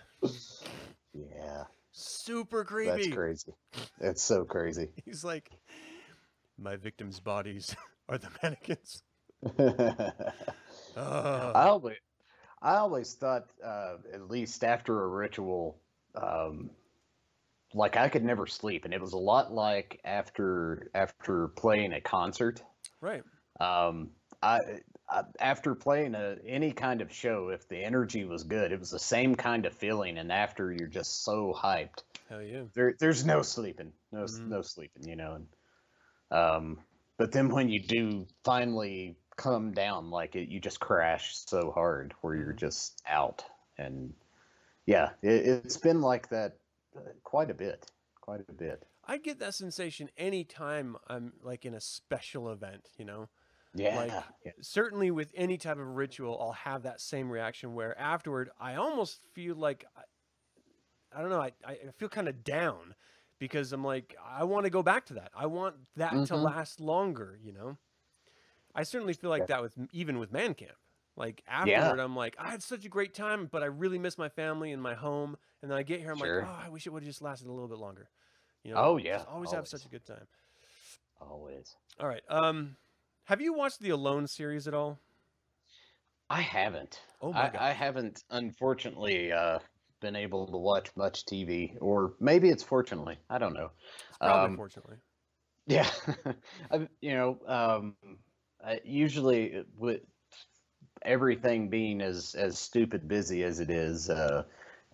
yeah 1.14 1.64
super 1.96 2.64
creepy. 2.66 2.90
that's 2.90 3.08
crazy 3.08 3.54
It's 4.02 4.22
so 4.22 4.44
crazy 4.44 4.90
He's 5.06 5.24
like, 5.24 5.50
my 6.58 6.76
victims' 6.76 7.20
bodies 7.20 7.76
are 8.10 8.18
the 8.18 8.30
mannequins. 8.42 9.04
I 10.98 11.68
always, 11.68 11.98
I 12.62 12.76
always 12.76 13.14
thought, 13.14 13.48
uh, 13.64 13.98
at 14.14 14.30
least 14.30 14.64
after 14.64 15.04
a 15.04 15.08
ritual, 15.08 15.80
um, 16.16 16.70
like 17.74 17.98
I 17.98 18.10
could 18.10 18.24
never 18.24 18.48
sleep, 18.48 18.86
and 18.86 18.94
it 18.94 19.02
was 19.02 19.14
a 19.14 19.18
lot 19.18 19.54
like 19.54 20.00
after 20.06 20.90
after 20.94 21.50
playing 21.50 21.94
a 21.94 22.02
concert. 22.02 22.62
right. 23.02 23.24
Um, 23.60 24.12
I, 24.42 24.58
I 24.58 24.80
after 25.40 25.76
playing 25.76 26.16
a 26.16 26.38
any 26.46 26.72
kind 26.74 27.02
of 27.02 27.12
show, 27.14 27.50
if 27.50 27.68
the 27.68 27.84
energy 27.84 28.26
was 28.26 28.44
good, 28.44 28.72
it 28.72 28.80
was 28.80 28.92
the 28.92 29.00
same 29.00 29.36
kind 29.36 29.66
of 29.66 29.74
feeling, 29.74 30.18
and 30.18 30.32
after 30.32 30.72
you're 30.72 30.88
just 30.90 31.24
so 31.24 31.54
hyped, 31.54 32.04
Hell 32.28 32.42
yeah. 32.44 32.68
there 32.76 32.96
there's 33.00 33.26
no 33.26 33.42
sleeping, 33.44 33.94
no 34.12 34.24
s 34.24 34.42
Mhm. 34.42 34.46
no 34.46 34.62
sleeping, 34.62 35.08
you 35.08 35.16
know. 35.18 35.34
And 35.36 35.48
um, 36.32 36.86
but 37.18 37.32
then 37.32 37.50
when 37.50 37.70
you 37.70 37.82
do 37.82 38.28
finally 38.44 39.18
come 39.38 39.74
down, 39.74 40.12
like 40.12 40.36
it, 40.36 40.50
you 40.50 40.60
just 40.60 40.80
crash 40.80 41.36
so 41.38 41.72
hard 41.72 42.14
where 42.22 42.36
you're 42.36 42.54
Mhm. 42.54 42.54
just 42.54 43.02
out. 43.06 43.46
And 43.78 44.16
yeah, 44.86 45.14
it, 45.22 45.48
it's 45.66 45.78
been 45.78 46.02
like 46.02 46.30
that 46.30 46.60
uh, 46.98 47.02
quite 47.24 47.52
a 47.52 47.56
bit, 47.56 47.92
quite 48.22 48.42
a 48.50 48.54
bit. 48.54 48.88
I 49.04 49.18
get 49.18 49.40
that 49.40 49.54
sensation 49.54 50.10
anytime 50.18 50.98
I'm 51.08 51.34
like 51.42 51.64
in 51.66 51.74
a 51.74 51.82
special 51.82 52.50
event, 52.52 52.90
you 52.98 53.06
know? 53.06 53.30
Yeah. 53.76 54.24
yeah. 54.46 54.52
certainly 54.62 55.12
with 55.12 55.32
any 55.36 55.58
type 55.58 55.78
of 55.78 55.88
ritual 55.96 56.38
i'll 56.42 56.52
have 56.54 56.84
that 56.84 57.02
same 57.02 57.30
reaction 57.30 57.74
where 57.74 57.98
afterward 58.00 58.50
i 58.60 58.76
almost 58.76 59.20
feel 59.34 59.56
like 59.56 59.86
i, 59.98 60.02
I 61.18 61.22
don't 61.22 61.30
know 61.30 61.42
i, 61.42 61.52
I 61.66 61.78
feel 61.98 62.10
kind 62.10 62.28
of 62.28 62.44
down 62.44 62.96
because 63.40 63.74
i'm 63.74 63.84
like 63.84 64.16
i 64.26 64.44
want 64.44 64.64
to 64.66 64.70
go 64.70 64.82
back 64.84 65.06
to 65.08 65.14
that 65.16 65.32
i 65.36 65.46
want 65.46 65.76
that 65.96 66.12
to 66.12 66.34
Mhm. 66.34 66.44
last 66.44 66.80
longer 66.80 67.38
you 67.44 67.52
know 67.52 67.78
i 68.74 68.84
certainly 68.84 69.14
feel 69.14 69.30
like 69.30 69.42
Yeah. 69.42 69.58
that 69.58 69.62
with 69.62 69.74
even 69.92 70.20
with 70.20 70.32
man 70.32 70.54
camp 70.54 70.78
like 71.18 71.44
Yeah. 71.46 71.62
afterward 71.62 72.00
i'm 72.00 72.16
like 72.16 72.36
i 72.40 72.50
had 72.50 72.64
such 72.64 72.86
a 72.86 72.90
great 72.90 73.14
time 73.14 73.48
but 73.52 73.62
i 73.64 73.68
really 73.68 74.00
miss 74.00 74.18
my 74.18 74.30
family 74.30 74.72
and 74.72 74.82
my 74.82 74.94
home 74.94 75.36
and 75.62 75.70
then 75.72 75.78
i 75.78 75.84
get 75.84 76.00
here 76.00 76.12
i'm 76.12 76.18
Sure. 76.18 76.42
like 76.42 76.50
oh 76.50 76.66
i 76.66 76.70
wish 76.70 76.86
it 76.88 76.92
would 76.92 77.04
have 77.04 77.10
just 77.10 77.22
lasted 77.22 77.48
a 77.48 77.52
little 77.52 77.70
bit 77.70 77.78
longer 77.78 78.10
you 78.64 78.74
know 78.74 78.78
Oh, 78.82 78.98
just 78.98 79.06
yeah, 79.08 79.24
always 79.30 79.52
have 79.52 79.68
such 79.68 79.86
a 79.86 79.90
good 79.90 80.06
time 80.06 80.28
Always. 81.22 81.76
all 82.00 82.08
right 82.08 82.24
um 82.30 82.76
have 83.26 83.42
you 83.42 83.54
watched 83.54 83.80
the 83.80 83.90
alone 83.90 84.28
series 84.28 84.68
at 84.68 84.74
all 84.74 85.00
I 86.30 86.42
haven't. 86.42 87.02
oh 87.22 87.34
my 87.34 87.50
I, 87.50 87.50
god 87.50 87.70
I 87.70 87.72
haven't, 87.72 88.24
unfortunately, 88.30 89.32
uh, 89.32 89.60
been 90.02 90.16
able 90.16 90.48
to 90.48 90.58
watch 90.58 90.96
much 90.96 91.26
TV, 91.26 91.78
or 91.82 92.16
maybe 92.20 92.50
it's 92.50 92.64
fortunately. 92.64 93.18
I 93.30 93.38
don't 93.40 93.54
know. 93.54 93.72
It's 94.10 94.18
probably 94.18 94.46
Um, 94.46 94.48
unfortunately. 94.48 94.98
Yeah, 95.68 95.90
I, 96.72 96.88
you 97.02 97.14
know, 97.16 97.40
um, 97.48 97.98
I, 98.64 98.82
usually 98.84 99.58
uh, 99.58 99.64
with 99.78 100.02
everything 101.02 101.70
being 101.70 102.02
as 102.02 102.36
as 102.36 102.60
stupid 102.60 103.08
busy 103.08 103.44
as 103.44 103.60
it 103.60 103.70
is, 103.70 104.10
uh, 104.10 104.46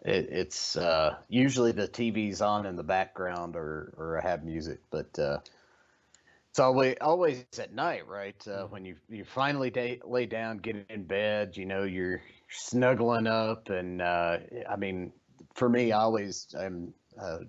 it, 0.06 0.28
it's 0.32 0.76
uh, 0.78 1.18
usually 1.30 1.72
the 1.72 1.88
TV's 1.88 2.42
on 2.42 2.66
in 2.66 2.76
the 2.76 2.84
background 2.84 3.56
or 3.56 3.94
or 3.98 4.20
I 4.20 4.22
have 4.30 4.44
music, 4.44 4.82
but 4.90 5.18
uh, 5.20 5.40
it's 6.52 6.60
always 6.60 6.95
always 7.02 7.45
at 7.60 7.74
night, 7.74 8.08
right? 8.08 8.36
Uh, 8.47 8.66
Mhm. 8.66 8.70
When 8.72 8.86
you 8.86 8.95
you 9.10 9.24
finally 9.24 9.70
da- 9.70 10.02
lay 10.06 10.26
down, 10.26 10.58
get 10.58 10.76
in 10.89 11.06
bed, 11.06 11.56
you 11.58 11.66
know, 11.66 11.84
you're 11.84 12.22
snuggling 12.49 13.28
up, 13.28 13.70
and 13.70 14.02
uh, 14.02 14.38
I 14.70 14.76
mean, 14.76 15.14
for 15.56 15.70
me, 15.70 15.91
I 15.93 16.02
always 16.02 16.54
I'm 16.58 16.93
uh, 17.20 17.39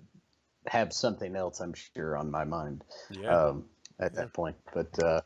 have 0.67 0.93
something 0.93 1.35
else, 1.35 1.59
I'm 1.59 1.73
sure, 1.73 2.15
on 2.17 2.31
my 2.31 2.45
mind 2.45 2.83
Yeah. 3.09 3.33
um, 3.33 3.69
at 3.99 4.13
Yeah. 4.13 4.15
that 4.15 4.33
point. 4.33 4.55
But 4.73 4.97
uh, 4.99 5.21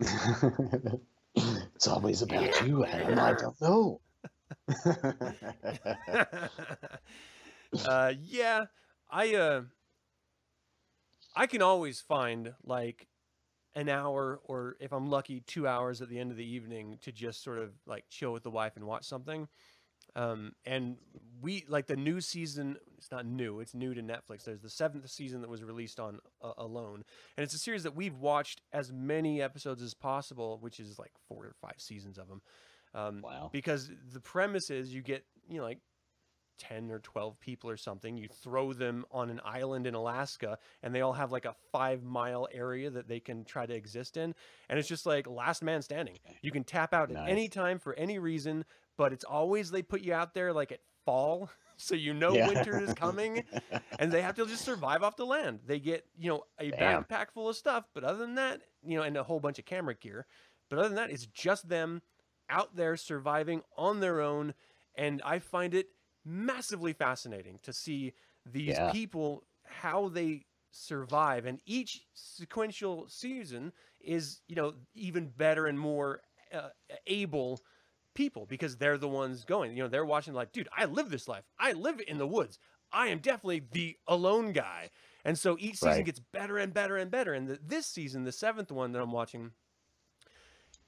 it's 1.34 1.88
always 1.88 2.22
about 2.22 2.46
Yeah. 2.46 2.62
you, 2.62 2.84
Adam. 2.84 3.18
I 3.18 3.34
don't 3.34 3.60
know. 3.60 4.00
uh, 7.84 8.12
yeah, 8.20 8.66
I 9.10 9.34
uh, 9.34 9.62
I 11.36 11.46
can 11.46 11.62
always 11.62 12.00
find 12.00 12.54
like 12.64 13.06
an 13.74 13.88
hour 13.90 14.40
or 14.44 14.76
if 14.80 14.92
I'm 14.92 15.10
lucky, 15.10 15.40
two 15.40 15.68
hours 15.68 16.00
at 16.00 16.08
the 16.08 16.18
end 16.18 16.30
of 16.30 16.36
the 16.36 16.46
evening 16.50 16.98
to 17.02 17.12
just 17.12 17.44
sort 17.44 17.58
of 17.58 17.72
like 17.86 18.04
chill 18.08 18.32
with 18.32 18.42
the 18.42 18.50
wife 18.50 18.76
and 18.76 18.86
watch 18.86 19.04
something. 19.04 19.48
Um, 20.14 20.52
and 20.64 20.96
we 21.42 21.66
like 21.68 21.86
the 21.86 21.96
new 21.96 22.22
season. 22.22 22.78
It's 22.96 23.10
not 23.10 23.26
new. 23.26 23.60
It's 23.60 23.74
new 23.74 23.92
to 23.92 24.02
Netflix. 24.02 24.44
There's 24.44 24.62
the 24.62 24.70
seventh 24.70 25.10
season 25.10 25.42
that 25.42 25.50
was 25.50 25.62
released 25.62 26.00
on 26.00 26.20
uh, 26.42 26.52
Alone, 26.56 27.04
and 27.36 27.44
it's 27.44 27.52
a 27.54 27.58
series 27.58 27.82
that 27.82 27.94
we've 27.94 28.16
watched 28.16 28.62
as 28.72 28.90
many 28.90 29.42
episodes 29.42 29.82
as 29.82 29.92
possible, 29.92 30.56
which 30.62 30.80
is 30.80 30.98
like 30.98 31.12
four 31.28 31.44
or 31.44 31.54
five 31.60 31.74
seasons 31.76 32.16
of 32.16 32.28
them. 32.28 32.40
Um, 32.94 33.20
Wow. 33.22 33.50
because 33.52 33.90
the 34.14 34.20
premise 34.20 34.70
is 34.70 34.94
you 34.94 35.02
get 35.02 35.26
you 35.50 35.58
know 35.58 35.64
like 35.64 35.80
10 36.58 36.90
or 36.90 36.98
12 37.00 37.38
people 37.40 37.68
or 37.70 37.76
something 37.76 38.16
you 38.16 38.28
throw 38.28 38.72
them 38.72 39.04
on 39.10 39.30
an 39.30 39.40
island 39.44 39.86
in 39.86 39.94
alaska 39.94 40.58
and 40.82 40.94
they 40.94 41.00
all 41.00 41.12
have 41.12 41.32
like 41.32 41.44
a 41.44 41.54
five 41.72 42.02
mile 42.02 42.48
area 42.52 42.90
that 42.90 43.08
they 43.08 43.20
can 43.20 43.44
try 43.44 43.66
to 43.66 43.74
exist 43.74 44.16
in 44.16 44.34
and 44.68 44.78
it's 44.78 44.88
just 44.88 45.06
like 45.06 45.26
last 45.26 45.62
man 45.62 45.82
standing 45.82 46.18
you 46.42 46.50
can 46.50 46.64
tap 46.64 46.92
out 46.94 47.10
at 47.10 47.28
any 47.28 47.48
time 47.48 47.78
for 47.78 47.94
any 47.94 48.18
reason 48.18 48.64
but 48.96 49.12
it's 49.12 49.24
always 49.24 49.70
they 49.70 49.82
put 49.82 50.00
you 50.00 50.12
out 50.14 50.34
there 50.34 50.52
like 50.52 50.72
at 50.72 50.80
fall 51.04 51.50
so 51.76 51.94
you 51.94 52.12
know 52.14 52.34
Yeah. 52.34 52.48
winter 52.48 52.78
is 52.78 52.92
coming 52.94 53.42
and 53.98 54.12
they 54.12 54.22
have 54.22 54.34
to 54.34 54.46
just 54.46 54.64
survive 54.64 55.02
off 55.02 55.16
the 55.16 55.26
land. 55.26 55.60
They 55.66 55.78
get, 55.78 56.04
you 56.18 56.28
know, 56.28 56.44
a 56.58 56.70
Damn. 56.70 57.04
backpack 57.04 57.30
full 57.32 57.48
of 57.48 57.56
stuff, 57.56 57.84
but 57.94 58.04
other 58.04 58.18
than 58.18 58.34
that, 58.34 58.62
you 58.84 58.96
know, 58.96 59.02
and 59.02 59.16
a 59.16 59.22
whole 59.22 59.40
bunch 59.40 59.58
of 59.58 59.64
camera 59.64 59.94
gear. 59.94 60.26
But 60.68 60.78
other 60.78 60.88
than 60.88 60.96
that, 60.96 61.10
it's 61.10 61.26
just 61.26 61.68
them 61.68 62.02
out 62.50 62.76
there 62.76 62.96
surviving 62.96 63.62
on 63.76 64.00
their 64.00 64.20
own. 64.20 64.54
And 64.96 65.22
I 65.24 65.38
find 65.38 65.74
it 65.74 65.88
massively 66.26 66.92
fascinating 66.92 67.60
to 67.62 67.72
see 67.72 68.14
these 68.44 68.78
Yeah. 68.78 68.80
people, 68.80 69.46
how 69.64 70.08
they 70.08 70.46
survive. 70.72 71.46
And 71.46 71.60
each 71.66 72.06
sequential 72.14 73.08
season 73.08 73.72
is, 74.00 74.42
you 74.48 74.56
know, 74.56 74.74
even 74.94 75.28
better 75.28 75.66
and 75.66 75.78
more 75.78 76.22
uh, 76.52 76.70
able 77.06 77.60
people 78.14 78.46
because 78.46 78.76
they're 78.76 78.98
the 78.98 79.08
ones 79.08 79.44
going. 79.44 79.76
You 79.76 79.84
know, 79.84 79.88
they're 79.88 80.04
watching 80.04 80.34
like, 80.34 80.52
dude, 80.52 80.68
I 80.76 80.86
live 80.86 81.10
this 81.10 81.28
life. 81.28 81.44
I 81.58 81.72
live 81.72 82.00
in 82.06 82.18
the 82.18 82.26
woods. 82.26 82.58
I 82.92 83.08
am 83.08 83.18
definitely 83.20 83.60
the 83.70 83.96
alone 84.06 84.52
guy. 84.52 84.90
And 85.24 85.38
so 85.38 85.56
each 85.60 85.76
season 85.76 86.04
Right. 86.04 86.06
gets 86.06 86.20
better 86.20 86.58
and 86.58 86.72
better 86.72 86.96
and 86.96 87.10
better. 87.10 87.34
And 87.34 87.48
the, 87.48 87.58
this 87.62 87.86
season, 87.86 88.24
the 88.24 88.32
seventh 88.32 88.70
one 88.72 88.92
that 88.92 89.02
I'm 89.02 89.12
watching, 89.12 89.52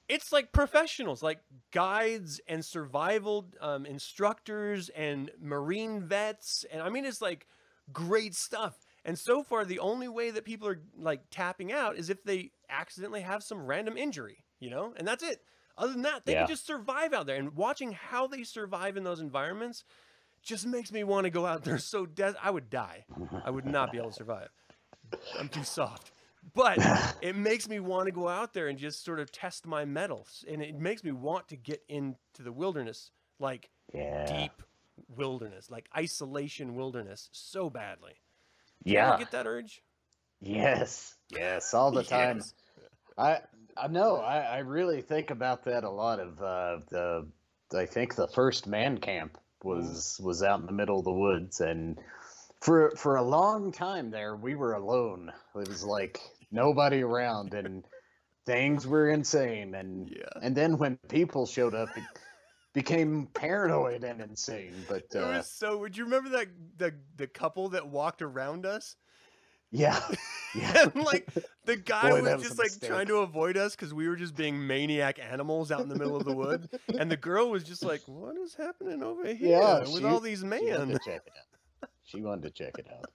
it's 0.09 0.31
like 0.33 0.51
professionals, 0.51 1.21
like 1.23 1.39
guides 1.71 2.41
and 2.47 2.65
survival 2.65 3.45
um, 3.61 3.85
instructors 3.85 4.89
and 4.89 5.31
marine 5.39 6.01
vets. 6.01 6.65
And 6.71 6.81
I 6.81 6.89
mean, 6.89 7.05
it's 7.05 7.21
like 7.21 7.47
great 7.93 8.35
stuff. 8.35 8.75
And 9.05 9.17
so 9.17 9.43
far, 9.43 9.63
the 9.63 9.79
only 9.79 10.07
way 10.09 10.31
that 10.31 10.43
people 10.43 10.67
are 10.67 10.81
like 10.99 11.21
tapping 11.31 11.71
out 11.71 11.95
is 11.95 12.09
if 12.09 12.23
they 12.23 12.51
accidentally 12.69 13.21
have 13.21 13.43
some 13.43 13.65
random 13.65 13.97
injury, 13.97 14.43
you 14.59 14.69
know, 14.69 14.93
and 14.97 15.07
that's 15.07 15.23
it. 15.23 15.41
Other 15.77 15.93
than 15.93 16.01
that, 16.01 16.25
they 16.25 16.33
Yeah. 16.33 16.39
can 16.39 16.47
just 16.49 16.65
survive 16.67 17.13
out 17.13 17.25
there. 17.25 17.37
And 17.37 17.55
watching 17.55 17.93
how 17.93 18.27
they 18.27 18.43
survive 18.43 18.97
in 18.97 19.03
those 19.05 19.21
environments 19.21 19.85
just 20.41 20.65
makes 20.65 20.91
me 20.91 21.03
want 21.03 21.25
to 21.25 21.29
go 21.29 21.45
out 21.45 21.63
there 21.63 21.77
so 21.77 22.05
des- 22.05 22.33
I 22.41 22.49
would 22.49 22.69
die. 22.69 23.05
I 23.45 23.49
would 23.51 23.65
not 23.65 23.91
be 23.91 23.97
able 23.99 24.09
to 24.09 24.15
survive. 24.15 24.49
I'm 25.39 25.49
too 25.49 25.63
soft. 25.63 26.11
But 26.53 26.79
it 27.21 27.35
makes 27.35 27.67
me 27.67 27.79
want 27.79 28.07
to 28.07 28.11
go 28.11 28.27
out 28.27 28.53
there 28.53 28.67
and 28.67 28.77
just 28.77 29.03
sort 29.03 29.19
of 29.19 29.31
test 29.31 29.65
my 29.65 29.85
metals. 29.85 30.43
And 30.49 30.61
it 30.61 30.79
makes 30.79 31.03
me 31.03 31.11
want 31.11 31.47
to 31.49 31.55
get 31.55 31.83
into 31.89 32.17
the 32.39 32.51
wilderness, 32.51 33.11
like 33.39 33.69
yeah. 33.93 34.25
deep 34.25 34.63
wilderness, 35.07 35.69
like 35.69 35.89
isolation 35.95 36.75
wilderness, 36.75 37.29
so 37.31 37.69
badly. 37.69 38.13
Do 38.83 38.91
you 38.91 38.97
Yeah. 38.97 39.17
get 39.17 39.31
that 39.31 39.47
urge? 39.47 39.81
Yes. 40.41 41.15
Yes. 41.29 41.73
All 41.73 41.91
the 41.91 42.03
time. 42.17 42.41
I 43.17 43.41
I 43.77 43.87
know. 43.87 44.17
I, 44.17 44.39
I 44.39 44.57
really 44.59 45.01
think 45.01 45.29
about 45.31 45.65
that 45.65 45.83
a 45.83 45.89
lot. 45.89 46.19
Of 46.19 46.41
uh, 46.41 46.79
the 46.89 47.27
I 47.75 47.85
think 47.85 48.15
the 48.15 48.27
first 48.27 48.67
man 48.67 48.97
camp 48.97 49.37
was 49.63 50.19
was 50.23 50.41
out 50.43 50.59
in 50.61 50.65
the 50.65 50.71
middle 50.71 50.99
of 50.99 51.05
the 51.05 51.11
woods, 51.13 51.59
and 51.61 51.99
for 52.61 52.91
for 52.97 53.15
a 53.15 53.23
long 53.23 53.71
time 53.71 54.11
there, 54.11 54.35
we 54.35 54.55
were 54.55 54.73
alone. 54.73 55.31
It 55.55 55.67
was 55.67 55.83
like 55.83 56.21
nobody 56.51 57.01
around, 57.01 57.53
and 57.53 57.85
things 58.45 58.87
were 58.87 59.09
insane. 59.09 59.75
And 59.75 60.11
Yeah. 60.11 60.41
and 60.41 60.55
then 60.57 60.77
when 60.77 60.97
people 61.09 61.45
showed 61.47 61.75
up, 61.75 61.97
it 61.97 62.07
became 62.73 63.27
paranoid 63.27 64.03
and 64.05 64.21
insane. 64.21 64.85
But 64.85 65.15
It 65.15 65.23
uh, 65.23 65.25
was 65.25 65.51
so. 65.51 65.77
Would 65.79 65.97
you 65.97 66.05
remember 66.05 66.29
that 66.29 66.47
the 66.77 66.99
the 67.15 67.27
couple 67.27 67.69
that 67.69 67.87
walked 67.89 68.21
around 68.21 68.65
us? 68.65 68.95
yeah, 69.71 69.99
yeah. 70.53 70.91
and 70.93 71.03
like 71.03 71.29
the 71.65 71.75
guy 71.75 72.13
Boy, 72.13 72.21
was 72.21 72.35
was 72.35 72.35
just 72.35 72.57
like 72.57 72.81
mistake. 72.81 72.81
trying 72.81 73.07
to 73.07 73.17
avoid 73.17 73.57
us 73.57 73.75
because 73.75 73.93
we 73.93 74.07
were 74.07 74.15
just 74.15 74.35
being 74.35 74.65
maniac 74.65 75.19
animals 75.19 75.71
out 75.71 75.83
in 75.83 75.89
the 75.89 75.95
middle 75.95 76.15
of 76.15 76.25
the 76.25 76.33
wood, 76.33 76.69
and 76.97 77.11
the 77.11 77.17
girl 77.17 77.49
was 77.49 77.63
just 77.63 77.83
like, 77.83 78.07
"What 78.07 78.37
is 78.37 78.55
happening 78.55 79.03
over 79.03 79.33
here 79.33 79.73
Yeah, 79.73 79.87
with 79.87 80.05
all 80.05 80.19
these 80.19 80.43
men?" 80.43 80.97
To 81.81 81.87
check 81.87 81.87
it 81.87 81.87
out. 81.87 81.89
She 82.05 82.21
wanted 82.21 82.43
to 82.43 82.51
check 82.51 82.79
it 82.79 82.87
out. 82.91 83.11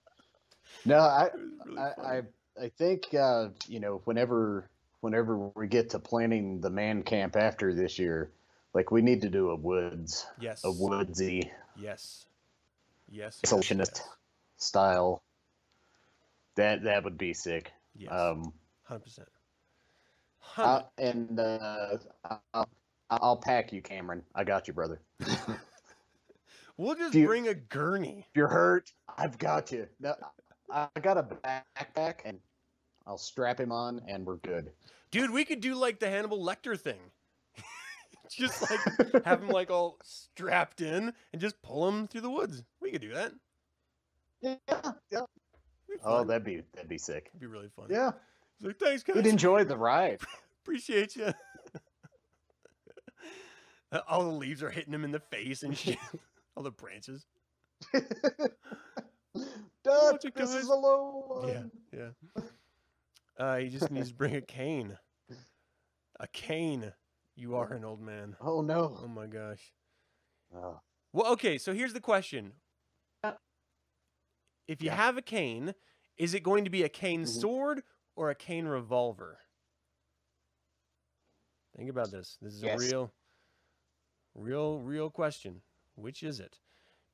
No, 0.84 0.98
I, 0.98 1.30
really 1.64 1.78
I. 1.78 2.16
I, 2.16 2.22
I 2.60 2.68
think 2.68 3.14
uh, 3.14 3.48
you 3.66 3.80
know 3.80 4.00
whenever 4.04 4.68
whenever 5.00 5.36
we 5.54 5.66
get 5.66 5.90
to 5.90 5.98
planning 5.98 6.60
the 6.60 6.70
man 6.70 7.02
camp 7.02 7.36
after 7.36 7.74
this 7.74 7.98
year, 7.98 8.30
like 8.72 8.90
we 8.90 9.02
need 9.02 9.22
to 9.22 9.30
do 9.30 9.50
a 9.50 9.56
woods, 9.56 10.26
yes, 10.40 10.64
a 10.64 10.70
woodsy 10.70 11.50
yes, 11.76 12.26
yes, 13.10 13.40
yes, 13.42 13.42
isolationist 13.44 13.98
yes, 13.98 14.08
style. 14.56 15.22
That 16.56 16.84
that 16.84 17.04
would 17.04 17.18
be 17.18 17.34
sick. 17.34 17.72
yes, 17.96 18.12
Um, 18.12 18.52
hundred 18.84 19.04
percent. 19.04 19.28
And 20.98 21.40
uh, 21.40 21.98
I'll, 22.54 22.68
I'll 23.10 23.36
pack 23.36 23.72
you, 23.72 23.82
Cameron. 23.82 24.22
I 24.34 24.44
got 24.44 24.68
you, 24.68 24.74
brother. 24.74 25.00
We'll 26.76 26.94
just 26.96 27.14
you- 27.14 27.26
bring 27.26 27.48
a 27.48 27.54
gurney. 27.54 28.26
If 28.30 28.36
you're 28.36 28.48
hurt, 28.48 28.92
I've 29.16 29.38
got 29.38 29.70
you. 29.72 29.86
No, 30.00 30.14
I 30.72 30.88
got 31.00 31.16
a 31.18 31.22
backpack, 31.22 32.20
and 32.24 32.38
I'll 33.06 33.18
strap 33.18 33.60
him 33.60 33.70
on, 33.72 34.00
and 34.08 34.26
we're 34.26 34.36
good. 34.38 34.72
Dude, 35.10 35.30
we 35.30 35.44
could 35.44 35.60
do 35.60 35.74
like 35.76 36.00
the 36.00 36.08
Hannibal 36.10 36.44
Lecter 36.44 36.78
thing. 36.78 36.98
just 38.30 38.62
like 38.68 39.24
have 39.24 39.42
him 39.42 39.48
like 39.50 39.70
all 39.70 39.98
strapped 40.02 40.80
in 40.80 41.12
and 41.32 41.40
just 41.40 41.60
pull 41.62 41.88
him 41.88 42.08
through 42.08 42.22
the 42.22 42.30
woods. 42.30 42.64
We 42.80 42.90
could 42.90 43.02
do 43.02 43.12
that. 43.14 43.32
Yeah, 44.42 44.56
yeah. 45.10 45.20
Oh, 46.04 46.24
that'd 46.24 46.44
be 46.44 46.62
that'd 46.74 46.88
be 46.88 46.98
sick. 46.98 47.28
It'd 47.28 47.40
be 47.40 47.46
really 47.46 47.68
fun. 47.76 47.86
Yeah. 47.90 48.10
like, 48.60 48.78
thanks, 48.78 49.02
guys. 49.04 49.16
He'd 49.16 49.26
enjoy 49.26 49.62
the 49.64 49.76
ride. 49.76 50.20
Appreciate 50.62 51.14
you. 51.14 51.32
All 54.08 54.24
the 54.24 54.30
leaves 54.32 54.62
are 54.62 54.70
hitting 54.70 54.92
him 54.92 55.04
in 55.04 55.12
the 55.12 55.20
face 55.20 55.62
and 55.62 55.76
shit. 55.78 55.98
All 56.56 56.62
the 56.62 56.70
branches. 56.70 57.26
Dutch, 59.82 60.24
you 60.24 60.30
this 60.34 60.50
guys. 60.54 60.62
is 60.62 60.68
a 60.68 60.74
low 60.74 61.24
one. 61.26 61.48
Yeah, 61.48 61.62
yeah. 62.36 62.42
Uh, 63.38 63.56
he 63.56 63.68
just 63.68 63.90
needs 63.90 64.10
to 64.10 64.14
bring 64.14 64.36
a 64.36 64.40
cane. 64.40 64.96
A 66.20 66.26
cane. 66.28 66.92
You 67.34 67.56
are 67.56 67.72
an 67.72 67.84
old 67.84 68.00
man. 68.00 68.36
Oh 68.40 68.60
no. 68.62 68.96
Oh 69.02 69.08
my 69.08 69.26
gosh. 69.26 69.72
Oh. 70.54 70.80
Well, 71.12 71.32
okay, 71.32 71.58
so 71.58 71.74
here's 71.74 71.92
the 71.92 72.00
question. 72.00 72.52
If 74.66 74.80
you 74.80 74.86
Yeah. 74.86 74.96
have 74.96 75.18
a 75.18 75.22
cane, 75.22 75.74
is 76.16 76.32
it 76.32 76.42
going 76.42 76.64
to 76.64 76.70
be 76.70 76.84
a 76.84 76.88
cane 76.88 77.24
Mhm. 77.24 77.28
sword 77.28 77.82
or 78.16 78.30
a 78.30 78.34
cane 78.34 78.64
revolver? 78.66 79.40
Think 81.76 81.90
about 81.90 82.10
this. 82.10 82.38
This 82.40 82.54
is 82.54 82.62
Yes. 82.62 82.76
a 82.76 82.78
real, 82.78 83.12
real, 84.34 84.78
real 84.80 85.10
question. 85.10 85.60
Which 85.94 86.22
is 86.22 86.40
it? 86.40 86.58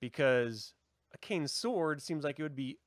Because 0.01 0.73
a 1.13 1.19
cane 1.19 1.47
sword 1.49 2.03
seems 2.03 2.25
like 2.25 2.39
it 2.39 2.43
would 2.43 2.57
be 2.57 2.79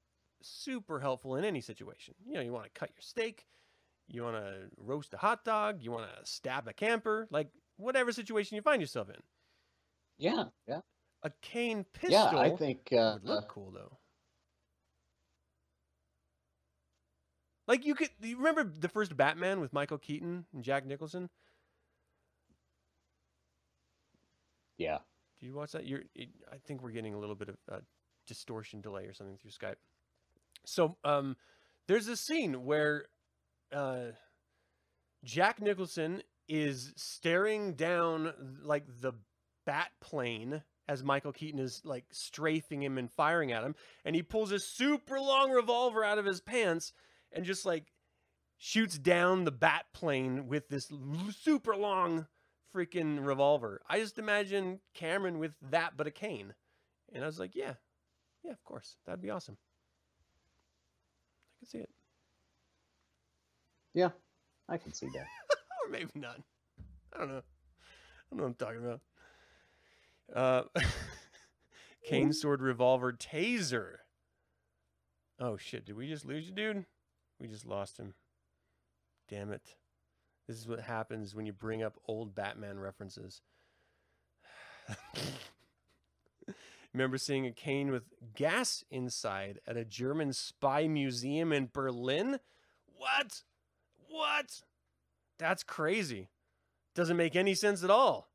super 0.41 0.99
helpful 0.99 1.35
in 1.35 1.45
any 1.45 1.61
situation. 1.61 2.15
You 2.25 2.35
know, 2.35 2.41
you 2.41 2.51
want 2.51 2.65
to 2.65 2.79
cut 2.79 2.89
your 2.95 3.01
steak, 3.01 3.45
you 4.07 4.23
want 4.23 4.35
to 4.35 4.69
roast 4.77 5.13
a 5.13 5.17
hot 5.17 5.45
dog, 5.45 5.81
you 5.81 5.91
want 5.91 6.05
to 6.09 6.25
stab 6.25 6.67
a 6.67 6.73
camper, 6.73 7.27
like 7.31 7.49
whatever 7.77 8.11
situation 8.11 8.55
you 8.55 8.61
find 8.61 8.81
yourself 8.81 9.09
in. 9.09 9.21
Yeah, 10.17 10.45
yeah. 10.67 10.81
A 11.23 11.31
cane 11.41 11.85
pistol 11.93 12.11
Yeah, 12.11 12.37
I 12.37 12.49
think 12.49 12.91
uh, 12.91 13.17
would 13.21 13.29
look 13.29 13.47
cool 13.47 13.71
though. 13.71 13.97
Like 17.67 17.85
you 17.85 17.95
could, 17.95 18.09
you 18.21 18.37
remember 18.37 18.65
the 18.65 18.89
first 18.89 19.15
Batman 19.15 19.61
with 19.61 19.71
Michael 19.71 19.97
Keaton 19.97 20.45
and 20.53 20.63
Jack 20.63 20.85
Nicholson? 20.85 21.29
yeah. 24.77 24.97
Did 25.43 25.49
you 25.49 25.55
watch 25.55 25.73
that? 25.73 25.85
You're, 25.85 26.03
it, 26.15 26.29
I 26.49 26.55
think 26.55 26.81
we're 26.81 26.91
getting 26.91 27.13
a 27.13 27.19
little 27.19 27.35
bit 27.35 27.49
of 27.49 27.57
uh, 27.69 27.79
distortion 28.27 28.79
delay 28.79 29.07
or 29.07 29.13
something 29.13 29.35
through 29.35 29.51
Skype. 29.51 29.75
So, 30.63 30.95
um, 31.03 31.35
there's 31.85 32.07
a 32.07 32.15
scene 32.15 32.63
where 32.63 33.07
uh, 33.73 34.11
Jack 35.25 35.61
Nicholson 35.61 36.23
is 36.47 36.93
staring 36.95 37.73
down 37.73 38.31
like 38.63 38.85
the 39.01 39.11
bat 39.65 39.89
plane 39.99 40.63
as 40.87 41.03
Michael 41.03 41.33
Keaton 41.33 41.59
is 41.59 41.81
like 41.83 42.05
strafing 42.13 42.81
him 42.81 42.97
and 42.97 43.11
firing 43.11 43.51
at 43.51 43.65
him, 43.65 43.75
and 44.05 44.15
he 44.15 44.23
pulls 44.23 44.53
a 44.53 44.59
super 44.59 45.19
long 45.19 45.51
revolver 45.51 46.05
out 46.05 46.19
of 46.19 46.25
his 46.25 46.39
pants 46.39 46.93
and 47.33 47.43
just 47.43 47.65
like 47.65 47.91
shoots 48.57 48.97
down 48.97 49.43
the 49.43 49.51
bat 49.51 49.87
plane 49.91 50.47
with 50.47 50.69
this 50.69 50.89
super 51.31 51.75
long 51.75 52.27
freaking 52.73 53.25
revolver. 53.25 53.81
I 53.89 53.99
just 53.99 54.17
imagine 54.17 54.79
Cameron 54.93 55.39
with 55.39 55.53
that 55.69 55.95
but 55.97 56.07
a 56.07 56.11
cane. 56.11 56.53
And 57.13 57.23
I 57.23 57.27
was 57.27 57.39
like, 57.39 57.55
yeah, 57.55 57.73
yeah, 58.43 58.51
of 58.51 58.63
course. 58.63 58.95
That'd 59.05 59.21
be 59.21 59.29
awesome. 59.29 59.57
I 61.55 61.59
can 61.59 61.69
see 61.69 61.77
it. 61.79 61.89
Yeah. 63.93 64.09
I 64.67 64.77
can 64.77 64.93
see 64.93 65.07
that. 65.07 65.27
or 65.85 65.91
maybe 65.91 66.11
not. 66.15 66.39
I 67.13 67.19
don't 67.19 67.29
know. 67.29 67.37
I 67.37 68.35
don't 68.35 68.37
know 68.37 68.43
what 68.43 68.49
I'm 68.49 68.53
talking 68.55 68.83
about. 68.83 69.01
Uh, 70.33 70.63
cane, 72.05 72.33
sword, 72.33 72.61
revolver, 72.61 73.13
taser. 73.13 73.97
Oh 75.39 75.57
shit! 75.57 75.85
Did 75.85 75.97
we 75.97 76.07
just 76.07 76.25
lose 76.25 76.47
you, 76.47 76.53
dude? 76.53 76.85
We 77.39 77.47
just 77.47 77.65
lost 77.65 77.97
him. 77.97 78.13
Damn 79.29 79.51
it! 79.51 79.75
This 80.47 80.57
is 80.57 80.67
what 80.67 80.81
happens 80.81 81.33
when 81.33 81.45
you 81.45 81.53
bring 81.53 81.81
up 81.83 81.99
old 82.07 82.35
Batman 82.35 82.79
references. 82.79 83.41
Remember 86.93 87.17
seeing 87.17 87.47
a 87.47 87.51
cane 87.51 87.91
with 87.91 88.03
gas 88.35 88.83
inside 88.91 89.59
at 89.65 89.77
a 89.77 89.85
German 89.85 90.33
spy 90.33 90.87
museum 90.87 91.51
in 91.51 91.69
Berlin? 91.71 92.39
What? 92.95 93.43
What? 94.09 94.61
That's 95.39 95.63
crazy. 95.63 96.29
Doesn't 96.93 97.17
make 97.17 97.35
any 97.35 97.55
sense 97.55 97.83
at 97.83 97.89
all. 97.89 98.29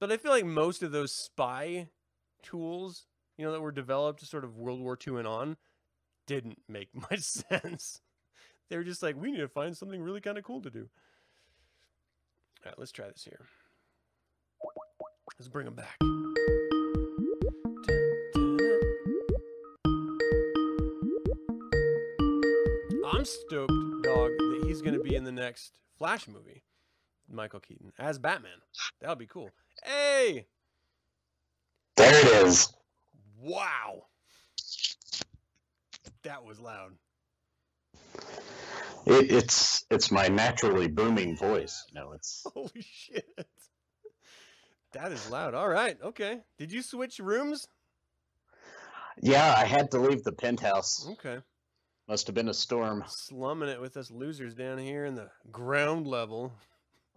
But 0.00 0.10
I 0.10 0.16
feel 0.16 0.32
like 0.32 0.46
most 0.46 0.82
of 0.82 0.92
those 0.92 1.12
spy 1.12 1.88
tools, 2.42 3.06
you 3.36 3.44
know, 3.44 3.52
that 3.52 3.60
were 3.60 3.72
developed 3.72 4.24
sort 4.26 4.44
of 4.44 4.56
World 4.56 4.80
War 4.80 4.96
II 5.06 5.18
and 5.18 5.26
on, 5.26 5.56
didn't 6.26 6.62
make 6.68 6.88
much 7.10 7.20
sense. 7.20 8.00
They 8.70 8.76
were 8.76 8.84
just 8.84 9.02
like, 9.02 9.20
we 9.20 9.32
need 9.32 9.38
to 9.38 9.48
find 9.48 9.76
something 9.76 10.00
really 10.00 10.20
kind 10.20 10.38
of 10.38 10.44
cool 10.44 10.62
to 10.62 10.70
do. 10.70 10.88
All 12.64 12.70
right, 12.70 12.78
let's 12.78 12.92
try 12.92 13.08
this 13.08 13.24
here. 13.24 13.40
Let's 15.36 15.48
bring 15.48 15.64
them 15.64 15.74
back. 15.74 15.96
I'm 23.12 23.24
stoked, 23.24 23.72
dog, 24.04 24.30
that 24.38 24.62
he's 24.66 24.80
going 24.82 24.94
to 24.94 25.00
be 25.00 25.16
in 25.16 25.24
the 25.24 25.32
next 25.32 25.80
Flash 25.98 26.28
movie, 26.28 26.62
Michael 27.28 27.60
Keaton, 27.60 27.92
as 27.98 28.18
Batman. 28.18 28.52
That 29.00 29.08
would 29.08 29.18
be 29.18 29.26
cool. 29.26 29.50
Hey! 29.84 30.46
There 31.96 32.14
it 32.14 32.46
is. 32.46 32.72
Wow. 33.40 34.04
That 36.22 36.44
was 36.44 36.60
loud. 36.60 36.92
It, 39.06 39.30
it's 39.30 39.84
it's 39.90 40.10
my 40.10 40.28
naturally 40.28 40.88
booming 40.88 41.36
voice. 41.36 41.84
You 41.88 42.00
know, 42.00 42.12
it's 42.12 42.46
Holy 42.54 42.84
shit. 42.88 43.26
That 44.92 45.12
is 45.12 45.30
loud. 45.30 45.54
All 45.54 45.68
right. 45.68 45.96
Okay. 46.02 46.40
Did 46.58 46.72
you 46.72 46.82
switch 46.82 47.18
rooms? 47.18 47.66
yeah. 49.20 49.54
I 49.56 49.64
had 49.64 49.90
to 49.92 50.00
leave 50.00 50.24
the 50.24 50.32
penthouse. 50.32 51.06
Okay. 51.12 51.38
Must 52.08 52.26
have 52.26 52.34
been 52.34 52.48
a 52.48 52.54
storm. 52.54 53.04
Slumming 53.06 53.68
it 53.68 53.80
with 53.80 53.96
us 53.96 54.10
losers 54.10 54.54
down 54.54 54.78
here 54.78 55.04
in 55.04 55.14
the 55.14 55.30
ground 55.52 56.08
level. 56.08 56.52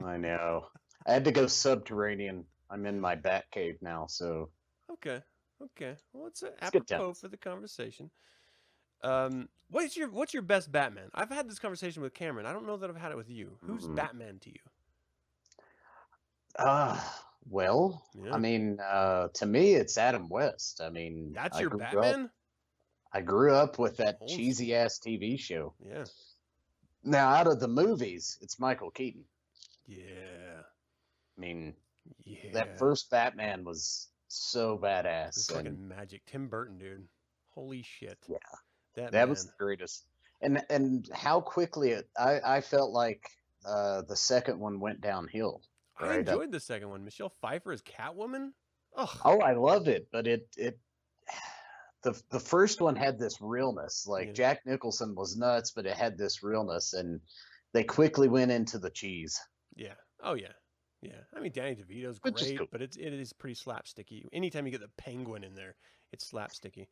I 0.04 0.18
know. 0.18 0.68
I 1.08 1.14
had 1.14 1.26
to 1.26 1.32
go 1.32 1.48
subterranean. 1.48 2.46
I'm 2.70 2.86
in 2.86 3.00
my 3.00 3.16
bat 3.16 3.46
cave 3.52 3.78
now, 3.82 4.06
so 4.08 4.50
Okay. 4.92 5.22
Okay. 5.62 5.96
Well, 6.14 6.28
it's 6.28 6.44
It's 6.44 6.62
apropos 6.62 7.14
for 7.14 7.28
the 7.28 7.38
conversation. 7.38 8.12
Um, 9.04 9.49
what's 9.70 9.97
your 9.97 10.10
what's 10.10 10.34
your 10.34 10.43
best 10.43 10.72
Batman? 10.72 11.10
I've 11.14 11.30
had 11.30 11.49
this 11.49 11.60
conversation 11.60 12.01
with 12.01 12.14
Cameron. 12.14 12.45
I 12.45 12.54
don't 12.54 12.66
know 12.66 12.78
that 12.78 12.89
I've 12.89 12.95
had 12.95 13.12
it 13.12 13.18
with 13.18 13.30
you. 13.30 13.58
Who's 13.62 13.84
Mhm. 13.88 13.95
Batman 13.95 14.39
to 14.39 14.49
you? 14.49 14.60
uh 16.60 16.99
well, 17.49 18.06
Yeah. 18.14 18.34
I 18.34 18.38
mean, 18.38 18.80
uh 18.80 19.28
to 19.34 19.45
me 19.45 19.74
it's 19.74 19.97
Adam 19.97 20.30
West. 20.30 20.82
I 20.82 20.89
mean 20.89 21.34
That's 21.34 21.58
I 21.58 21.62
your 21.62 21.70
grew 21.72 21.82
up- 21.82 21.91
Batman? 21.91 22.32
I 23.12 23.22
grew 23.22 23.54
up 23.54 23.78
with 23.80 23.97
that 23.97 24.26
cheesy 24.28 24.74
ass 24.76 24.99
TV 24.99 25.38
show. 25.38 25.74
Yeah. 25.86 26.06
Now 27.04 27.30
out 27.30 27.47
of 27.47 27.60
the 27.60 27.68
movies, 27.68 28.38
it's 28.41 28.60
Michael 28.60 28.91
Keaton. 28.91 29.26
Yeah. 29.86 30.62
I 31.38 31.39
mean, 31.41 31.76
Yeah. 32.24 32.51
that 32.54 32.80
first 32.80 33.10
Batman 33.10 33.64
was 33.66 34.10
so 34.30 34.74
It's 34.76 34.84
badass. 34.84 35.51
fucking 35.51 35.68
And 35.68 35.89
magic. 35.89 36.26
Tim 36.26 36.47
Burton, 36.47 36.78
dude. 36.78 37.08
Holy 37.49 37.84
shit. 37.84 38.18
Yeah. 38.28 38.38
That, 38.96 39.12
that 39.12 39.30
was 39.30 39.46
the 39.46 39.52
greatest. 39.60 40.06
And 40.41 40.62
and 40.70 41.10
how 41.14 41.39
quickly 41.41 41.91
it 41.91 42.10
I, 42.18 42.39
I 42.58 42.62
felt 42.62 42.91
like 42.91 43.24
uh 43.66 44.02
the 44.08 44.16
second 44.16 44.60
one 44.60 44.80
went 44.80 45.02
downhill. 45.02 45.62
I 46.00 46.08
right 46.08 46.28
up. 46.28 46.34
enjoyed 46.34 46.52
the 46.52 46.60
second 46.60 46.89
one. 46.89 47.04
Michelle 47.06 47.34
Pfeiffer 47.41 47.72
as 47.72 47.82
Catwoman. 47.82 48.50
Oh, 48.96 49.12
Oh, 49.24 49.39
I 49.39 49.54
loved 49.54 49.88
it, 49.88 50.08
but 50.12 50.28
it 50.28 50.48
it 50.58 50.80
the 52.04 52.22
the 52.30 52.39
first 52.39 52.82
one 52.82 52.96
had 52.96 53.18
this 53.18 53.39
realness. 53.41 54.06
Like 54.08 54.28
Yeah. 54.28 54.34
Jack 54.34 54.66
Nicholson 54.66 55.16
was 55.16 55.38
nuts, 55.38 55.72
but 55.72 55.86
it 55.86 55.96
had 55.96 56.18
this 56.18 56.44
realness, 56.44 56.94
and 56.94 57.22
they 57.74 57.84
quickly 57.84 58.28
went 58.28 58.52
into 58.52 58.78
the 58.80 58.89
cheese. 58.89 59.39
yeah. 59.76 59.94
Oh 60.22 60.34
yeah. 60.36 60.52
Yeah. 61.02 61.20
I 61.36 61.41
mean, 61.41 61.52
Danny 61.54 61.76
DeVito's 61.76 62.20
great, 62.20 62.58
cool. 62.58 62.68
but 62.72 62.82
it's 62.82 62.96
it 62.98 63.12
is 63.14 63.34
pretty 63.34 63.56
slapsticky. 63.56 64.26
Anytime 64.32 64.66
you 64.66 64.72
get 64.72 64.82
the 64.82 64.89
penguin 64.98 65.44
in 65.44 65.54
there, 65.54 65.76
it's 66.14 66.30
slapsticky. 66.32 66.88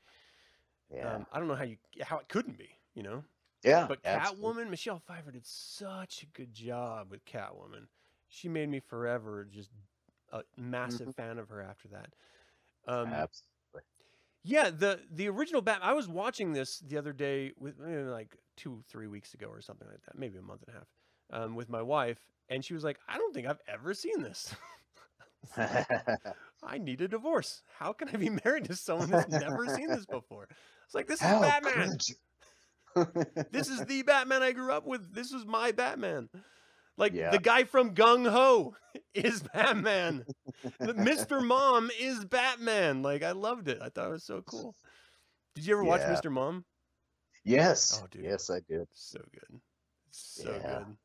Yeah, 0.92 1.16
Um, 1.16 1.28
I 1.32 1.39
don't 1.39 1.48
know 1.48 1.56
how 1.56 1.64
you 1.64 1.78
how 2.02 2.20
it 2.20 2.30
couldn't 2.30 2.58
be, 2.58 2.78
you 2.96 3.04
know. 3.04 3.24
yeah. 3.64 3.89
But 3.89 4.04
absolutely. 4.04 4.56
Catwoman, 4.56 4.70
Michelle 4.70 5.00
Pfeiffer 5.00 5.32
did 5.32 5.46
such 5.46 6.24
a 6.24 6.28
good 6.28 6.54
job 6.54 7.12
with 7.12 7.26
Catwoman. 7.26 7.88
She 8.30 8.50
made 8.50 8.70
me 8.70 8.80
forever 8.80 9.46
just 9.46 9.72
a 10.32 10.44
massive 10.58 11.10
Mm-hmm. 11.10 11.12
fan 11.12 11.39
of 11.39 11.50
her 11.50 11.62
after 11.62 11.89
that. 11.89 12.16
Um, 12.88 13.28
Absolutely. 13.74 13.84
Yeah, 14.44 14.72
the 14.72 15.02
the 15.12 15.28
original 15.30 15.62
Bat. 15.62 15.80
I 15.84 15.94
was 15.94 16.08
watching 16.08 16.54
this 16.54 16.80
the 16.80 16.98
other 16.98 17.14
day 17.14 17.54
with 17.60 17.80
like 17.80 18.38
two, 18.58 18.84
three 18.88 19.08
weeks 19.08 19.34
ago 19.34 19.48
or 19.48 19.62
something 19.62 19.88
like 19.88 20.02
that, 20.06 20.18
maybe 20.18 20.38
a 20.39 20.42
month 20.42 20.64
and 20.68 20.76
a 20.76 20.80
half, 20.80 20.88
um, 21.30 21.56
with 21.56 21.70
my 21.70 21.82
wife, 21.82 22.26
and 22.50 22.66
she 22.66 22.74
was 22.74 22.84
like, 22.84 23.00
"I 23.08 23.18
don't 23.20 23.34
think 23.34 23.48
I've 23.48 23.62
ever 23.68 23.94
seen 23.94 24.22
this. 24.24 24.56
I 26.64 26.78
need 26.78 27.02
a 27.02 27.08
divorce. 27.08 27.64
How 27.78 27.94
can 27.94 28.10
I 28.10 28.18
be 28.18 28.30
married 28.30 28.66
to 28.66 28.76
someone 28.76 29.10
who's 29.10 29.28
never 29.28 29.68
seen 29.68 29.92
this 29.92 30.06
before?" 30.06 30.48
It's 30.92 30.96
like 30.96 31.08
this 31.08 31.22
is 31.22 31.28
Batman. 31.39 31.98
This 33.52 33.70
is 33.70 33.86
the 33.86 34.02
Batman 34.04 34.44
I 34.44 34.52
grew 34.52 34.74
up 34.74 34.86
with. 34.86 35.14
This 35.16 35.32
is 35.32 35.46
my 35.46 35.72
Batman. 35.72 36.28
Like 36.98 37.14
Yeah. 37.14 37.30
the 37.32 37.39
guy 37.39 37.64
from 37.64 37.96
Gung 37.96 38.30
Ho 38.30 38.76
is 39.14 39.42
Batman. 39.54 40.26
Mr. 40.82 41.42
Mom 41.48 41.89
is 41.98 42.26
Batman. 42.26 43.04
Like 43.04 43.24
I 43.24 43.32
loved 43.32 43.70
it. 43.70 43.80
I 43.82 43.88
thought 43.88 44.08
it 44.08 44.12
was 44.12 44.26
so 44.26 44.42
cool. 44.42 44.76
Did 45.56 45.66
you 45.66 45.76
ever 45.76 45.84
watch 45.86 46.02
Mr. 46.02 46.30
Mom? 46.30 46.66
yes. 47.46 48.02
Oh, 48.04 48.08
dude. 48.12 48.26
Yes, 48.26 48.50
I 48.50 48.60
did. 48.68 48.88
So 48.92 49.22
good. 49.32 49.62
So 50.12 50.52
Yeah. 50.52 50.80
good. 50.80 50.98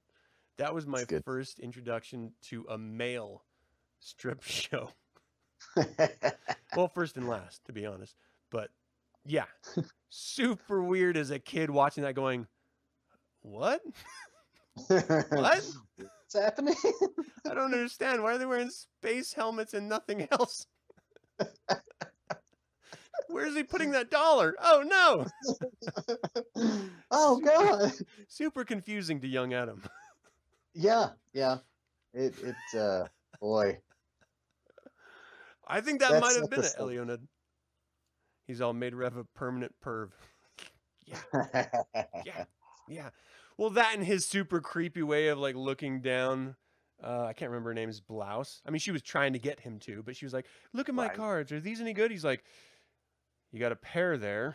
That 0.59 0.75
was 0.75 0.85
my 0.85 1.05
first 1.25 1.61
introduction 1.61 2.33
to 2.47 2.67
a 2.69 2.77
male 2.77 3.45
strip 4.01 4.43
show. 4.43 4.91
Well, 6.75 6.89
first 6.89 7.17
and 7.17 7.29
last, 7.29 7.65
to 7.67 7.73
be 7.73 7.87
honest. 7.87 8.17
But 8.51 8.71
yeah, 9.27 9.45
super 10.09 10.83
weird 10.83 11.17
as 11.17 11.31
a 11.31 11.39
kid 11.39 11.71
watching 11.71 12.05
that 12.05 12.15
going, 12.15 12.47
what? 13.43 13.81
What? 14.89 15.67
What's 15.97 16.35
happening? 16.35 16.75
I 17.47 17.55
don't 17.55 17.73
understand. 17.73 18.23
Why 18.23 18.35
are 18.35 18.39
they 18.39 18.45
wearing 18.45 18.69
space 18.69 19.33
helmets 19.33 19.73
and 19.73 19.89
nothing 19.89 20.29
else? 20.31 20.67
Where's 23.29 23.57
he 23.57 23.63
putting 23.63 23.93
that 23.93 24.11
dollar? 24.11 24.55
Oh 24.63 24.83
no! 24.85 25.25
oh 27.11 27.41
God. 27.41 27.91
Super 28.29 28.67
confusing 28.67 29.19
to 29.23 29.27
young 29.27 29.55
Adam. 29.55 29.83
Yeah, 30.75 31.09
yeah. 31.33 31.57
It 32.13 32.35
it 32.43 32.79
uh 32.79 33.05
boy. 33.41 33.79
I 35.67 35.81
think 35.81 36.01
that 36.01 36.21
might 36.21 36.37
have 36.37 36.51
been 36.51 36.61
it, 36.61 36.67
stuff. 36.67 36.91
He's 38.47 38.61
all 38.61 38.73
made 38.73 38.95
Rev 38.95 39.17
a 39.17 39.25
permanent 39.25 39.75
perv. 39.85 40.11
Yeah, 41.05 41.19
yeah, 42.25 42.45
yeah. 42.89 43.09
Well, 43.59 43.71
that 43.71 43.95
and 43.95 44.05
his 44.05 44.27
super 44.27 44.61
creepy 44.61 45.03
way 45.03 45.29
of 45.29 45.39
like 45.39 45.55
looking 45.57 46.01
down. 46.01 46.57
Uh, 47.03 47.25
I 47.25 47.33
can't 47.35 47.51
remember 47.51 47.71
her 47.71 47.75
name's 47.75 48.01
blouse. 48.01 48.63
I 48.67 48.71
mean, 48.71 48.79
she 48.81 48.91
was 48.91 49.03
trying 49.03 49.33
to 49.35 49.39
get 49.39 49.61
him 49.61 49.79
to, 49.81 50.03
but 50.03 50.17
she 50.17 50.25
was 50.25 50.33
like, 50.33 50.47
"Look 50.73 50.89
at 50.89 50.95
my 50.95 51.09
Right. 51.09 51.17
cards. 51.17 51.53
Are 51.53 51.61
these 51.61 51.81
any 51.81 51.93
good?" 51.93 52.11
He's 52.11 52.25
like, 52.25 52.45
"You 53.53 53.61
got 53.61 53.73
a 53.73 53.77
pair 53.77 54.17
there. 54.17 54.55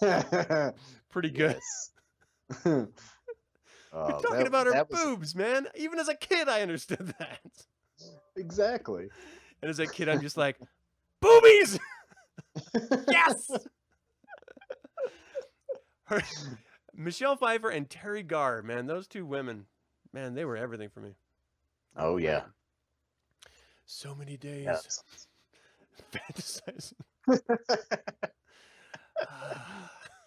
Pretty 1.10 1.30
good." 1.30 1.58
Oh, 3.92 4.08
talking 4.20 4.36
that- 4.38 4.46
about 4.46 4.66
her 4.68 4.84
was- 4.88 5.02
boobs, 5.04 5.34
man. 5.34 5.66
Even 5.74 5.98
as 5.98 6.06
a 6.08 6.14
kid, 6.14 6.48
I 6.48 6.62
understood 6.62 7.12
that. 7.18 7.40
Exactly. 8.36 9.08
And 9.62 9.68
as 9.68 9.80
a 9.80 9.86
kid, 9.88 10.08
I'm 10.08 10.20
just 10.20 10.36
like, 10.36 10.56
boobies. 11.20 11.76
Yes. 13.08 13.50
Her, 16.04 16.22
Michelle 16.94 17.36
Pfeiffer 17.36 17.70
and 17.70 17.88
Teri 17.88 18.26
Garr, 18.26 18.62
man, 18.62 18.86
those 18.86 19.06
two 19.06 19.24
women, 19.24 19.66
man, 20.12 20.34
they 20.34 20.44
were 20.44 20.56
everything 20.56 20.88
for 20.88 21.00
me. 21.00 21.14
Oh 21.96 22.16
yeah. 22.16 22.42
So 23.86 24.14
many 24.14 24.36
days 24.36 24.66
Yes. 24.66 25.02
fantasizing. 26.12 26.94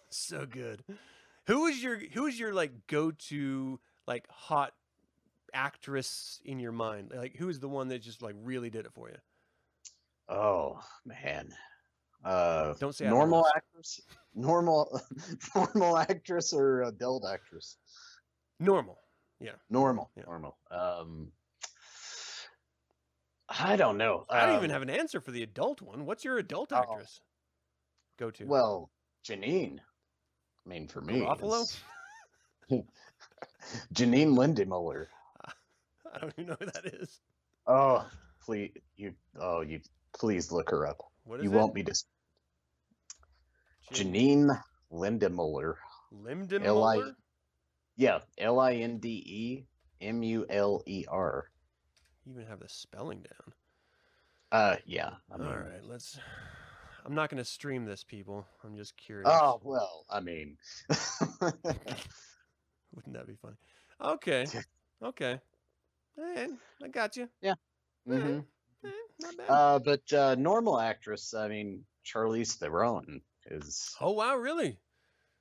So 0.09 0.45
good. 0.45 0.84
Who 1.47 1.65
is 1.65 1.81
your 1.81 1.97
who 2.13 2.27
is 2.27 2.39
your 2.39 2.53
like 2.53 2.71
go 2.88 3.09
to 3.29 3.79
like 4.07 4.27
hot 4.29 4.73
actress 5.53 6.39
in 6.45 6.59
your 6.59 6.71
mind? 6.71 7.11
Like 7.15 7.36
who 7.36 7.49
is 7.49 7.59
the 7.59 7.67
one 7.67 7.88
that 7.88 7.99
just 8.03 8.21
like 8.21 8.36
really 8.43 8.69
did 8.69 8.86
it 8.86 8.93
for 8.93 9.09
you? 9.09 9.17
Oh 10.29 10.79
man. 11.03 11.49
Uh 12.24 12.74
Don't 12.80 12.95
say 12.95 13.07
normal 13.07 13.45
actress? 13.55 14.01
Normal 14.36 15.01
normal 15.55 15.97
actress 15.97 16.53
or 16.53 16.84
adult 16.84 17.26
actress? 17.32 17.78
Normal. 18.59 18.97
Yeah. 19.39 19.51
Normal. 19.69 20.11
Yeah. 20.15 20.24
Normal. 20.28 20.57
Um 20.71 21.32
I 23.49 23.76
don't 23.76 23.97
know. 23.97 24.26
I 24.30 24.45
don't 24.45 24.55
even 24.57 24.71
Um, 24.71 24.74
have 24.74 24.82
an 24.82 24.89
answer 24.89 25.19
for 25.21 25.32
the 25.32 25.43
adult 25.43 25.82
one. 25.82 26.05
What's 26.05 26.24
your 26.24 26.38
adult 26.38 26.71
Oh. 26.71 26.78
actress? 26.78 27.19
Go 28.17 28.32
to. 28.32 28.45
Well, 28.45 28.89
Janine. 29.26 29.80
I 30.65 30.69
mean, 30.69 30.88
for 30.88 31.01
me, 31.01 31.21
Garofalo? 31.21 31.65
Janine 33.93 34.34
Lindemuller. 34.36 35.07
I 36.13 36.19
don't 36.19 36.34
even 36.38 36.47
know 36.47 36.55
who 36.59 36.65
that 36.67 36.86
is. 36.86 37.19
Oh, 37.67 38.07
please, 38.41 38.71
you. 38.95 39.13
Oh, 39.39 39.61
you. 39.61 39.82
Please 40.13 40.51
look 40.51 40.69
her 40.69 40.88
up. 40.88 41.01
What 41.26 41.39
is 41.39 41.43
You 41.45 41.51
it? 41.51 41.55
won't 41.55 41.74
be 41.74 41.84
dis. 41.84 42.05
Jan- 43.93 44.11
Janine 44.13 44.63
Lindemuller. 44.91 45.75
Lindemuller? 46.13 46.65
L 46.65 46.83
I- 46.83 47.11
Yeah, 47.95 48.19
L 48.37 48.59
I 48.59 48.73
N 48.73 48.99
D 48.99 49.09
E 49.25 49.65
M 50.01 50.23
U 50.23 50.45
L 50.49 50.81
E 50.85 51.05
R. 51.07 51.49
You 52.25 52.33
even 52.33 52.47
have 52.47 52.59
the 52.59 52.69
spelling 52.69 53.21
down. 53.21 53.53
Uh, 54.51 54.75
yeah. 54.85 55.11
I 55.31 55.37
mean, 55.37 55.47
All 55.47 55.57
right, 55.57 55.83
let's. 55.83 56.19
I'm 57.05 57.15
not 57.15 57.29
going 57.29 57.39
to 57.39 57.45
stream 57.45 57.85
this, 57.85 58.03
people. 58.03 58.45
I'm 58.63 58.77
just 58.77 58.95
curious. 58.97 59.27
Oh 59.29 59.59
well, 59.63 60.05
I 60.09 60.19
mean. 60.21 60.57
Wouldn't 62.93 63.13
that 63.13 63.27
be 63.27 63.35
funny? 63.41 63.55
Okay. 64.01 64.45
Okay. 65.03 65.39
I 66.19 66.87
got 66.91 67.17
you. 67.17 67.27
Yeah. 67.41 67.55
Mhm. 68.07 68.45
Eh, 68.85 68.89
not 69.19 69.37
bad. 69.37 69.49
Uh, 69.49 69.79
but 69.79 70.13
uh, 70.13 70.35
normal 70.35 70.79
actress. 70.79 71.33
I 71.33 71.47
mean, 71.47 71.83
Charlize 72.05 72.53
Theron 72.55 73.21
is. 73.51 73.95
oh, 74.01 74.11
wow, 74.11 74.35
really? 74.35 74.79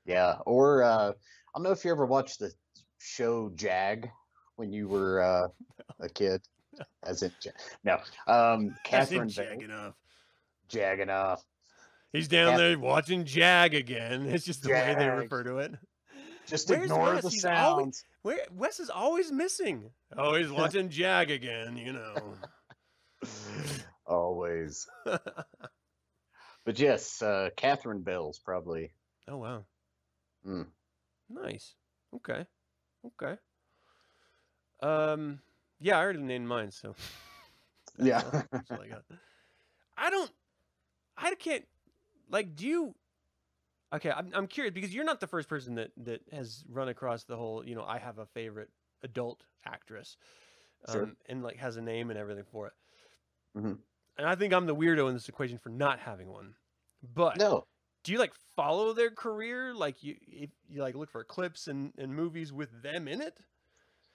Yeah, 0.05 0.36
or 0.46 0.82
uh, 0.82 1.11
I 1.11 1.12
don't 1.55 1.62
know 1.62 1.70
if 1.72 1.84
you 1.84 1.90
ever 1.92 2.07
watched 2.07 2.38
the 2.40 2.50
show 2.98 3.50
Jag 3.55 4.09
when 4.57 4.72
you 4.72 4.88
were 4.88 5.20
uh, 5.22 5.48
a 6.00 6.09
kid. 6.09 6.42
As 7.05 7.22
in, 7.22 7.30
no, 7.84 7.98
um, 8.26 8.74
Catherine 8.84 9.28
jag 9.28 9.59
Bale, 9.59 9.64
enough. 9.64 9.94
Jagganoff. 10.70 11.42
He's 12.14 12.28
down 12.28 12.53
Cath- 12.53 12.59
there 12.59 12.78
watching 12.78 13.24
Jag 13.26 13.74
again. 13.74 14.26
It's 14.26 14.44
just 14.46 14.62
the 14.62 14.70
way 14.70 14.94
they 14.98 15.09
refer 15.09 15.44
to 15.44 15.59
it. 15.59 15.72
Just 16.46 16.68
Where's 16.70 16.84
ignore 16.84 17.14
Wes? 17.14 17.22
the 17.24 17.28
He's 17.30 17.44
always- 17.44 17.84
sounds. 17.84 18.05
Where 18.22 18.38
Wes 18.53 18.80
is 18.80 18.88
always 18.90 19.30
missing. 19.30 19.90
Oh, 20.16 20.34
he's 20.34 20.50
watching 20.61 20.88
Jag 20.88 21.30
again, 21.30 21.76
you 21.76 21.92
know. 21.92 22.14
Always. 24.07 24.86
But 26.65 26.79
yes, 26.79 27.23
uh, 27.23 27.51
Catherine 27.57 28.03
Bell's 28.03 28.39
probably. 28.39 28.93
oh 29.29 29.39
wow. 29.39 29.65
Mm. 30.47 30.67
Nice. 31.29 31.75
Okay. 32.15 32.47
Okay. 33.05 33.37
Um 34.81 35.41
yeah, 35.81 35.99
I 35.99 36.03
already 36.03 36.21
named 36.21 36.47
mine, 36.47 36.71
so 36.71 36.95
Yeah. 37.99 38.23
all- 38.25 38.43
that's 38.53 38.71
all 38.71 38.81
I 38.83 38.89
got. 38.89 39.05
I 39.97 40.11
don't 40.11 40.31
I 41.17 41.35
can't 41.35 41.65
like 42.31 42.55
do 42.55 42.67
you 42.67 42.95
Okay, 43.95 44.11
I'm 44.11 44.31
I'm 44.35 44.47
curious 44.47 44.73
because 44.73 44.95
you're 44.95 45.05
not 45.05 45.21
the 45.21 45.27
first 45.27 45.49
person 45.49 45.75
that 45.75 45.91
that 45.99 46.21
has 46.33 46.65
run 46.69 46.89
across 46.89 47.25
the 47.25 47.37
whole, 47.37 47.65
you 47.67 47.75
know, 47.75 47.85
I 47.85 47.99
have 47.99 48.19
a 48.19 48.27
favorite 48.27 48.71
adult 49.03 49.43
actress. 49.67 50.17
Um 50.89 50.93
Sure. 50.95 51.11
and 51.27 51.43
like 51.43 51.57
has 51.57 51.77
a 51.77 51.83
name 51.83 52.11
and 52.11 52.19
everything 52.19 52.45
for 52.51 52.69
it. 52.69 52.73
Mhm. 53.57 53.79
And 54.19 54.27
I 54.27 54.35
think 54.35 54.53
I'm 54.53 54.67
the 54.67 54.75
weirdo 54.75 55.09
in 55.09 55.15
this 55.15 55.29
equation 55.29 55.59
for 55.59 55.71
not 55.71 55.99
having 55.99 56.29
one. 56.29 56.55
But 57.15 57.39
No. 57.39 57.67
do 58.05 58.13
you 58.13 58.19
like 58.19 58.33
follow 58.55 58.93
their 58.93 59.11
career? 59.11 59.75
Like 59.75 60.03
you, 60.03 60.17
you 60.69 60.83
like 60.83 60.95
look 60.95 61.11
for 61.11 61.25
clips 61.25 61.69
and, 61.69 61.93
and 61.99 62.15
movies 62.15 62.53
with 62.53 62.83
them 62.83 63.09
in 63.09 63.21
it? 63.23 63.39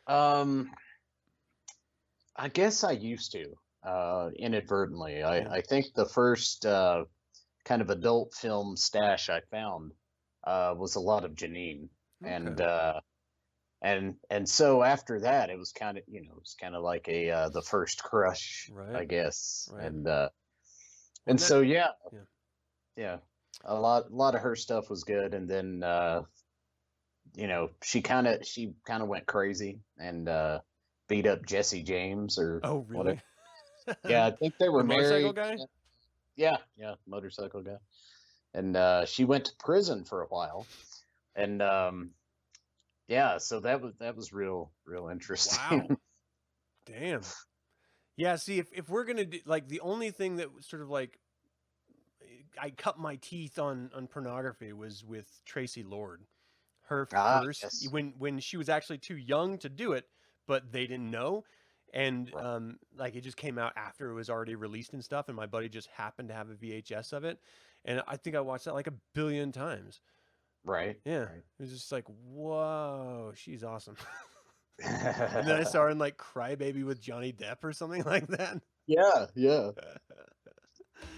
Um, 0.07 0.71
I 2.35 2.47
guess 2.49 2.83
I 2.83 2.91
used 2.91 3.31
to, 3.33 3.53
uh, 3.83 4.29
inadvertently. 4.37 5.23
I, 5.23 5.39
I 5.39 5.61
think 5.61 5.87
the 5.95 6.05
first 6.05 6.65
uh, 6.65 7.05
kind 7.65 7.81
of 7.81 7.89
adult 7.89 8.33
film 8.33 8.77
stash 8.77 9.29
I 9.29 9.41
found 9.51 9.91
uh, 10.45 10.73
was 10.77 10.95
a 10.95 10.99
lot 11.01 11.25
of 11.25 11.31
Janine, 11.33 11.89
and 12.23 12.61
uh, 12.61 13.01
and 13.81 14.15
and 14.29 14.47
so 14.47 14.83
after 14.83 15.19
that, 15.21 15.49
it 15.49 15.57
was 15.57 15.71
kind 15.71 15.97
of 15.97 16.03
you 16.07 16.21
know 16.21 16.31
it 16.31 16.39
was 16.39 16.55
kind 16.59 16.75
of 16.75 16.83
like 16.83 17.07
a 17.07 17.29
uh, 17.31 17.49
the 17.49 17.61
first 17.61 18.03
crush, 18.03 18.69
I 18.95 19.05
guess, 19.05 19.69
Right. 19.71 19.85
and 19.85 20.07
uh, 20.07 20.29
Well, 20.29 20.31
and 21.27 21.39
that- 21.39 21.43
so 21.45 21.61
yeah, 21.61 21.89
yeah. 22.11 22.19
yeah, 22.95 23.17
a 23.65 23.75
lot 23.79 24.09
a 24.11 24.15
lot 24.15 24.35
of 24.35 24.41
her 24.41 24.55
stuff 24.55 24.89
was 24.89 25.03
good, 25.03 25.33
and 25.33 25.47
then 25.47 25.83
uh, 25.83 26.23
you 27.35 27.47
know 27.47 27.69
she 27.83 28.01
kind 28.01 28.27
of 28.27 28.45
she 28.45 28.73
kind 28.85 29.03
of 29.03 29.09
went 29.09 29.25
crazy 29.25 29.79
and 29.99 30.27
uh, 30.27 30.59
beat 31.07 31.27
up 31.27 31.45
Jesse 31.45 31.83
James 31.83 32.37
or 32.39 32.61
oh, 32.63 32.85
really? 32.87 33.19
yeah, 34.07 34.25
I 34.27 34.31
think 34.31 34.55
they 34.59 34.69
were 34.69 34.83
motorcycle 34.83 35.33
married. 35.33 35.57
guy? 35.59 35.65
Yeah, 36.35 36.57
yeah, 36.77 36.95
motorcycle 37.07 37.61
guy. 37.61 37.77
And 38.53 38.75
uh, 38.75 39.05
she 39.05 39.23
went 39.25 39.45
to 39.45 39.51
prison 39.59 40.03
for 40.05 40.21
a 40.23 40.27
while, 40.27 40.65
and 41.35 41.61
um, 41.61 42.11
yeah, 43.07 43.37
so 43.37 43.59
that 43.61 43.81
was 43.81 43.93
that 43.99 44.15
was 44.15 44.33
real 44.33 44.71
real 44.85 45.07
interesting. 45.09 45.87
Wow. 45.89 45.97
Damn. 46.85 47.21
Yeah. 48.15 48.35
See, 48.37 48.59
if, 48.59 48.67
if 48.73 48.89
we're 48.89 49.05
gonna 49.05 49.25
do 49.25 49.39
like 49.45 49.67
the 49.67 49.81
only 49.81 50.11
thing 50.11 50.37
that 50.37 50.49
sort 50.61 50.81
of 50.81 50.89
like 50.89 51.19
I 52.59 52.71
cut 52.71 52.97
my 52.97 53.15
teeth 53.17 53.59
on 53.59 53.91
on 53.93 54.07
pornography 54.07 54.73
was 54.73 55.03
with 55.03 55.41
Traci 55.45 55.83
Lord. 55.87 56.25
her 56.83 57.07
Ah, 57.13 57.41
first 57.41 57.63
yes. 57.63 57.87
when 57.91 58.13
when 58.17 58.39
she 58.39 58.57
was 58.57 58.69
actually 58.69 58.97
too 58.99 59.17
young 59.17 59.57
to 59.59 59.69
do 59.69 59.93
it, 59.93 60.05
but 60.47 60.71
they 60.71 60.87
didn't 60.87 61.11
know. 61.11 61.43
And 61.93 62.31
Right. 62.33 62.45
um, 62.45 62.79
like 62.95 63.15
it 63.15 63.21
just 63.21 63.37
came 63.37 63.57
out 63.57 63.73
after 63.77 64.09
it 64.11 64.15
was 64.15 64.29
already 64.29 64.55
released 64.55 64.93
and 64.93 65.03
stuff, 65.03 65.27
and 65.27 65.35
my 65.35 65.45
buddy 65.47 65.69
just 65.69 65.87
happened 65.89 66.29
to 66.29 66.35
have 66.35 66.49
a 66.49 66.55
VHS 66.55 67.13
of 67.13 67.23
it, 67.25 67.39
and 67.85 68.01
I 68.07 68.17
think 68.17 68.35
I 68.35 68.41
watched 68.41 68.65
that 68.65 68.73
like 68.73 68.87
a 68.87 68.93
billion 69.13 69.51
times. 69.51 70.01
Right. 70.67 70.99
Yeah, 71.05 71.19
Right. 71.19 71.37
it 71.37 71.61
was 71.61 71.71
just 71.71 71.91
like, 71.91 72.03
whoa, 72.07 73.31
she's 73.35 73.63
awesome. 73.63 73.95
and 74.83 75.47
then 75.47 75.55
I 75.59 75.63
saw 75.63 75.83
her 75.83 75.89
in 75.89 75.97
like 75.97 76.17
Crybaby 76.17 76.83
with 76.85 77.01
Johnny 77.01 77.31
Depp 77.33 77.63
or 77.63 77.71
something 77.73 78.03
like 78.05 78.27
that. 78.27 78.61
yeah, 78.85 79.27
yeah. 79.35 79.71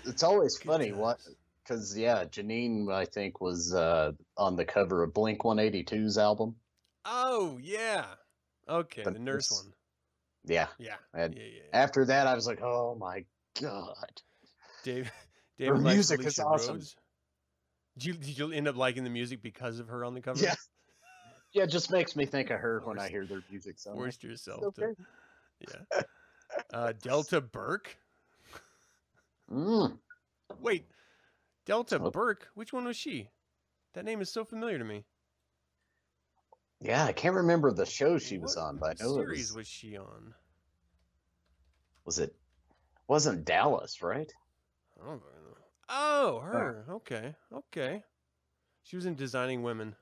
It's 0.05 0.23
always 0.23 0.57
Good 0.57 0.67
funny 0.67 0.91
what 0.91 1.19
because 1.63 1.97
yeah, 1.97 2.25
Janine 2.25 2.91
I 2.93 3.05
think 3.05 3.39
was 3.41 3.73
uh, 3.73 4.11
on 4.37 4.55
the 4.55 4.65
cover 4.65 5.03
of 5.03 5.13
Blink 5.13 5.39
182's 5.41 6.17
album. 6.17 6.55
Oh 7.05 7.57
yeah, 7.61 8.05
okay, 8.67 9.03
But 9.03 9.13
the 9.13 9.19
nurse 9.19 9.51
one. 9.51 9.73
Yeah. 10.45 10.67
Yeah, 10.79 10.95
And 11.13 11.33
yeah, 11.35 11.43
yeah. 11.43 11.49
yeah. 11.71 11.77
After 11.77 12.05
that, 12.05 12.27
I 12.27 12.33
was 12.35 12.47
like, 12.47 12.61
oh 12.61 12.95
my 12.99 13.23
god. 13.61 14.21
Dave, 14.83 15.11
David 15.57 15.79
likes 15.81 15.95
music 15.95 16.25
is 16.25 16.39
awesome. 16.39 16.75
Rose. 16.75 16.95
Did 17.99 18.05
you, 18.05 18.13
did 18.13 18.37
you 18.37 18.51
end 18.53 18.67
up 18.69 18.77
liking 18.77 19.03
the 19.03 19.09
music 19.09 19.41
because 19.41 19.79
of 19.79 19.89
her 19.89 20.05
on 20.05 20.13
the 20.13 20.21
cover? 20.21 20.41
Yeah. 20.41 20.55
Yeah, 21.51 21.63
it 21.63 21.69
just 21.69 21.91
makes 21.91 22.15
me 22.15 22.25
think 22.25 22.49
of 22.49 22.59
her 22.59 22.81
when 22.85 22.97
I 22.97 23.09
hear 23.09 23.25
their 23.25 23.41
music. 23.49 23.77
So 23.77 23.91
I'm 23.91 23.99
like, 23.99 24.23
yourself 24.23 24.63
okay. 24.63 24.93
to. 24.93 24.95
Yeah. 25.67 26.01
Uh, 26.73 26.93
Delta 27.01 27.41
Burke. 27.41 27.97
Mm. 29.51 29.97
Wait, 30.61 30.85
Delta 31.65 31.99
Oh. 32.01 32.09
Burke. 32.09 32.47
Which 32.53 32.71
one 32.71 32.85
was 32.85 32.95
she? 32.95 33.29
That 33.93 34.05
name 34.05 34.21
is 34.21 34.29
so 34.29 34.45
familiar 34.45 34.77
to 34.77 34.85
me. 34.85 35.03
Yeah, 36.79 37.03
I 37.03 37.11
can't 37.11 37.35
remember 37.35 37.71
the 37.71 37.85
show 37.85 38.17
she 38.17 38.37
was 38.37 38.55
on, 38.55 38.77
but 38.77 39.01
I 39.01 39.03
know 39.03 39.15
series 39.15 39.49
was, 39.49 39.57
was 39.57 39.67
she 39.67 39.97
on? 39.97 40.33
was 42.05 42.19
it 42.19 42.33
wasn't 43.07 43.43
Dallas, 43.43 44.01
right? 44.01 44.31
I 45.01 45.05
don't 45.05 45.17
know. 45.17 45.38
Oh, 45.89 46.39
her. 46.39 46.85
Okay, 46.89 47.35
okay. 47.53 48.03
She 48.83 48.95
was 48.95 49.05
in 49.05 49.15
Designing 49.15 49.63
Women. 49.63 49.95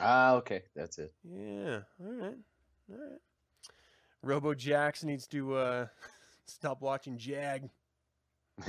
Ah, 0.00 0.34
okay, 0.34 0.62
that's 0.76 0.98
it. 0.98 1.12
Yeah. 1.24 1.80
All 2.00 2.12
right. 2.12 2.36
All 2.90 2.98
right. 2.98 3.20
Robo 4.22 4.54
Jax 4.54 5.04
needs 5.04 5.26
to 5.28 5.54
uh, 5.54 5.86
stop 6.46 6.80
watching 6.80 7.18
Jag. 7.18 7.68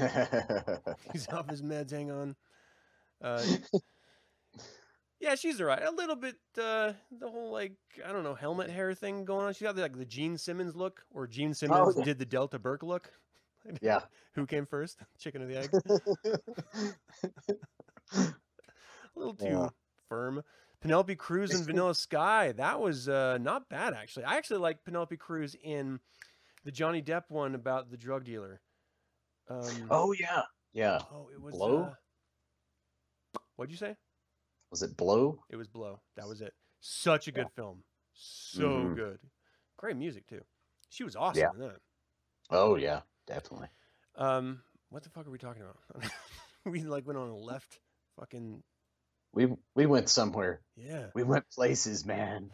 He's 1.12 1.28
off 1.30 1.50
his 1.50 1.62
meds. 1.62 1.92
Hang 1.92 2.12
on. 2.12 2.36
Uh, 3.22 3.44
yeah, 5.20 5.36
she's 5.36 5.60
alright. 5.60 5.84
A 5.84 5.92
little 5.92 6.16
bit. 6.16 6.36
Uh, 6.58 6.94
the 7.12 7.30
whole 7.30 7.52
like 7.52 7.74
I 8.06 8.12
don't 8.12 8.24
know 8.24 8.36
helmet 8.36 8.70
hair 8.70 8.94
thing 8.94 9.26
going 9.26 9.46
on. 9.46 9.54
She 9.54 9.66
got 9.66 9.76
like 9.76 9.98
the 9.98 10.06
Gene 10.06 10.38
Simmons 10.38 10.76
look, 10.76 11.04
or 11.12 11.28
Gene 11.28 11.54
Simmons 11.54 11.96
yeah. 11.98 12.04
did 12.04 12.20
the 12.20 12.26
Delta 12.26 12.60
Burke 12.60 12.84
look. 12.84 13.12
Yeah. 13.82 14.02
Who 14.34 14.46
came 14.46 14.66
first, 14.66 15.00
chicken 15.20 15.42
or 15.42 15.48
the 15.48 15.58
egg? 15.58 15.72
A 18.14 18.34
little 19.16 19.36
too 19.36 19.46
Yeah. 19.46 19.70
firm. 20.08 20.44
Penelope 20.82 21.16
Cruz 21.16 21.54
and 21.54 21.66
Vanilla 21.66 21.94
Sky. 21.94 22.54
That 22.54 22.80
was 22.80 23.10
uh, 23.10 23.38
not 23.40 23.70
bad 23.70 23.94
actually. 23.94 24.24
I 24.26 24.38
actually 24.38 24.60
like 24.60 24.84
Penelope 24.86 25.18
Cruz 25.18 25.56
in 25.62 26.00
the 26.64 26.72
Johnny 26.72 27.02
Depp 27.02 27.24
one 27.30 27.54
about 27.56 27.92
the 27.92 27.98
drug 27.98 28.24
dealer. 28.24 28.62
Um, 29.50 29.88
oh 29.90 30.14
yeah, 30.14 30.44
yeah. 30.74 31.02
oh, 31.12 31.30
it 31.34 31.42
was. 31.42 31.56
Blow? 31.56 31.84
Uh, 31.84 33.40
what'd 33.56 33.72
you 33.72 33.78
say? 33.78 33.96
Was 34.72 34.84
it 34.84 34.96
Blow? 34.96 35.44
It 35.50 35.56
was 35.58 35.68
Blow. 35.68 36.00
That 36.16 36.28
was 36.28 36.42
it. 36.42 36.54
Such 36.80 37.28
a 37.28 37.32
good 37.32 37.50
film. 37.56 37.84
So 38.14 38.62
Mhm. 38.70 38.96
good. 38.96 39.20
Great 39.78 39.98
music 39.98 40.28
too. 40.28 40.46
She 40.90 41.04
was 41.04 41.16
awesome 41.16 41.42
Yeah. 41.42 41.50
in 41.54 41.60
that. 41.60 41.82
Oh 42.52 42.76
yeah, 42.76 43.02
definitely. 43.30 43.70
Um, 44.18 44.62
what 44.90 45.04
the 45.04 45.10
fuck 45.10 45.26
are 45.28 45.32
we 45.32 45.38
talking 45.38 45.62
about? 45.62 46.12
we 46.66 46.82
like 46.82 47.08
went 47.08 47.18
on 47.18 47.30
a 47.30 47.38
left 47.38 47.80
fucking 48.20 48.62
We 49.34 49.48
we 49.76 49.86
went 49.86 50.10
somewhere. 50.10 50.62
yeah. 50.76 51.06
We 51.16 51.24
went 51.24 51.50
places, 51.50 52.06
man. 52.06 52.50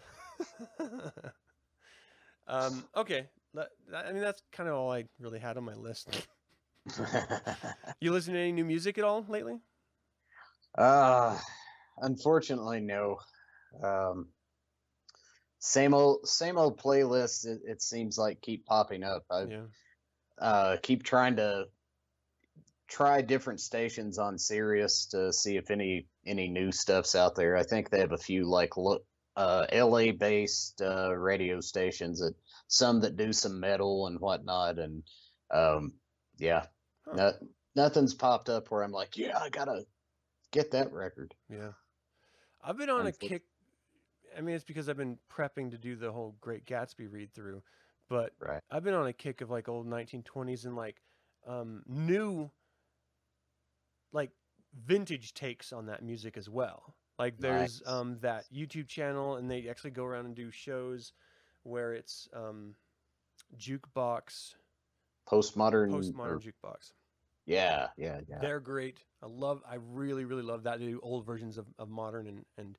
um, 2.47 2.83
okay. 2.95 3.27
I 3.95 4.11
mean, 4.11 4.21
that's 4.21 4.41
kind 4.51 4.67
of 4.69 4.75
all 4.75 4.91
I 4.91 5.05
really 5.19 5.39
had 5.39 5.57
on 5.57 5.63
my 5.63 5.75
list. 5.75 6.09
You 8.01 8.11
listen 8.11 8.33
to 8.33 8.39
any 8.39 8.51
new 8.51 8.65
music 8.65 8.97
at 8.97 9.03
all 9.03 9.25
lately? 9.27 9.59
uh 10.77 11.39
unfortunately 11.99 12.81
no. 12.81 13.17
Um 13.81 14.27
same 15.59 15.93
old 15.93 16.27
same 16.27 16.57
old 16.57 16.77
playlists 16.79 17.45
it, 17.45 17.61
it 17.65 17.81
seems 17.81 18.17
like 18.17 18.41
keep 18.41 18.65
popping 18.65 19.03
up. 19.03 19.23
I 19.31 19.45
Yeah. 19.45 19.61
Uh 20.39 20.77
keep 20.81 21.03
trying 21.03 21.35
to 21.37 21.65
try 22.87 23.21
different 23.21 23.59
stations 23.59 24.19
on 24.19 24.37
Sirius 24.37 25.07
to 25.07 25.33
see 25.33 25.57
if 25.57 25.71
any 25.71 26.07
any 26.25 26.47
new 26.47 26.71
stuff's 26.71 27.15
out 27.15 27.35
there. 27.35 27.55
I 27.55 27.63
think 27.63 27.89
they 27.89 27.99
have 27.99 28.11
a 28.11 28.17
few 28.17 28.45
like 28.45 28.77
look 28.77 29.05
uh 29.35 29.65
LA 29.73 30.11
based 30.11 30.81
uh 30.81 31.13
radio 31.15 31.59
stations 31.61 32.19
that 32.19 32.33
some 32.67 33.01
that 33.01 33.17
do 33.17 33.33
some 33.33 33.59
metal 33.59 34.07
and 34.07 34.19
whatnot 34.19 34.79
and 34.79 35.03
um 35.51 35.93
yeah 36.37 36.65
Huh. 37.07 37.13
no, 37.15 37.31
nothing's 37.75 38.15
popped 38.15 38.49
up 38.49 38.71
where 38.71 38.81
I'm 38.81 38.91
like 38.91 39.15
yeah 39.17 39.37
I 39.37 39.49
gotta 39.49 39.85
get 40.51 40.71
that 40.71 40.91
record. 40.91 41.35
Yeah. 41.49 41.71
I've 42.63 42.77
been 42.77 42.89
on 42.89 43.05
a 43.05 43.11
Unfor- 43.11 43.19
kick. 43.29 43.43
I 44.35 44.41
mean, 44.41 44.55
it's 44.55 44.63
because 44.65 44.89
I've 44.89 44.97
been 44.97 45.19
prepping 45.31 45.71
to 45.71 45.77
do 45.77 45.95
the 45.95 46.11
whole 46.11 46.35
Great 46.41 46.65
Gatsby 46.65 47.11
read 47.11 47.33
through, 47.33 47.61
but 48.09 48.33
Right. 48.39 48.61
I've 48.71 48.83
been 48.83 48.93
on 48.93 49.07
a 49.07 49.13
kick 49.13 49.41
of 49.41 49.49
like 49.49 49.67
old 49.69 49.87
1920s 49.87 50.65
and 50.65 50.75
like 50.75 51.01
um, 51.47 51.83
new, 51.87 52.49
like 54.11 54.31
vintage 54.85 55.33
takes 55.33 55.71
on 55.73 55.85
that 55.87 56.03
music 56.03 56.37
as 56.37 56.49
well. 56.49 56.95
Like 57.17 57.37
there's 57.37 57.81
Nice. 57.85 57.93
um, 57.93 58.17
that 58.21 58.45
YouTube 58.53 58.87
channel, 58.87 59.35
and 59.35 59.49
they 59.49 59.69
actually 59.69 59.91
go 59.91 60.03
around 60.05 60.25
and 60.25 60.35
do 60.35 60.51
shows 60.51 61.13
where 61.63 61.93
it's 61.93 62.27
um, 62.33 62.75
jukebox, 63.57 64.55
Postmodern. 65.27 65.93
or- 65.93 65.99
postmodern 66.01 66.41
jukebox. 66.41 66.91
yeah, 67.45 67.87
yeah, 67.97 68.19
yeah. 68.27 68.39
They're 68.39 68.59
great. 68.59 69.03
I 69.23 69.27
love. 69.27 69.61
I 69.69 69.75
really, 69.75 70.25
really 70.25 70.43
love 70.43 70.63
that. 70.63 70.79
They 70.79 70.87
do 70.87 70.99
old 71.01 71.25
versions 71.25 71.57
of, 71.57 71.67
of 71.79 71.89
modern 71.89 72.27
and 72.27 72.45
and 72.57 72.77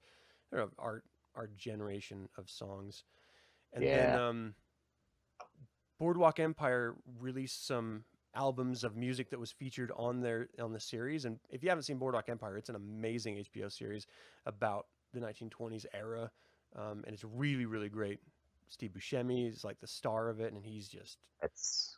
you 0.52 0.58
know, 0.58 0.70
our 0.78 1.02
our 1.34 1.48
generation 1.56 2.28
of 2.36 2.48
songs. 2.50 3.04
And 3.72 3.84
then 3.84 4.08
Yeah. 4.10 4.28
um, 4.28 4.54
Boardwalk 5.98 6.38
Empire 6.40 6.94
released 7.20 7.66
some 7.66 8.04
albums 8.34 8.84
of 8.84 8.96
music 8.96 9.30
that 9.30 9.40
was 9.40 9.50
featured 9.50 9.90
on 9.96 10.20
their 10.20 10.48
on 10.60 10.72
the 10.72 10.80
series. 10.80 11.24
And 11.24 11.38
if 11.50 11.62
you 11.62 11.68
haven't 11.70 11.84
seen 11.84 11.98
Boardwalk 11.98 12.28
Empire, 12.28 12.56
it's 12.56 12.68
an 12.68 12.76
amazing 12.76 13.36
HBO 13.36 13.72
series 13.72 14.06
about 14.44 14.86
the 15.14 15.20
1920s 15.20 15.86
era, 15.94 16.30
um, 16.74 17.02
and 17.06 17.14
it's 17.14 17.24
really, 17.24 17.64
really 17.64 17.88
great. 17.88 18.20
Steve 18.68 18.90
Buscemi 18.92 19.48
is 19.50 19.64
like 19.64 19.80
the 19.80 19.86
star 19.86 20.28
of 20.28 20.40
it, 20.40 20.52
and 20.52 20.62
he's 20.64 20.88
just 20.88 21.18
That's 21.40 21.96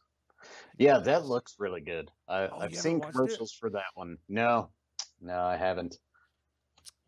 yeah, 0.79 0.99
that 0.99 1.25
looks 1.27 1.57
really 1.59 1.81
good. 1.81 2.11
I, 2.29 2.47
Oh, 2.47 2.61
I've 2.61 2.75
seen 2.75 3.01
haven't 3.01 3.09
it? 3.09 3.13
commercials 3.13 3.53
for 3.53 3.71
that 3.71 3.91
one. 3.95 4.19
No, 4.29 4.69
no, 5.21 5.41
I 5.41 5.57
haven't. 5.57 5.99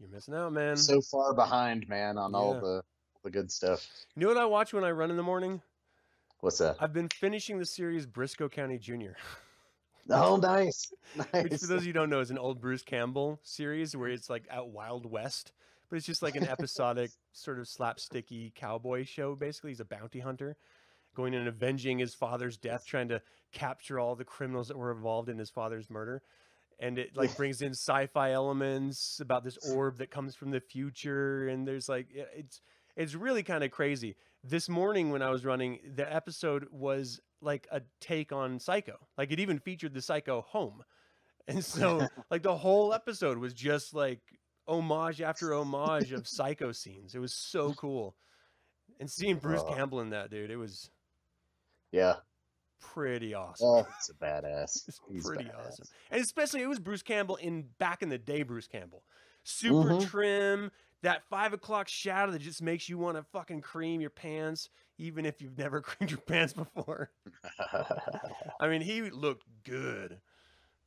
you're 0.00 0.08
missing 0.08 0.34
out, 0.34 0.52
man. 0.52 0.76
So 0.76 1.00
far 1.02 1.34
behind, 1.34 1.88
man, 1.88 2.18
on 2.18 2.34
all 2.34 2.54
Yeah. 2.54 2.60
the 2.60 2.82
the 3.22 3.30
good 3.30 3.52
stuff. 3.52 3.86
you 4.16 4.22
know 4.22 4.28
what 4.28 4.38
I 4.38 4.46
watch 4.46 4.72
when 4.72 4.82
I 4.82 4.90
run 4.90 5.10
in 5.10 5.16
the 5.18 5.22
morning? 5.22 5.60
What's 6.40 6.58
that? 6.58 6.76
I've 6.80 6.92
been 6.92 7.08
finishing 7.08 7.58
the 7.58 7.66
series 7.66 8.06
Brisco 8.06 8.50
County 8.50 8.78
Jr., 8.78 9.12
Oh, 10.08 10.36
nice, 10.36 10.92
which 11.32 11.52
for 11.52 11.66
those 11.66 11.70
of 11.70 11.84
you 11.84 11.90
who 11.90 11.92
don't 11.92 12.10
know 12.10 12.20
is 12.20 12.30
an 12.30 12.38
old 12.38 12.60
Bruce 12.60 12.82
Campbell 12.82 13.38
series 13.42 13.96
where 13.96 14.08
it's 14.08 14.30
like 14.30 14.44
out 14.50 14.70
Wild 14.70 15.06
West, 15.06 15.52
but 15.88 15.96
it's 15.96 16.06
just 16.06 16.22
like 16.22 16.36
an 16.36 16.48
episodic 16.48 17.10
sort 17.32 17.58
of 17.58 17.66
slapsticky 17.66 18.54
cowboy 18.54 19.04
show. 19.04 19.36
Basically, 19.36 19.70
he's 19.70 19.80
a 19.80 19.84
bounty 19.84 20.20
hunter 20.20 20.56
going 21.14 21.34
and 21.34 21.46
avenging 21.46 21.98
his 21.98 22.14
father's 22.14 22.56
death, 22.56 22.84
trying 22.86 23.08
to 23.08 23.20
capture 23.52 23.98
all 23.98 24.16
the 24.16 24.24
criminals 24.24 24.68
that 24.68 24.76
were 24.76 24.92
involved 24.92 25.28
in 25.28 25.38
his 25.38 25.50
father's 25.50 25.90
murder. 25.90 26.22
And 26.78 26.98
it 26.98 27.16
like 27.16 27.36
brings 27.36 27.60
in 27.60 27.72
sci-fi 27.72 28.32
elements 28.32 29.20
about 29.20 29.44
this 29.44 29.58
orb 29.74 29.98
that 29.98 30.10
comes 30.10 30.34
from 30.34 30.50
the 30.50 30.60
future, 30.60 31.48
and 31.48 31.68
there's 31.68 31.88
like 31.88 32.08
it's 32.12 32.62
it's 33.00 33.14
really 33.14 33.42
kind 33.42 33.64
of 33.64 33.70
crazy. 33.70 34.16
This 34.44 34.68
morning 34.68 35.10
when 35.10 35.22
I 35.22 35.30
was 35.30 35.44
running, 35.44 35.78
the 35.94 36.10
episode 36.12 36.66
was 36.70 37.20
like 37.42 37.66
a 37.70 37.82
take 38.00 38.32
on 38.32 38.58
Psycho. 38.60 38.96
Like 39.18 39.32
it 39.32 39.40
even 39.40 39.58
featured 39.58 39.94
the 39.94 40.02
Psycho 40.02 40.42
home. 40.42 40.82
And 41.48 41.64
so 41.64 42.06
like 42.30 42.42
the 42.42 42.56
whole 42.56 42.92
episode 42.94 43.38
was 43.38 43.54
just 43.54 43.94
like 43.94 44.20
homage 44.68 45.20
after 45.20 45.52
homage 45.54 46.12
of 46.12 46.28
Psycho 46.28 46.72
scenes. 46.72 47.14
It 47.14 47.18
was 47.20 47.34
so 47.34 47.72
cool. 47.74 48.16
And 48.98 49.10
seeing 49.10 49.36
Bruce 49.36 49.62
Oh. 49.64 49.72
Campbell 49.74 50.00
in 50.00 50.10
that, 50.10 50.30
dude, 50.30 50.50
it 50.50 50.56
was 50.56 50.90
yeah, 51.92 52.16
pretty 52.80 53.34
awesome. 53.34 53.66
oh, 53.66 53.86
it's 53.98 54.10
a 54.10 54.14
badass. 54.14 54.84
It's 54.88 55.00
He's 55.10 55.26
pretty 55.26 55.44
badass. 55.44 55.68
awesome. 55.68 55.86
And 56.10 56.20
especially 56.22 56.62
it 56.62 56.68
was 56.68 56.78
Bruce 56.78 57.02
Campbell 57.02 57.36
in 57.36 57.66
back 57.78 58.02
in 58.02 58.08
the 58.10 58.18
day 58.18 58.42
Bruce 58.42 58.68
Campbell. 58.68 59.02
Super 59.42 59.90
Mhm. 59.94 60.06
trim, 60.08 60.70
that 61.02 61.22
five 61.30 61.52
o'clock 61.52 61.88
shadow 61.88 62.32
that 62.32 62.40
just 62.40 62.62
makes 62.62 62.88
you 62.88 62.98
want 62.98 63.16
to 63.16 63.22
fucking 63.32 63.60
cream 63.62 64.00
your 64.00 64.10
pants, 64.10 64.68
even 64.98 65.24
if 65.24 65.40
you've 65.40 65.58
never 65.58 65.80
creamed 65.82 66.10
your 66.10 66.20
pants 66.20 66.52
before. 66.52 67.10
I 68.60 68.68
mean, 68.68 68.82
he 68.82 69.02
looked 69.10 69.44
good 69.64 70.20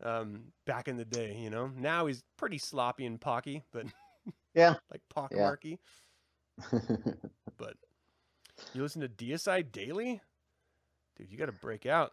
um, 0.03 0.51
back 0.65 0.87
in 0.87 0.97
the 0.97 1.05
day, 1.05 1.35
you 1.37 1.49
know. 1.49 1.71
Now 1.75 2.05
he's 2.05 2.23
pretty 2.37 2.57
sloppy 2.57 3.05
and 3.05 3.19
pocky, 3.19 3.63
but 3.71 3.85
Yeah. 4.53 4.75
like 4.91 5.01
pockmarky. 5.15 5.79
Yeah. 6.71 6.79
But 7.57 7.75
you 8.73 8.81
listen 8.83 9.01
to 9.01 9.09
DSI 9.09 9.71
Daily, 9.71 10.21
dude, 11.17 11.31
you 11.31 11.37
got 11.37 11.47
to 11.47 11.51
break 11.51 11.85
out. 11.85 12.11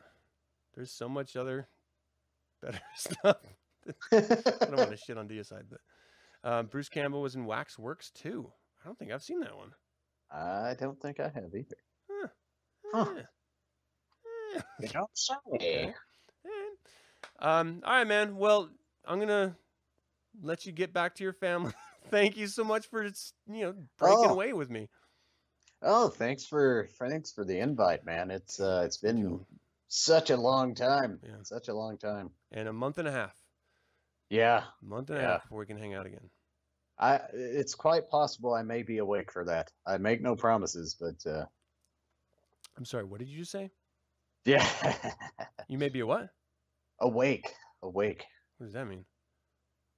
There's 0.74 0.90
so 0.90 1.08
much 1.08 1.36
other 1.36 1.68
better 2.62 2.80
stuff. 2.94 3.36
I 4.12 4.20
don't 4.20 4.76
want 4.76 4.90
to 4.90 4.96
shit 4.96 5.18
on 5.18 5.28
DSI, 5.28 5.62
but 5.68 5.80
um, 6.44 6.66
Bruce 6.66 6.88
Campbell 6.88 7.22
was 7.22 7.34
in 7.34 7.44
Waxworks 7.46 8.10
too. 8.10 8.50
I 8.82 8.86
don't 8.86 8.98
think 8.98 9.12
I've 9.12 9.22
seen 9.22 9.40
that 9.40 9.56
one. 9.56 9.72
I 10.30 10.74
don't 10.78 11.00
think 11.00 11.20
I 11.20 11.28
have 11.28 11.54
either. 11.54 11.76
Eh, 12.10 12.26
Huh. 12.92 13.22
eh, 14.82 14.86
don't 14.92 15.10
say. 15.14 15.34
eh. 15.60 15.92
Um, 17.38 17.82
all 17.84 17.92
right, 17.92 18.06
man. 18.06 18.36
Well, 18.36 18.68
I'm 19.04 19.18
gonna 19.20 19.56
let 20.42 20.66
you 20.66 20.72
get 20.72 20.92
back 20.92 21.14
to 21.16 21.24
your 21.24 21.32
family. 21.32 21.72
Thank 22.10 22.36
you 22.36 22.46
so 22.46 22.64
much 22.64 22.86
for 22.88 23.04
s- 23.04 23.32
you 23.46 23.62
know 23.64 23.74
breaking 23.98 24.26
Oh. 24.26 24.32
away 24.32 24.52
with 24.52 24.70
me. 24.70 24.88
Oh, 25.82 26.08
thanks 26.08 26.44
for 26.44 26.88
thanks 26.98 27.32
for 27.32 27.44
the 27.44 27.58
invite, 27.58 28.04
man. 28.04 28.30
It's 28.30 28.60
uh 28.60 28.82
it's 28.84 28.98
been 28.98 29.44
such 29.88 30.30
a 30.30 30.36
long 30.36 30.74
time. 30.74 31.20
Yeah. 31.22 31.36
Such 31.42 31.68
a 31.68 31.74
long 31.74 31.96
time. 31.96 32.30
And 32.52 32.68
a 32.68 32.72
month 32.72 32.98
and 32.98 33.08
a 33.08 33.12
half, 33.12 33.34
Yeah. 34.30 34.64
month 34.82 35.10
and 35.10 35.18
a 35.18 35.22
Yeah. 35.22 35.28
half 35.32 35.42
before 35.42 35.58
we 35.58 35.66
can 35.66 35.76
hang 35.78 35.94
out 35.94 36.06
again. 36.06 36.30
I 36.98 37.20
it's 37.32 37.74
quite 37.74 38.08
possible 38.08 38.52
I 38.54 38.62
may 38.62 38.82
be 38.82 38.98
awake 38.98 39.32
for 39.32 39.44
that. 39.46 39.70
I 39.86 39.98
make 39.98 40.20
no 40.22 40.36
promises, 40.36 40.96
but 40.98 41.26
uh 41.30 41.44
I'm 42.76 42.84
sorry. 42.84 43.04
What 43.04 43.18
did 43.20 43.28
you 43.28 43.38
just 43.40 43.50
say? 43.52 43.70
yeah. 44.44 44.66
You 45.68 45.78
may 45.78 45.88
be 45.88 46.00
a 46.00 46.06
what? 46.06 46.28
awake. 47.00 47.52
Awake. 47.82 48.24
What 48.58 48.66
does 48.66 48.74
that 48.74 48.86
mean? 48.86 49.04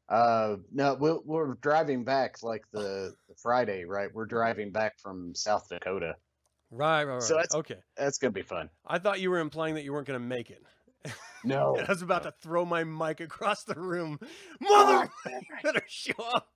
Uh 0.08 0.56
no, 0.72 0.94
we're, 0.94 1.18
we're 1.24 1.54
driving 1.54 2.04
back 2.04 2.42
like 2.42 2.62
the, 2.72 3.14
the 3.28 3.34
Friday, 3.36 3.84
right? 3.84 4.10
We're 4.12 4.26
driving 4.26 4.70
back 4.72 4.98
from 5.00 5.34
South 5.34 5.68
Dakota. 5.68 6.16
Right, 6.70 7.04
right, 7.04 7.14
right. 7.14 7.22
So 7.22 7.34
that's- 7.34 7.54
okay. 7.54 7.78
That's 7.96 8.18
gonna 8.18 8.32
be 8.32 8.42
fun. 8.42 8.70
I 8.86 8.98
thought 8.98 9.20
you 9.20 9.30
were 9.30 9.40
implying 9.40 9.74
that 9.74 9.84
you 9.84 9.92
weren't 9.92 10.06
going 10.06 10.20
to 10.20 10.26
make 10.26 10.50
it. 10.50 10.62
No. 11.44 11.76
I 11.76 11.86
was 11.88 12.02
about 12.02 12.22
to 12.22 12.32
throw 12.40 12.64
my 12.64 12.84
mic 12.84 13.18
across 13.20 13.64
the 13.64 13.74
room. 13.74 14.20
Mother, 14.60 15.10
you 15.26 15.40
better 15.64 15.82
show 15.88 16.12
up. 16.32 16.52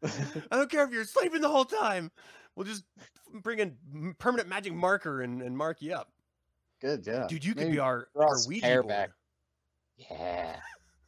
I 0.00 0.10
don't 0.52 0.70
care 0.70 0.84
if 0.84 0.92
you're 0.92 1.02
sleeping 1.02 1.40
the 1.40 1.48
whole 1.48 1.64
time. 1.64 2.12
We'll 2.54 2.64
just 2.64 2.84
bring 3.42 3.60
a 3.60 3.72
m- 3.92 4.14
permanent 4.16 4.48
magic 4.48 4.74
marker 4.74 5.22
and, 5.22 5.42
and 5.42 5.56
mark 5.58 5.82
you 5.82 5.92
up. 5.92 6.12
Good, 6.80 7.04
yeah. 7.04 7.26
Dude, 7.28 7.44
you 7.44 7.54
could 7.54 7.64
Maybe 7.64 7.72
be 7.72 7.78
our, 7.80 8.06
our 8.14 8.36
Ouija 8.46 8.74
board. 8.74 8.86
back. 8.86 9.10
Yeah. 9.96 10.54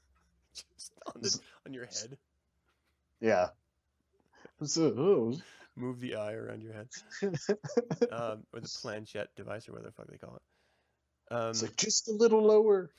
Just 0.76 0.92
on, 1.06 1.22
the, 1.22 1.38
on 1.68 1.72
your 1.72 1.86
head. 1.86 2.18
Yeah. 3.20 3.50
So, 4.64 5.34
Move 5.76 6.00
the 6.00 6.16
eye 6.16 6.32
around 6.32 6.62
your 6.62 6.72
head. 6.72 6.88
Um, 8.10 8.42
or 8.52 8.58
the 8.60 8.78
planchette 8.82 9.28
device 9.36 9.68
or 9.68 9.72
whatever 9.72 9.90
the 9.90 9.92
fuck 9.94 10.08
they 10.08 10.18
call 10.18 10.34
it. 10.34 10.42
Um, 11.30 11.50
it's 11.50 11.62
like 11.62 11.76
just 11.76 12.08
a 12.08 12.12
little 12.12 12.42
lower. 12.42 12.90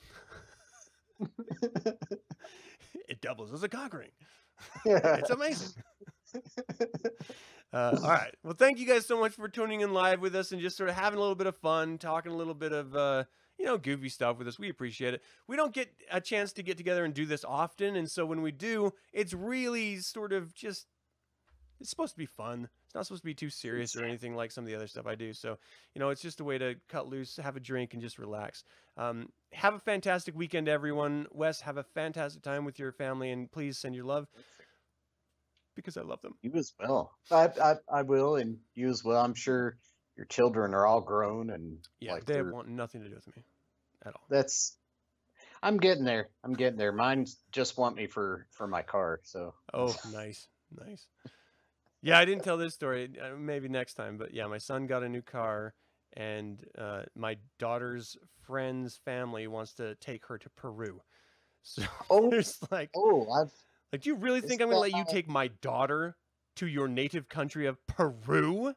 it 3.08 3.20
doubles 3.20 3.52
as 3.52 3.62
a 3.62 3.68
cock 3.68 3.94
ring. 3.94 4.10
yeah. 4.84 5.16
It's 5.16 5.30
amazing. 5.30 5.72
Uh, 7.72 7.98
all 8.02 8.10
right. 8.10 8.34
Well, 8.44 8.52
thank 8.52 8.78
you 8.78 8.86
guys 8.86 9.06
so 9.06 9.18
much 9.18 9.32
for 9.32 9.48
tuning 9.48 9.80
in 9.80 9.94
live 9.94 10.20
with 10.20 10.36
us 10.36 10.52
and 10.52 10.60
just 10.60 10.76
sort 10.76 10.90
of 10.90 10.94
having 10.94 11.16
a 11.16 11.20
little 11.20 11.34
bit 11.34 11.46
of 11.46 11.56
fun, 11.56 11.96
talking 11.96 12.30
a 12.30 12.36
little 12.36 12.52
bit 12.52 12.72
of, 12.72 12.94
uh, 12.94 13.24
you 13.58 13.64
know, 13.64 13.78
goofy 13.78 14.10
stuff 14.10 14.36
with 14.36 14.46
us. 14.46 14.58
We 14.58 14.68
appreciate 14.68 15.14
it. 15.14 15.22
We 15.48 15.56
don't 15.56 15.72
get 15.72 15.90
a 16.10 16.20
chance 16.20 16.52
to 16.54 16.62
get 16.62 16.76
together 16.76 17.02
and 17.02 17.14
do 17.14 17.24
this 17.24 17.44
often. 17.44 17.96
And 17.96 18.10
so 18.10 18.26
when 18.26 18.42
we 18.42 18.52
do, 18.52 18.92
it's 19.14 19.32
really 19.32 20.00
sort 20.00 20.34
of 20.34 20.54
just, 20.54 20.86
it's 21.80 21.88
supposed 21.88 22.12
to 22.12 22.18
be 22.18 22.26
fun. 22.26 22.68
It's 22.92 22.94
not 22.94 23.06
supposed 23.06 23.22
to 23.22 23.26
be 23.26 23.32
too 23.32 23.48
serious 23.48 23.96
or 23.96 24.04
anything 24.04 24.36
like 24.36 24.52
some 24.52 24.64
of 24.64 24.68
the 24.68 24.76
other 24.76 24.86
stuff 24.86 25.06
I 25.06 25.14
do. 25.14 25.32
So, 25.32 25.56
you 25.94 25.98
know, 25.98 26.10
it's 26.10 26.20
just 26.20 26.40
a 26.40 26.44
way 26.44 26.58
to 26.58 26.74
cut 26.90 27.08
loose, 27.08 27.38
have 27.42 27.56
a 27.56 27.60
drink, 27.60 27.94
and 27.94 28.02
just 28.02 28.18
relax. 28.18 28.64
Um, 28.98 29.30
have 29.54 29.72
a 29.72 29.78
fantastic 29.78 30.36
weekend, 30.36 30.68
everyone. 30.68 31.26
Wes, 31.32 31.62
have 31.62 31.78
a 31.78 31.84
fantastic 31.84 32.42
time 32.42 32.66
with 32.66 32.78
your 32.78 32.92
family, 32.92 33.30
and 33.30 33.50
please 33.50 33.78
send 33.78 33.94
your 33.94 34.04
love 34.04 34.28
because 35.74 35.96
I 35.96 36.02
love 36.02 36.20
them. 36.20 36.34
You 36.42 36.52
as 36.54 36.74
well. 36.78 37.12
I, 37.30 37.48
I 37.62 37.74
I 37.90 38.02
will, 38.02 38.36
and 38.36 38.58
you 38.74 38.90
as 38.90 39.02
well. 39.02 39.24
I'm 39.24 39.32
sure 39.32 39.78
your 40.18 40.26
children 40.26 40.74
are 40.74 40.86
all 40.86 41.00
grown 41.00 41.48
and 41.48 41.78
Yeah, 41.98 42.12
like 42.12 42.26
they 42.26 42.42
want 42.42 42.68
nothing 42.68 43.00
to 43.04 43.08
do 43.08 43.14
with 43.14 43.26
me 43.34 43.42
at 44.04 44.12
all. 44.12 44.26
that's. 44.28 44.76
I'm 45.62 45.78
getting 45.78 46.04
there. 46.04 46.28
I'm 46.44 46.52
getting 46.52 46.76
there. 46.76 46.92
Mine 46.92 47.24
just 47.52 47.78
want 47.78 47.96
me 47.96 48.06
for 48.06 48.46
for 48.50 48.66
my 48.66 48.82
car. 48.82 49.20
So 49.22 49.54
Oh, 49.72 49.96
nice, 50.12 50.46
nice. 50.78 51.06
Yeah, 52.02 52.18
I 52.18 52.24
didn't 52.24 52.42
tell 52.44 52.56
this 52.56 52.74
story. 52.74 53.10
uh, 53.20 53.36
Maybe 53.36 53.68
next 53.68 53.94
time, 53.94 54.18
but 54.18 54.34
yeah, 54.34 54.46
my 54.46 54.58
son 54.58 54.86
got 54.86 55.02
a 55.04 55.08
new 55.08 55.22
car, 55.22 55.74
and 56.14 56.64
uh, 56.76 57.02
my 57.14 57.36
daughter's 57.58 58.16
friend's 58.44 58.96
family 59.04 59.46
wants 59.46 59.74
to 59.74 59.94
take 59.96 60.26
her 60.26 60.38
to 60.38 60.50
Peru. 60.50 61.00
So 61.64 61.84
Oh. 62.10 62.28
there's 62.28 62.58
like, 62.72 62.90
oh, 62.96 63.30
I've 63.30 63.52
like, 63.92 64.02
do 64.02 64.10
you 64.10 64.16
really 64.16 64.40
think 64.40 64.60
I'm 64.60 64.68
gonna 64.68 64.80
let 64.80 64.90
you 64.96 65.04
take 65.08 65.28
my 65.28 65.46
daughter 65.60 66.16
to 66.56 66.66
your 66.66 66.88
native 66.88 67.28
country 67.28 67.66
of 67.66 67.78
Peru 67.86 68.74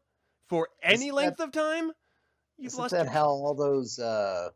for 0.48 0.70
any 0.84 1.10
that- 1.10 1.16
length 1.16 1.40
of 1.40 1.52
time? 1.52 1.92
You've 2.60 2.76
lost 2.76 2.92
that 2.92 3.06
your 3.06 3.12
how 3.12 3.26
all 3.30 3.56
those 3.56 3.98
uh 3.98 4.50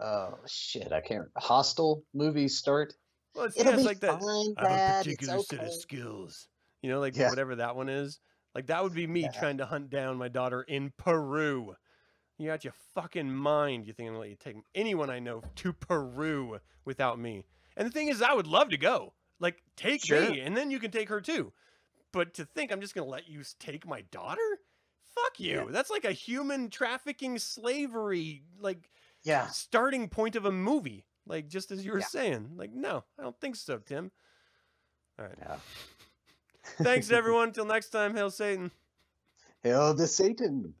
uh 0.00 0.30
shit 0.46 0.92
I 0.92 1.00
can't 1.00 1.26
hostile 1.36 2.04
movies 2.14 2.56
start. 2.56 2.94
Well, 3.34 3.46
it's, 3.46 3.58
It'll 3.58 3.72
yeah, 3.72 3.74
it's 3.74 3.82
be 3.82 3.88
like 3.88 4.00
that. 4.00 4.20
fine, 4.20 4.54
I 4.56 4.68
have 4.68 4.70
a. 4.70 4.74
It's 4.74 4.98
particular 4.98 5.38
set 5.40 5.64
of 5.64 5.72
skills. 5.72 6.48
You 6.82 6.90
know, 6.90 7.00
like 7.00 7.16
Yeah. 7.16 7.28
whatever 7.30 7.56
that 7.56 7.76
one 7.76 7.88
is. 7.88 8.20
Like 8.54 8.66
that 8.66 8.82
would 8.82 8.94
be 8.94 9.06
me 9.06 9.22
Yeah. 9.22 9.32
trying 9.32 9.58
to 9.58 9.66
hunt 9.66 9.90
down 9.90 10.16
my 10.16 10.28
daughter 10.28 10.62
in 10.62 10.92
Peru. 10.96 11.76
You 12.38 12.46
got 12.46 12.64
your 12.64 12.74
fucking 12.94 13.32
mind. 13.34 13.86
You 13.86 13.92
think 13.92 14.08
I'm 14.08 14.14
gonna 14.14 14.20
let 14.20 14.30
you 14.30 14.36
take 14.36 14.56
anyone 14.74 15.10
I 15.10 15.18
know 15.18 15.42
to 15.56 15.72
Peru 15.72 16.60
without 16.84 17.18
me? 17.18 17.44
And 17.76 17.86
the 17.86 17.90
thing 17.92 18.08
is, 18.08 18.22
I 18.22 18.32
would 18.32 18.46
love 18.46 18.70
to 18.70 18.76
go. 18.76 19.14
Like, 19.40 19.62
take 19.76 20.04
Sure. 20.04 20.30
me, 20.30 20.40
and 20.40 20.56
then 20.56 20.70
you 20.70 20.78
can 20.80 20.90
take 20.90 21.08
her 21.08 21.20
too. 21.20 21.52
But 22.12 22.34
to 22.34 22.44
think 22.44 22.72
I'm 22.72 22.80
just 22.80 22.94
gonna 22.94 23.06
let 23.08 23.28
you 23.28 23.42
take 23.58 23.86
my 23.86 24.02
daughter? 24.02 24.58
Fuck 25.14 25.40
you. 25.40 25.64
Yeah. 25.64 25.70
That's 25.70 25.90
like 25.90 26.04
a 26.04 26.12
human 26.12 26.70
trafficking 26.70 27.38
slavery, 27.38 28.44
like 28.58 28.90
Yeah. 29.22 29.48
starting 29.48 30.08
point 30.08 30.36
of 30.36 30.44
a 30.44 30.52
movie. 30.52 31.06
Like 31.26 31.48
just 31.48 31.70
as 31.70 31.84
you 31.84 31.92
were 31.92 31.98
Yeah. 32.00 32.06
saying. 32.06 32.56
Like, 32.56 32.70
no, 32.72 33.04
I 33.18 33.22
don't 33.22 33.38
think 33.40 33.56
so, 33.56 33.78
Tim. 33.78 34.10
All 35.18 35.26
right. 35.26 35.34
Yeah. 35.38 35.58
Thanks 36.82 37.10
everyone. 37.10 37.52
Till 37.52 37.64
next 37.64 37.90
time, 37.90 38.14
hail 38.14 38.30
Satan. 38.30 38.70
Hail 39.62 39.94
to 39.94 40.06
Satan. 40.06 40.74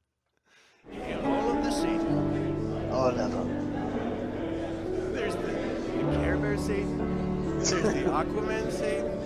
Hail 0.90 1.20
all 1.24 1.56
of 1.56 1.64
the 1.64 1.70
Satan. 1.70 2.90
All 2.92 3.08
of 3.08 3.16
them. 3.16 5.12
There's 5.12 5.34
the, 5.34 5.40
the 5.40 6.16
Care 6.18 6.36
Bear 6.36 6.56
Satan. 6.56 7.58
There's 7.58 7.70
the 7.70 7.78
Aquaman 8.10 8.70
Satan. 8.70 9.20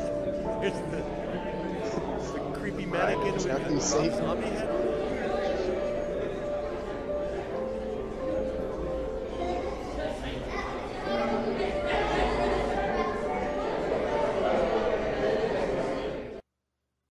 There's 0.61 0.75
the, 0.91 1.05
the 2.33 2.59
creepy 2.59 2.87
mannequin 2.87 3.35
with 3.35 3.45
the 3.45 3.81
zombie 3.81 4.47
head. 4.47 4.82